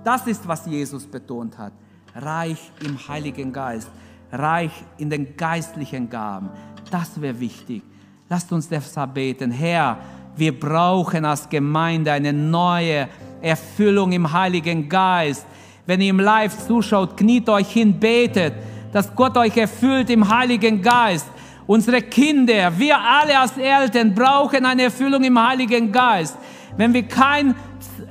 Das 0.04 0.26
ist, 0.26 0.48
was 0.48 0.66
Jesus 0.66 1.06
betont 1.06 1.56
hat. 1.56 1.74
Reich 2.16 2.72
im 2.84 2.98
Heiligen 3.08 3.54
Geist. 3.54 3.92
Reich 4.32 4.72
in 4.98 5.12
den 5.12 5.38
geistlichen 5.38 6.10
Gaben. 6.10 6.50
Das 6.90 7.22
wäre 7.22 7.40
wichtig. 7.40 7.84
Lasst 8.28 8.52
uns 8.52 8.68
deshalb 8.68 9.14
beten. 9.14 9.52
Herr, 9.52 10.00
wir 10.36 10.60
brauchen 10.60 11.26
als 11.26 11.48
Gemeinde 11.48 12.12
eine 12.12 12.34
neue 12.34 13.08
Erfüllung 13.42 14.12
im 14.12 14.32
Heiligen 14.32 14.90
Geist. 14.90 15.46
Wenn 15.86 16.02
ihr 16.02 16.10
im 16.10 16.20
Live 16.20 16.66
zuschaut, 16.66 17.18
kniet 17.18 17.50
euch 17.50 17.70
hin, 17.70 18.00
betet, 18.00 18.54
dass 18.92 19.14
Gott 19.16 19.38
euch 19.38 19.56
erfüllt 19.58 20.10
im 20.10 20.28
Heiligen 20.28 20.82
Geist. 20.82 21.28
Unsere 21.68 22.02
Kinder, 22.02 22.78
wir 22.78 22.98
alle 22.98 23.38
als 23.38 23.58
Eltern 23.58 24.14
brauchen 24.14 24.66
eine 24.66 24.84
Erfüllung 24.84 25.24
im 25.24 25.42
Heiligen 25.42 25.92
Geist. 25.92 26.38
Wenn 26.78 26.94
wir 26.94 27.04
kein, 27.04 27.56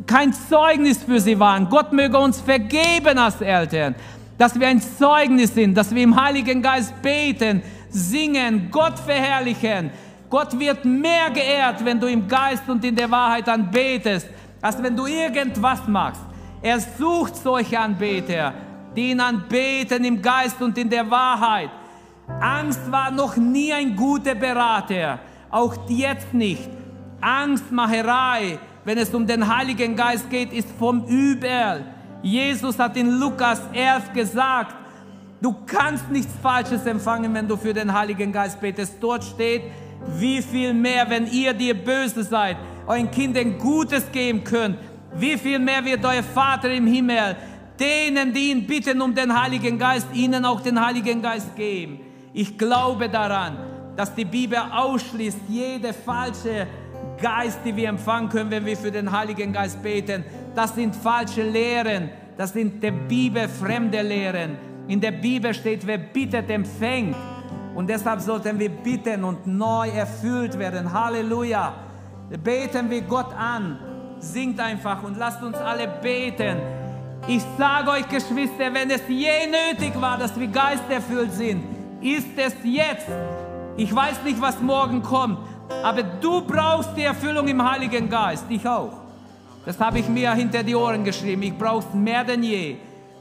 kein 0.07 0.33
Zeugnis 0.33 1.03
für 1.03 1.21
sie 1.21 1.39
waren, 1.39 1.69
Gott 1.69 1.93
möge 1.93 2.19
uns 2.19 2.41
vergeben 2.41 3.19
als 3.19 3.41
Eltern, 3.41 3.95
dass 4.39 4.59
wir 4.59 4.69
ein 4.69 4.81
Zeugnis 4.81 5.55
sind, 5.55 5.75
dass 5.77 5.95
wir 5.95 6.03
im 6.03 6.21
Heiligen 6.21 6.63
Geist 6.63 7.01
beten, 7.03 7.63
singen, 7.91 8.69
Gott 8.71 8.99
verherrlichen. 8.99 9.91
Gott 10.33 10.59
wird 10.59 10.83
mehr 10.87 11.29
geehrt, 11.31 11.85
wenn 11.85 12.01
du 12.01 12.07
im 12.07 12.27
Geist 12.27 12.67
und 12.67 12.83
in 12.83 12.97
der 12.97 13.11
Wahrheit 13.11 13.47
anbetest 13.47 14.27
als 14.63 14.83
wenn 14.83 14.97
du 14.97 15.07
irgendwas 15.07 15.87
machst. 15.89 16.23
Er 16.63 16.79
sucht 16.81 17.37
solche 17.37 17.79
Anbeter, 17.79 18.55
die 18.97 19.11
ihn 19.11 19.21
anbeten 19.21 20.05
im 20.05 20.23
Geist 20.23 20.63
und 20.63 20.79
in 20.79 20.89
der 20.89 21.11
Wahrheit. 21.11 21.69
Angst 22.41 22.81
war 22.91 23.11
noch 23.11 23.37
nie 23.37 23.73
ein 23.73 23.95
guter 23.95 24.35
Berater, 24.35 25.19
auch 25.51 25.75
jetzt 25.89 26.33
nicht. 26.33 26.71
Angstmacherei, 27.21 28.59
wenn 28.85 28.99
es 28.99 29.13
um 29.13 29.27
den 29.27 29.55
Heiligen 29.55 29.97
Geist 29.97 30.31
geht, 30.31 30.53
ist 30.53 30.71
vom 30.79 31.05
Übel. 31.07 31.85
Jesus 32.23 32.79
hat 32.79 32.97
in 32.97 33.19
Lukas 33.19 33.61
11 33.73 34.13
gesagt, 34.15 34.77
du 35.41 35.55
kannst 35.67 36.09
nichts 36.11 36.33
Falsches 36.41 36.87
empfangen, 36.87 37.35
wenn 37.35 37.49
du 37.49 37.57
für 37.57 37.75
den 37.75 37.93
Heiligen 37.93 38.33
Geist 38.33 38.61
betest. 38.61 38.95
Dort 39.01 39.25
steht, 39.25 39.63
wie 40.19 40.43
viel 40.43 40.73
mehr, 40.75 41.09
wenn 41.09 41.27
ihr 41.27 41.53
dir 41.53 41.75
böse 41.75 42.23
seid, 42.23 42.57
euren 42.87 43.11
Kindern 43.11 43.59
Gutes 43.59 44.11
geben 44.11 44.43
könnt, 44.45 44.77
wie 45.15 45.37
viel 45.37 45.59
mehr 45.59 45.85
wird 45.85 46.05
euer 46.05 46.23
Vater 46.23 46.71
im 46.71 46.87
Himmel 46.87 47.37
denen, 47.79 48.33
die 48.33 48.51
ihn 48.51 48.67
bitten 48.67 49.01
um 49.01 49.15
den 49.15 49.41
Heiligen 49.41 49.79
Geist, 49.79 50.07
ihnen 50.15 50.45
auch 50.45 50.61
den 50.61 50.85
Heiligen 50.85 51.21
Geist 51.23 51.55
geben. 51.57 52.01
Ich 52.33 52.57
glaube 52.57 53.09
daran, 53.09 53.59
dass 53.97 54.15
die 54.15 54.25
Bibel 54.25 54.59
ausschließt, 54.59 55.39
jede 55.49 55.93
falsche 55.93 56.67
Geist, 57.21 57.61
die 57.65 57.75
wir 57.75 57.89
empfangen 57.89 58.29
können, 58.29 58.51
wenn 58.51 58.65
wir 58.65 58.77
für 58.77 58.91
den 58.91 59.11
Heiligen 59.11 59.53
Geist 59.53 59.83
beten, 59.83 60.25
das 60.55 60.75
sind 60.75 60.95
falsche 60.95 61.43
Lehren, 61.43 62.11
das 62.37 62.53
sind 62.53 62.83
der 62.83 62.93
Bibel 62.93 63.49
fremde 63.49 64.01
Lehren. 64.03 64.57
In 64.89 65.01
der 65.01 65.13
Bibel 65.13 65.53
steht, 65.53 65.87
wer 65.87 65.99
bittet, 65.99 66.51
empfängt. 66.51 67.17
Und 67.75 67.89
deshalb 67.89 68.21
sollten 68.21 68.59
wir 68.59 68.69
bitten 68.69 69.25
und 69.25 69.47
neu 69.47 69.89
erfüllt 69.89 70.59
werden. 70.59 70.93
Halleluja. 70.93 71.73
Beten 72.43 72.91
wir 72.91 73.03
Gott 73.03 73.35
an. 73.37 73.79
Singt 74.19 74.61
einfach 74.61 75.03
und 75.03 75.19
lasst 75.19 75.43
uns 75.43 75.57
alle 75.57 75.89
beten. 75.89 76.59
Ich 77.27 77.43
sage 77.57 77.91
euch, 77.91 78.09
Geschwister, 78.09 78.73
wenn 78.73 78.91
es 78.91 79.03
je 79.09 79.47
nötig 79.47 80.01
war, 80.01 80.19
dass 80.19 80.39
wir 80.39 80.49
geisterfüllt 80.49 81.33
sind, 81.33 81.63
ist 82.01 82.37
es 82.37 82.55
jetzt. 82.65 83.07
Ich 83.77 83.95
weiß 83.95 84.23
nicht, 84.25 84.41
was 84.41 84.61
morgen 84.61 85.03
kommt, 85.03 85.39
aber 85.83 86.03
du 86.03 86.43
brauchst 86.43 86.91
die 86.97 87.05
Erfüllung 87.05 87.47
im 87.49 87.69
Heiligen 87.69 88.09
Geist. 88.09 88.45
Ich 88.49 88.67
auch. 88.67 88.93
Das 89.65 89.79
habe 89.79 90.01
ich 90.01 90.09
mir 90.09 90.33
hinter 90.35 90.63
die 90.63 90.75
Ohren 90.75 91.05
geschrieben. 91.05 91.43
Ich 91.43 91.57
brauche 91.57 91.87
es 91.89 91.95
mehr 91.95 92.25
denn 92.25 92.43
je. 92.43 92.77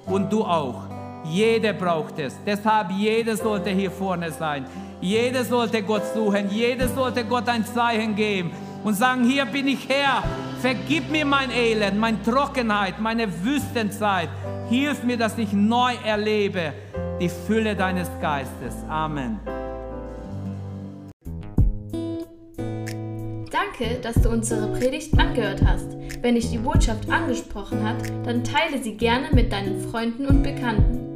Und 0.07 0.33
du 0.33 0.43
auch. 0.43 0.90
Jeder 1.23 1.73
braucht 1.73 2.19
es. 2.19 2.35
Deshalb 2.45 2.91
jeder 2.91 3.37
sollte 3.37 3.69
hier 3.69 3.91
vorne 3.91 4.31
sein. 4.31 4.65
Jeder 4.99 5.43
sollte 5.43 5.81
Gott 5.83 6.03
suchen. 6.13 6.49
Jeder 6.49 6.87
sollte 6.87 7.23
Gott 7.25 7.47
ein 7.47 7.65
Zeichen 7.65 8.15
geben 8.15 8.51
und 8.83 8.95
sagen, 8.95 9.23
hier 9.23 9.45
bin 9.45 9.67
ich 9.67 9.87
Herr, 9.87 10.23
vergib 10.59 11.09
mir 11.09 11.25
mein 11.25 11.51
Elend, 11.51 11.99
meine 11.99 12.21
Trockenheit, 12.21 12.99
meine 12.99 13.27
Wüstenzeit. 13.43 14.29
Hilf 14.69 15.03
mir, 15.03 15.17
dass 15.17 15.37
ich 15.37 15.53
neu 15.53 15.93
erlebe 16.05 16.73
die 17.19 17.29
Fülle 17.29 17.75
deines 17.75 18.09
Geistes. 18.19 18.75
Amen. 18.89 19.39
Danke, 23.51 23.99
dass 24.01 24.15
du 24.21 24.29
unsere 24.29 24.67
Predigt 24.67 25.17
angehört 25.19 25.61
hast. 25.65 25.97
Wenn 26.21 26.35
dich 26.35 26.49
die 26.49 26.57
Botschaft 26.57 27.09
angesprochen 27.09 27.83
hat, 27.83 27.97
dann 28.25 28.43
teile 28.43 28.81
sie 28.81 28.95
gerne 28.95 29.29
mit 29.33 29.51
deinen 29.51 29.79
Freunden 29.89 30.25
und 30.25 30.43
Bekannten, 30.43 31.10